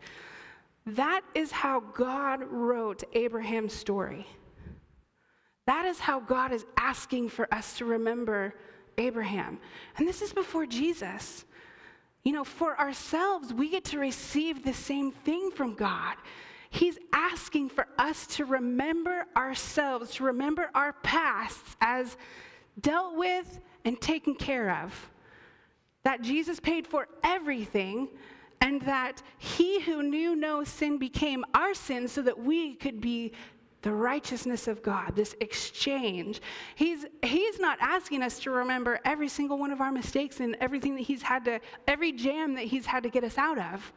That 0.87 1.23
is 1.35 1.53
how 1.53 1.81
God 1.81 2.43
wrote 2.51 3.05
Abraham's 3.13 3.73
story. 3.73 4.27
That 5.67 5.87
is 5.87 5.99
how 5.99 6.21
God 6.21 6.53
is 6.53 6.67
asking 6.77 7.31
for 7.31 7.53
us 7.53 7.79
to 7.79 7.85
remember 7.85 8.55
Abraham. 8.99 9.59
And 9.97 10.07
this 10.07 10.23
is 10.23 10.33
before 10.33 10.67
Jesus. 10.67 11.45
You 12.23 12.33
know, 12.33 12.45
for 12.45 12.79
ourselves, 12.79 13.53
we 13.53 13.71
get 13.71 13.85
to 13.87 13.99
receive 13.99 14.65
the 14.65 14.75
same 14.75 15.11
thing 15.11 15.51
from 15.51 15.75
God. 15.75 16.17
He's 16.71 16.99
asking 17.13 17.69
for 17.69 17.87
us 17.99 18.27
to 18.29 18.45
remember 18.45 19.27
ourselves, 19.37 20.13
to 20.13 20.25
remember 20.25 20.71
our 20.75 20.93
pasts 20.93 21.77
as 21.81 22.17
dealt 22.81 23.17
with 23.17 23.61
and 23.85 24.01
taken 24.01 24.35
care 24.35 24.83
of. 24.83 25.11
That 26.03 26.23
Jesus 26.23 26.61
paid 26.61 26.87
for 26.87 27.09
everything, 27.23 28.09
and 28.61 28.81
that 28.83 29.23
he 29.39 29.81
who 29.83 30.03
knew 30.03 30.35
no 30.35 30.65
sin 30.65 30.99
became 30.99 31.45
our 31.55 31.75
sin 31.75 32.09
so 32.09 32.23
that 32.23 32.39
we 32.39 32.75
could 32.75 33.01
be 33.01 33.33
the 33.85 33.93
righteousness 33.93 34.67
of 34.67 34.83
God, 34.83 35.15
this 35.15 35.37
exchange. 35.41 36.41
He's, 36.75 37.05
he's 37.23 37.61
not 37.61 37.77
asking 37.83 38.23
us 38.23 38.39
to 38.41 38.51
remember 38.51 38.99
every 39.05 39.29
single 39.29 39.59
one 39.59 39.71
of 39.71 39.83
our 39.83 39.93
mistakes 39.93 40.41
and 40.41 40.57
everything 40.59 40.97
that 40.97 41.03
He's 41.03 41.21
had 41.21 41.45
to, 41.45 41.61
every 41.87 42.11
jam 42.11 42.55
that 42.55 42.65
He's 42.65 42.87
had 42.87 43.03
to 43.03 43.11
get 43.11 43.25
us 43.25 43.37
out 43.37 43.59
of, 43.59 43.93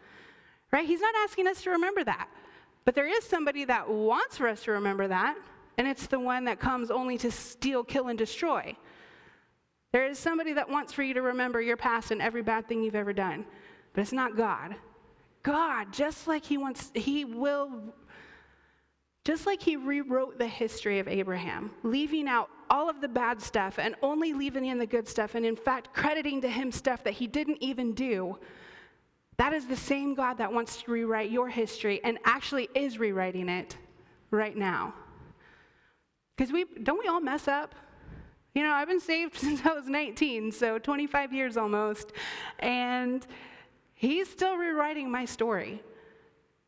right? 0.74 0.86
He's 0.86 1.00
not 1.00 1.16
asking 1.24 1.48
us 1.48 1.62
to 1.62 1.70
remember 1.70 2.04
that. 2.04 2.28
But 2.84 2.96
there 2.96 3.08
is 3.08 3.24
somebody 3.24 3.64
that 3.64 3.90
wants 3.90 4.36
for 4.36 4.50
us 4.50 4.62
to 4.64 4.72
remember 4.72 5.08
that, 5.08 5.38
and 5.78 5.88
it's 5.88 6.08
the 6.08 6.20
one 6.20 6.44
that 6.46 6.60
comes 6.60 6.92
only 6.92 7.18
to 7.20 7.32
steal, 7.32 7.82
kill, 7.86 8.10
and 8.10 8.20
destroy. 8.20 8.76
There 9.94 10.06
is 10.06 10.20
somebody 10.20 10.52
that 10.52 10.70
wants 10.70 10.92
for 10.92 11.02
you 11.02 11.14
to 11.14 11.22
remember 11.22 11.62
your 11.62 11.78
past 11.78 12.12
and 12.12 12.22
every 12.22 12.42
bad 12.42 12.68
thing 12.68 12.84
you've 12.84 12.94
ever 12.94 13.14
done, 13.14 13.46
but 13.94 14.02
it's 14.02 14.12
not 14.12 14.36
God. 14.36 14.76
God, 15.44 15.94
just 15.94 16.28
like 16.28 16.44
He 16.44 16.58
wants, 16.58 16.92
He 16.94 17.24
will 17.24 17.94
just 19.28 19.46
like 19.46 19.62
he 19.62 19.76
rewrote 19.76 20.40
the 20.40 20.48
history 20.48 21.00
of 21.00 21.08
Abraham, 21.10 21.70
leaving 21.84 22.30
out 22.30 22.50
all 22.70 22.90
of 22.90 23.02
the 23.02 23.10
bad 23.10 23.42
stuff 23.42 23.78
and 23.78 23.94
only 24.02 24.32
leaving 24.32 24.64
in 24.64 24.78
the 24.78 24.86
good 24.86 25.06
stuff, 25.06 25.36
and 25.36 25.46
in 25.46 25.58
fact, 25.58 25.94
crediting 25.94 26.40
to 26.40 26.48
him 26.48 26.72
stuff 26.72 27.04
that 27.04 27.12
he 27.12 27.28
didn't 27.28 27.58
even 27.60 27.94
do, 27.94 28.38
that 29.36 29.52
is 29.52 29.68
the 29.68 29.76
same 29.76 30.16
God 30.16 30.38
that 30.38 30.54
wants 30.54 30.82
to 30.82 30.92
rewrite 30.92 31.30
your 31.30 31.50
history 31.50 32.00
and 32.06 32.18
actually 32.24 32.70
is 32.74 33.00
rewriting 33.00 33.50
it 33.50 33.76
right 34.32 34.56
now. 34.56 34.94
Because 36.38 36.54
we 36.54 36.64
don't 36.84 37.00
we 37.00 37.10
all 37.10 37.20
mess 37.20 37.50
up? 37.50 37.76
You 38.56 38.64
know, 38.64 38.72
I've 38.72 38.88
been 38.88 39.02
saved 39.02 39.36
since 39.40 39.60
I 39.66 39.74
was 39.74 39.90
19, 39.90 40.54
so 40.54 40.80
25 40.80 41.34
years 41.34 41.58
almost, 41.58 42.14
and 42.60 43.28
he's 43.94 44.30
still 44.30 44.56
rewriting 44.56 45.12
my 45.12 45.26
story. 45.26 45.84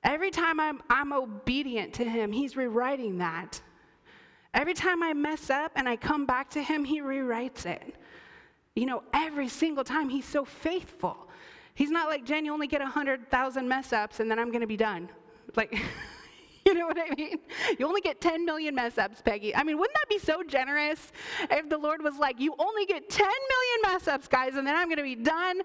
Every 0.04 0.32
time 0.32 0.60
I'm, 0.60 0.82
I'm 0.90 1.12
obedient 1.12 1.94
to 1.96 2.04
Him, 2.06 2.32
He's 2.32 2.56
rewriting 2.56 3.18
that. 3.18 3.62
Every 4.54 4.74
time 4.74 5.04
I 5.04 5.14
mess 5.14 5.50
up 5.50 5.72
and 5.76 5.88
I 5.88 5.96
come 5.96 6.26
back 6.26 6.50
to 6.52 6.64
Him, 6.64 6.86
He 6.86 7.02
rewrites 7.02 7.66
it. 7.66 7.96
You 8.76 8.86
know, 8.86 9.04
every 9.14 9.50
single 9.50 9.84
time 9.84 10.10
He's 10.10 10.26
so 10.26 10.46
faithful. 10.46 11.28
He's 11.74 11.92
not 11.92 12.08
like, 12.08 12.26
Jen, 12.26 12.46
you 12.46 12.54
only 12.54 12.68
get 12.68 12.82
100,000 12.82 13.68
mess 13.68 13.94
ups 13.94 14.20
and 14.20 14.30
then 14.30 14.40
I'm 14.40 14.50
going 14.50 14.62
to 14.62 14.68
be 14.68 14.78
done. 14.78 15.10
Like, 15.56 15.74
you 16.66 16.74
know 16.74 16.86
what 16.86 16.98
I 17.00 17.14
mean? 17.16 17.40
You 17.78 17.88
only 17.88 18.02
get 18.02 18.22
10 18.22 18.46
million 18.46 18.76
mess 18.76 18.98
ups, 18.98 19.22
Peggy. 19.22 19.56
I 19.56 19.64
mean, 19.64 19.78
wouldn't 19.78 19.96
that 19.96 20.10
be 20.10 20.20
so 20.20 20.44
generous 20.44 21.12
if 21.50 21.70
the 21.70 21.78
Lord 21.78 22.04
was 22.04 22.18
like, 22.18 22.40
you 22.40 22.56
only 22.60 22.86
get 22.86 23.10
10 23.10 23.26
million 23.26 23.94
mess 23.94 24.08
ups, 24.08 24.28
guys, 24.28 24.56
and 24.56 24.66
then 24.68 24.76
I'm 24.76 24.88
going 24.88 24.98
to 24.98 25.04
be 25.04 25.16
done 25.16 25.62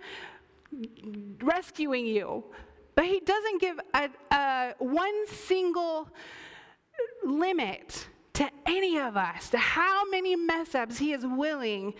rescuing 1.40 2.06
you? 2.06 2.44
But 2.94 3.06
He 3.06 3.20
doesn't 3.20 3.60
give 3.60 3.80
a, 3.94 4.10
a 4.32 4.74
one 4.78 5.26
single 5.26 6.08
limit 7.24 8.06
to 8.34 8.50
any 8.66 8.98
of 8.98 9.16
us, 9.16 9.50
to 9.50 9.58
how 9.58 10.08
many 10.10 10.36
mess 10.36 10.74
ups 10.74 10.98
He 10.98 11.12
is 11.12 11.24
willing 11.24 11.94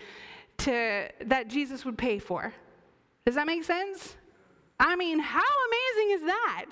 to, 0.59 1.09
that 1.25 1.47
Jesus 1.47 1.85
would 1.85 1.97
pay 1.97 2.19
for. 2.19 2.53
Does 3.25 3.35
that 3.35 3.47
make 3.47 3.63
sense? 3.63 4.15
I 4.79 4.95
mean, 4.95 5.19
how 5.19 5.39
amazing 5.39 6.15
is 6.15 6.21
that? 6.23 6.65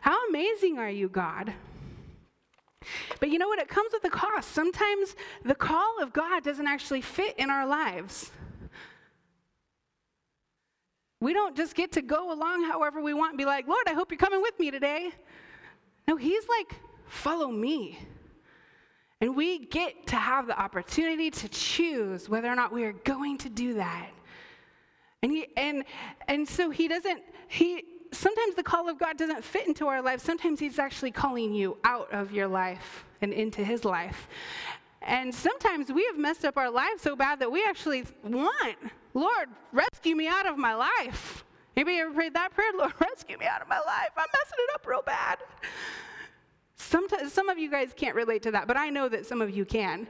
How 0.00 0.28
amazing 0.28 0.78
are 0.78 0.90
you, 0.90 1.08
God? 1.08 1.52
But 3.20 3.30
you 3.30 3.38
know 3.38 3.48
what? 3.48 3.58
It 3.58 3.68
comes 3.68 3.92
with 3.92 4.04
a 4.04 4.10
cost. 4.10 4.50
Sometimes 4.52 5.14
the 5.44 5.54
call 5.54 6.00
of 6.00 6.12
God 6.12 6.42
doesn't 6.42 6.66
actually 6.66 7.00
fit 7.00 7.36
in 7.38 7.50
our 7.50 7.66
lives. 7.66 8.30
We 11.22 11.32
don't 11.32 11.56
just 11.56 11.76
get 11.76 11.92
to 11.92 12.02
go 12.02 12.32
along 12.32 12.64
however 12.64 13.00
we 13.00 13.14
want 13.14 13.30
and 13.30 13.38
be 13.38 13.44
like, 13.44 13.68
Lord, 13.68 13.86
I 13.86 13.92
hope 13.92 14.10
you're 14.10 14.18
coming 14.18 14.42
with 14.42 14.58
me 14.58 14.72
today. 14.72 15.12
No, 16.08 16.16
He's 16.16 16.48
like, 16.48 16.74
follow 17.06 17.48
me. 17.48 17.96
And 19.20 19.36
we 19.36 19.66
get 19.66 20.08
to 20.08 20.16
have 20.16 20.48
the 20.48 20.60
opportunity 20.60 21.30
to 21.30 21.48
choose 21.48 22.28
whether 22.28 22.50
or 22.50 22.56
not 22.56 22.72
we 22.72 22.82
are 22.82 22.92
going 22.92 23.38
to 23.38 23.48
do 23.48 23.74
that. 23.74 24.10
And 25.22 25.30
he 25.30 25.46
and 25.56 25.84
and 26.26 26.48
so 26.48 26.70
he 26.70 26.88
doesn't 26.88 27.22
he 27.46 27.84
sometimes 28.10 28.56
the 28.56 28.64
call 28.64 28.88
of 28.88 28.98
God 28.98 29.16
doesn't 29.16 29.44
fit 29.44 29.68
into 29.68 29.86
our 29.86 30.02
lives. 30.02 30.24
Sometimes 30.24 30.58
he's 30.58 30.80
actually 30.80 31.12
calling 31.12 31.54
you 31.54 31.78
out 31.84 32.12
of 32.12 32.32
your 32.32 32.48
life 32.48 33.04
and 33.20 33.32
into 33.32 33.62
his 33.62 33.84
life. 33.84 34.26
And 35.04 35.34
sometimes 35.34 35.92
we 35.92 36.04
have 36.06 36.18
messed 36.18 36.44
up 36.44 36.56
our 36.56 36.70
lives 36.70 37.02
so 37.02 37.16
bad 37.16 37.40
that 37.40 37.50
we 37.50 37.64
actually 37.64 38.04
want, 38.22 38.76
Lord, 39.14 39.48
rescue 39.72 40.14
me 40.14 40.28
out 40.28 40.46
of 40.46 40.56
my 40.56 40.74
life. 40.74 41.44
Anybody 41.76 41.98
ever 41.98 42.12
prayed 42.12 42.34
that 42.34 42.52
prayer? 42.54 42.70
Lord, 42.76 42.92
rescue 43.00 43.38
me 43.38 43.46
out 43.46 43.62
of 43.62 43.68
my 43.68 43.78
life. 43.78 44.10
I'm 44.16 44.26
messing 44.32 44.58
it 44.58 44.74
up 44.74 44.86
real 44.86 45.02
bad. 45.04 45.38
Sometimes, 46.76 47.32
some 47.32 47.48
of 47.48 47.58
you 47.58 47.70
guys 47.70 47.92
can't 47.96 48.14
relate 48.14 48.42
to 48.42 48.50
that, 48.52 48.66
but 48.66 48.76
I 48.76 48.90
know 48.90 49.08
that 49.08 49.26
some 49.26 49.40
of 49.40 49.50
you 49.50 49.64
can. 49.64 50.06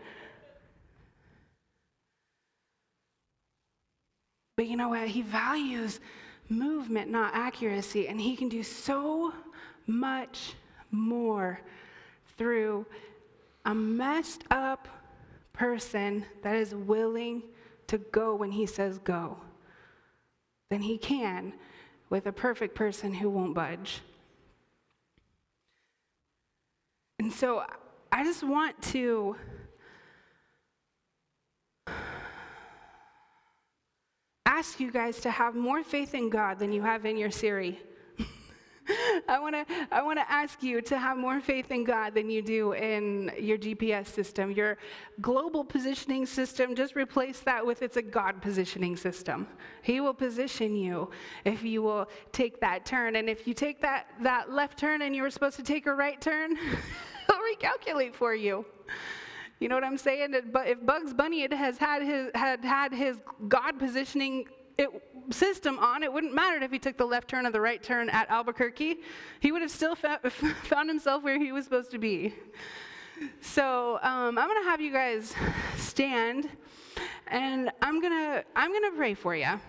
But 4.56 4.66
you 4.66 4.76
know 4.76 4.90
what? 4.90 5.08
He 5.08 5.22
values 5.22 6.00
movement, 6.48 7.10
not 7.10 7.34
accuracy, 7.34 8.08
and 8.08 8.20
he 8.20 8.36
can 8.36 8.48
do 8.48 8.62
so 8.62 9.32
much 9.86 10.54
more 10.90 11.60
through 12.36 12.86
a 13.64 13.74
messed 13.74 14.44
up 14.50 14.88
person 15.52 16.24
that 16.42 16.56
is 16.56 16.74
willing 16.74 17.42
to 17.86 17.98
go 17.98 18.34
when 18.34 18.50
he 18.50 18.66
says 18.66 18.98
go 18.98 19.36
than 20.70 20.80
he 20.80 20.96
can 20.96 21.52
with 22.10 22.26
a 22.26 22.32
perfect 22.32 22.74
person 22.74 23.12
who 23.12 23.28
won't 23.28 23.54
budge. 23.54 24.00
And 27.18 27.32
so 27.32 27.64
I 28.10 28.24
just 28.24 28.42
want 28.42 28.80
to 28.82 29.36
ask 34.44 34.80
you 34.80 34.90
guys 34.90 35.20
to 35.20 35.30
have 35.30 35.54
more 35.54 35.82
faith 35.82 36.14
in 36.14 36.28
God 36.28 36.58
than 36.58 36.72
you 36.72 36.82
have 36.82 37.06
in 37.06 37.16
your 37.16 37.30
Siri. 37.30 37.80
I 39.28 39.38
want 39.38 39.54
to 39.54 39.88
I 39.92 40.02
want 40.02 40.18
to 40.18 40.30
ask 40.30 40.62
you 40.62 40.80
to 40.82 40.98
have 40.98 41.16
more 41.16 41.40
faith 41.40 41.70
in 41.70 41.84
God 41.84 42.14
than 42.14 42.28
you 42.30 42.42
do 42.42 42.72
in 42.72 43.30
your 43.38 43.56
GPS 43.56 44.08
system. 44.08 44.50
Your 44.50 44.78
global 45.20 45.64
positioning 45.64 46.26
system 46.26 46.74
just 46.74 46.96
replace 46.96 47.40
that 47.40 47.64
with 47.64 47.82
it's 47.82 47.96
a 47.96 48.02
God 48.02 48.42
positioning 48.42 48.96
system. 48.96 49.46
He 49.82 50.00
will 50.00 50.14
position 50.14 50.74
you 50.74 51.10
if 51.44 51.62
you 51.62 51.82
will 51.82 52.08
take 52.32 52.60
that 52.60 52.84
turn 52.84 53.16
and 53.16 53.28
if 53.28 53.46
you 53.46 53.54
take 53.54 53.80
that 53.82 54.06
that 54.20 54.52
left 54.52 54.78
turn 54.78 55.02
and 55.02 55.14
you 55.14 55.22
were 55.22 55.30
supposed 55.30 55.56
to 55.56 55.62
take 55.62 55.86
a 55.86 55.94
right 55.94 56.20
turn, 56.20 56.56
he'll 57.26 57.56
recalculate 57.56 58.14
for 58.14 58.34
you. 58.34 58.64
You 59.60 59.68
know 59.68 59.76
what 59.76 59.84
I'm 59.84 59.98
saying? 59.98 60.34
But 60.50 60.66
if 60.66 60.84
Bugs 60.84 61.14
Bunny 61.14 61.46
has 61.54 61.78
had 61.78 62.02
his 62.02 62.30
had 62.34 62.64
had 62.64 62.92
his 62.92 63.18
God 63.46 63.78
positioning 63.78 64.46
it, 64.78 64.88
system 65.30 65.78
on, 65.78 66.02
it 66.02 66.12
wouldn't 66.12 66.34
matter 66.34 66.62
if 66.62 66.70
he 66.70 66.78
took 66.78 66.96
the 66.96 67.06
left 67.06 67.28
turn 67.28 67.46
or 67.46 67.50
the 67.50 67.60
right 67.60 67.82
turn 67.82 68.08
at 68.10 68.28
Albuquerque. 68.30 68.98
He 69.40 69.52
would 69.52 69.62
have 69.62 69.70
still 69.70 69.94
found 70.64 70.88
himself 70.88 71.22
where 71.22 71.38
he 71.38 71.52
was 71.52 71.64
supposed 71.64 71.90
to 71.92 71.98
be. 71.98 72.34
So 73.40 73.98
um, 74.02 74.38
I'm 74.38 74.48
going 74.48 74.62
to 74.62 74.68
have 74.68 74.80
you 74.80 74.92
guys 74.92 75.34
stand, 75.76 76.48
and 77.28 77.70
I'm 77.80 78.00
going 78.00 78.12
to 78.12 78.44
I'm 78.56 78.70
going 78.70 78.90
to 78.90 78.96
pray 78.96 79.14
for 79.14 79.36
you. 79.36 79.60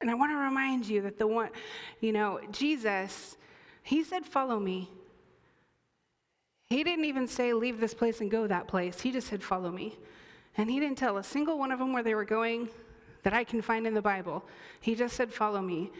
And 0.00 0.10
I 0.10 0.14
want 0.14 0.32
to 0.32 0.36
remind 0.36 0.86
you 0.86 1.02
that 1.02 1.18
the 1.18 1.26
one, 1.26 1.50
you 2.00 2.12
know, 2.12 2.40
Jesus, 2.50 3.36
he 3.82 4.02
said, 4.02 4.24
Follow 4.24 4.58
me. 4.58 4.88
He 6.70 6.84
didn't 6.84 7.04
even 7.04 7.26
say, 7.26 7.52
Leave 7.52 7.80
this 7.80 7.92
place 7.92 8.20
and 8.20 8.30
go 8.30 8.46
that 8.46 8.68
place. 8.68 9.00
He 9.00 9.10
just 9.10 9.26
said, 9.26 9.42
Follow 9.42 9.70
me. 9.70 9.98
And 10.56 10.70
he 10.70 10.80
didn't 10.80 10.98
tell 10.98 11.18
a 11.18 11.24
single 11.24 11.58
one 11.58 11.72
of 11.72 11.78
them 11.78 11.92
where 11.92 12.02
they 12.02 12.14
were 12.14 12.24
going 12.24 12.68
that 13.24 13.34
I 13.34 13.44
can 13.44 13.60
find 13.60 13.86
in 13.86 13.94
the 13.94 14.00
Bible. 14.02 14.44
He 14.80 14.94
just 14.94 15.16
said, 15.16 15.32
Follow 15.32 15.60
me. 15.60 15.90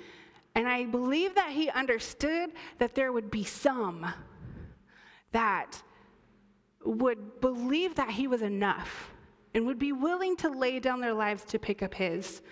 And 0.54 0.68
I 0.68 0.84
believe 0.84 1.34
that 1.34 1.50
he 1.50 1.68
understood 1.70 2.50
that 2.78 2.94
there 2.94 3.12
would 3.12 3.30
be 3.30 3.44
some 3.44 4.06
that 5.32 5.82
would 6.84 7.40
believe 7.40 7.96
that 7.96 8.10
he 8.10 8.26
was 8.26 8.42
enough 8.42 9.12
and 9.54 9.66
would 9.66 9.78
be 9.78 9.92
willing 9.92 10.36
to 10.36 10.48
lay 10.48 10.78
down 10.78 11.00
their 11.00 11.14
lives 11.14 11.44
to 11.44 11.58
pick 11.58 11.82
up 11.82 11.94
his. 11.94 12.42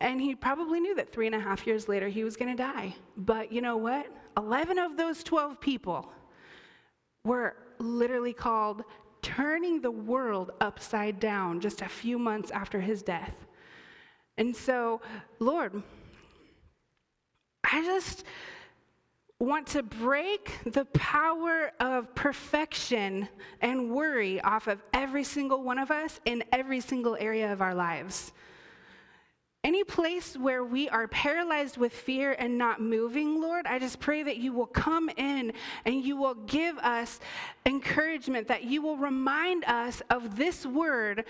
And 0.00 0.20
he 0.20 0.34
probably 0.34 0.78
knew 0.78 0.94
that 0.96 1.12
three 1.12 1.26
and 1.26 1.34
a 1.34 1.40
half 1.40 1.66
years 1.66 1.88
later 1.88 2.08
he 2.08 2.22
was 2.22 2.36
going 2.36 2.56
to 2.56 2.60
die. 2.60 2.94
But 3.16 3.50
you 3.50 3.60
know 3.60 3.76
what? 3.76 4.06
11 4.38 4.78
of 4.78 4.96
those 4.96 5.24
12 5.24 5.60
people 5.60 6.08
were 7.24 7.56
literally 7.78 8.32
called 8.32 8.84
turning 9.20 9.80
the 9.80 9.90
world 9.90 10.52
upside 10.60 11.18
down 11.18 11.60
just 11.60 11.82
a 11.82 11.88
few 11.88 12.18
months 12.18 12.50
after 12.52 12.80
his 12.80 13.02
death. 13.02 13.34
And 14.36 14.54
so, 14.54 15.00
Lord, 15.40 15.82
I 17.64 17.82
just 17.84 18.22
want 19.40 19.66
to 19.68 19.82
break 19.82 20.52
the 20.64 20.84
power 20.86 21.72
of 21.80 22.14
perfection 22.14 23.28
and 23.60 23.90
worry 23.90 24.40
off 24.42 24.68
of 24.68 24.80
every 24.92 25.24
single 25.24 25.64
one 25.64 25.78
of 25.78 25.90
us 25.90 26.20
in 26.24 26.44
every 26.52 26.80
single 26.80 27.16
area 27.16 27.52
of 27.52 27.60
our 27.60 27.74
lives. 27.74 28.32
Any 29.64 29.82
place 29.82 30.36
where 30.36 30.62
we 30.62 30.88
are 30.88 31.08
paralyzed 31.08 31.78
with 31.78 31.92
fear 31.92 32.36
and 32.38 32.56
not 32.56 32.80
moving, 32.80 33.40
Lord, 33.40 33.66
I 33.66 33.80
just 33.80 33.98
pray 33.98 34.22
that 34.22 34.36
you 34.36 34.52
will 34.52 34.66
come 34.66 35.10
in 35.16 35.52
and 35.84 36.04
you 36.04 36.16
will 36.16 36.34
give 36.34 36.78
us 36.78 37.18
encouragement, 37.66 38.46
that 38.48 38.64
you 38.64 38.82
will 38.82 38.96
remind 38.96 39.64
us 39.64 40.00
of 40.10 40.36
this 40.36 40.64
word 40.64 41.24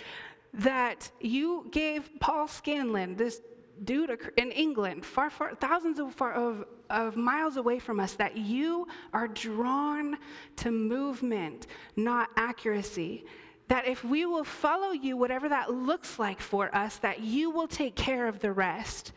that 0.52 1.10
you 1.20 1.68
gave 1.70 2.10
Paul 2.20 2.48
Scanlon, 2.48 3.16
this 3.16 3.40
dude 3.84 4.10
in 4.36 4.50
England, 4.50 5.06
far, 5.06 5.30
far, 5.30 5.54
thousands 5.54 5.98
of, 5.98 6.14
far, 6.14 6.34
of, 6.34 6.66
of 6.90 7.16
miles 7.16 7.56
away 7.56 7.78
from 7.78 7.98
us, 7.98 8.12
that 8.14 8.36
you 8.36 8.86
are 9.14 9.28
drawn 9.28 10.18
to 10.56 10.70
movement, 10.70 11.66
not 11.96 12.28
accuracy 12.36 13.24
that 13.68 13.86
if 13.86 14.02
we 14.04 14.26
will 14.26 14.44
follow 14.44 14.90
you, 14.90 15.16
whatever 15.16 15.48
that 15.48 15.72
looks 15.72 16.18
like 16.18 16.40
for 16.40 16.74
us, 16.74 16.96
that 16.98 17.20
you 17.20 17.50
will 17.50 17.68
take 17.68 17.94
care 17.94 18.26
of 18.26 18.40
the 18.40 18.52
rest. 18.52 19.12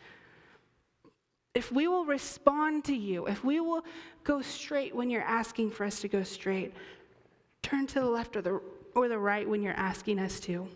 If 1.54 1.72
we 1.72 1.88
will 1.88 2.04
respond 2.04 2.84
to 2.84 2.94
you, 2.94 3.26
if 3.26 3.42
we 3.44 3.60
will 3.60 3.84
go 4.24 4.42
straight 4.42 4.94
when 4.94 5.10
you're 5.10 5.22
asking 5.22 5.70
for 5.70 5.84
us 5.84 6.00
to 6.00 6.08
go 6.08 6.22
straight, 6.22 6.74
turn 7.62 7.86
to 7.88 8.00
the 8.00 8.06
left 8.06 8.36
or 8.36 8.42
the, 8.42 8.60
or 8.94 9.08
the 9.08 9.18
right 9.18 9.48
when 9.48 9.62
you're 9.62 9.74
asking 9.74 10.18
us 10.18 10.38
to. 10.40 10.68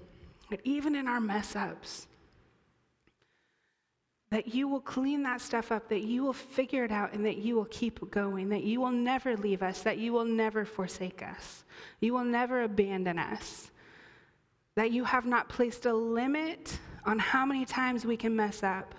But 0.49 0.61
even 0.65 0.95
in 0.95 1.07
our 1.07 1.21
mess 1.21 1.57
ups, 1.57 2.07
that 4.31 4.55
you 4.55 4.67
will 4.67 4.81
clean 4.81 5.23
that 5.23 5.41
stuff 5.41 5.71
up, 5.71 5.89
that 5.89 6.03
you 6.03 6.25
will 6.25 6.33
figure 6.33 6.85
it 6.85 6.91
out, 6.91 7.13
and 7.13 7.25
that 7.25 7.39
you 7.39 7.55
will 7.55 7.67
keep 7.67 8.11
going, 8.11 8.49
that 8.49 8.65
you 8.65 8.81
will 8.81 8.91
never 8.91 9.37
leave 9.37 9.63
us, 9.63 9.83
that 9.83 9.99
you 9.99 10.13
will 10.13 10.25
never 10.25 10.65
forsake 10.65 11.23
us, 11.23 11.65
you 12.01 12.13
will 12.13 12.25
never 12.25 12.63
abandon 12.63 13.19
us, 13.19 13.71
that 14.75 14.91
you 14.91 15.05
have 15.05 15.27
not 15.27 15.49
placed 15.49 15.87
a 15.87 15.93
limit 15.93 16.79
on 17.05 17.19
how 17.19 17.47
many 17.47 17.65
times 17.65 18.05
we 18.05 18.17
can 18.17 18.35
mess 18.35 18.63
up, 18.65 18.95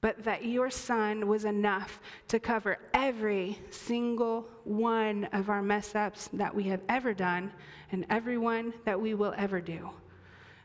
but 0.00 0.24
that 0.24 0.46
your 0.46 0.70
son 0.70 1.28
was 1.28 1.44
enough 1.44 2.00
to 2.28 2.40
cover 2.40 2.78
every 2.94 3.58
single 3.68 4.48
one 4.64 5.26
of 5.32 5.50
our 5.50 5.60
mess 5.60 5.94
ups 5.94 6.30
that 6.32 6.54
we 6.54 6.64
have 6.64 6.80
ever 6.88 7.12
done 7.12 7.52
and 7.92 8.06
every 8.08 8.38
one 8.38 8.72
that 8.86 8.98
we 8.98 9.12
will 9.12 9.34
ever 9.36 9.60
do. 9.60 9.90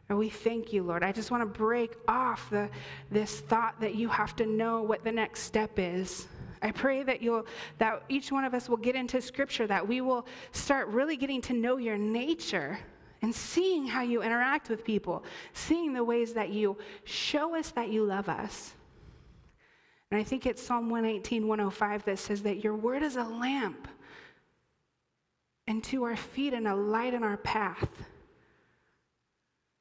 Or 0.09 0.15
we 0.15 0.29
thank 0.29 0.71
you, 0.71 0.83
Lord. 0.83 1.03
I 1.03 1.11
just 1.11 1.31
want 1.31 1.41
to 1.41 1.59
break 1.59 1.95
off 2.07 2.49
the, 2.49 2.69
this 3.09 3.39
thought 3.39 3.79
that 3.81 3.95
you 3.95 4.07
have 4.07 4.35
to 4.35 4.45
know 4.45 4.81
what 4.81 5.03
the 5.03 5.11
next 5.11 5.41
step 5.41 5.71
is. 5.77 6.27
I 6.61 6.71
pray 6.71 7.03
that 7.03 7.21
you'll 7.21 7.45
that 7.77 8.03
each 8.09 8.31
one 8.31 8.43
of 8.43 8.53
us 8.53 8.69
will 8.69 8.77
get 8.77 8.95
into 8.95 9.21
scripture, 9.21 9.67
that 9.67 9.87
we 9.87 10.01
will 10.01 10.25
start 10.51 10.87
really 10.87 11.17
getting 11.17 11.41
to 11.41 11.53
know 11.53 11.77
your 11.77 11.97
nature 11.97 12.79
and 13.21 13.33
seeing 13.33 13.87
how 13.87 14.01
you 14.01 14.21
interact 14.21 14.69
with 14.69 14.83
people, 14.83 15.23
seeing 15.53 15.93
the 15.93 16.03
ways 16.03 16.33
that 16.33 16.49
you 16.49 16.77
show 17.03 17.55
us 17.55 17.71
that 17.71 17.89
you 17.89 18.03
love 18.03 18.29
us. 18.29 18.73
And 20.11 20.19
I 20.19 20.23
think 20.23 20.45
it's 20.45 20.61
Psalm 20.61 20.89
118, 20.89 21.47
105 21.47 22.05
that 22.05 22.19
says 22.19 22.43
that 22.43 22.63
your 22.63 22.75
word 22.75 23.01
is 23.01 23.15
a 23.15 23.23
lamp 23.23 23.87
and 25.67 25.83
to 25.85 26.03
our 26.03 26.15
feet 26.15 26.53
and 26.53 26.67
a 26.67 26.75
light 26.75 27.13
in 27.13 27.23
our 27.23 27.37
path. 27.37 27.89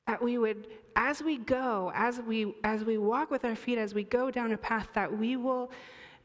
That 0.07 0.23
we 0.23 0.37
would, 0.39 0.69
as 0.97 1.23
we 1.23 1.39
go, 1.39 1.91
as 1.95 2.21
we 2.21 2.55
as 2.63 2.85
we 2.85 2.99
walk 2.99 3.31
with 3.31 3.45
our 3.45 3.57
feet, 3.57 3.79
as 3.79 3.95
we 3.95 4.05
go 4.05 4.31
down 4.31 4.53
a 4.53 4.59
path, 4.59 4.89
that 4.95 5.17
we 5.17 5.37
will 5.37 5.71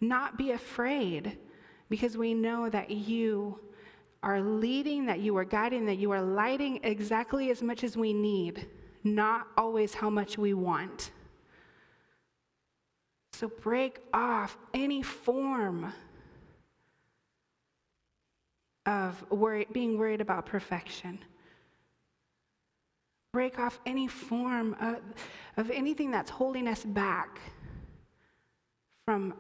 not 0.02 0.38
be 0.38 0.52
afraid 0.52 1.38
because 1.90 2.18
we 2.18 2.34
know 2.34 2.70
that 2.70 2.92
you 2.92 3.60
are 4.22 4.42
leading, 4.42 5.06
that 5.06 5.20
you 5.20 5.36
are 5.38 5.46
guiding, 5.46 5.86
that 5.86 5.98
you 5.98 6.12
are 6.12 6.22
lighting 6.22 6.80
exactly 6.84 7.52
as 7.52 7.62
much 7.62 7.84
as 7.84 7.96
we 7.96 8.14
need, 8.14 8.68
not 9.04 9.48
always 9.58 9.94
how 9.94 10.10
much 10.10 10.38
we 10.38 10.54
want. 10.54 11.12
So 13.34 13.48
break 13.48 14.00
off 14.14 14.58
any 14.74 15.02
form 15.02 15.94
of 18.86 19.24
worry, 19.32 19.66
being 19.72 19.98
worried 19.98 20.20
about 20.20 20.46
perfection. 20.46 21.20
Break 23.32 23.60
off 23.60 23.80
any 23.86 24.08
form 24.08 24.76
of, 24.80 24.98
of 25.58 25.70
anything 25.72 26.12
that's 26.12 26.32
holding 26.32 26.68
us 26.68 26.84
back 26.84 27.40
from 29.06 29.34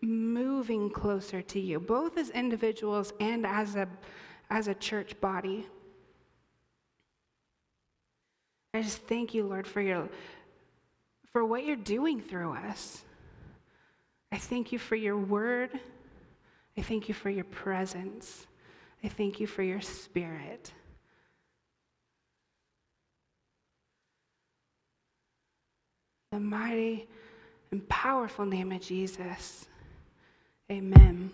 moving 0.00 0.90
closer 0.90 1.42
to 1.42 1.60
you, 1.60 1.80
both 1.80 2.16
as 2.18 2.30
individuals 2.30 3.12
and 3.20 3.46
as 3.46 3.76
a, 3.76 3.88
as 4.50 4.68
a 4.68 4.74
church 4.74 5.20
body. 5.20 5.66
I 8.74 8.82
just 8.82 9.02
thank 9.02 9.34
you, 9.34 9.44
Lord, 9.44 9.66
for 9.66 9.80
your 9.80 10.08
for 11.32 11.44
what 11.44 11.64
you're 11.64 11.76
doing 11.76 12.20
through 12.20 12.54
us. 12.54 13.04
I 14.30 14.38
thank 14.38 14.70
you 14.70 14.78
for 14.78 14.96
your 14.96 15.16
word. 15.16 15.70
I 16.76 16.82
thank 16.82 17.08
you 17.08 17.14
for 17.14 17.30
your 17.30 17.44
presence. 17.44 18.46
I 19.02 19.08
thank 19.08 19.40
you 19.40 19.46
for 19.46 19.62
your 19.62 19.80
spirit. 19.80 20.72
The 26.32 26.40
mighty 26.40 27.06
and 27.70 27.86
powerful 27.90 28.46
name 28.46 28.72
of 28.72 28.80
Jesus. 28.80 29.66
Amen. 30.70 31.30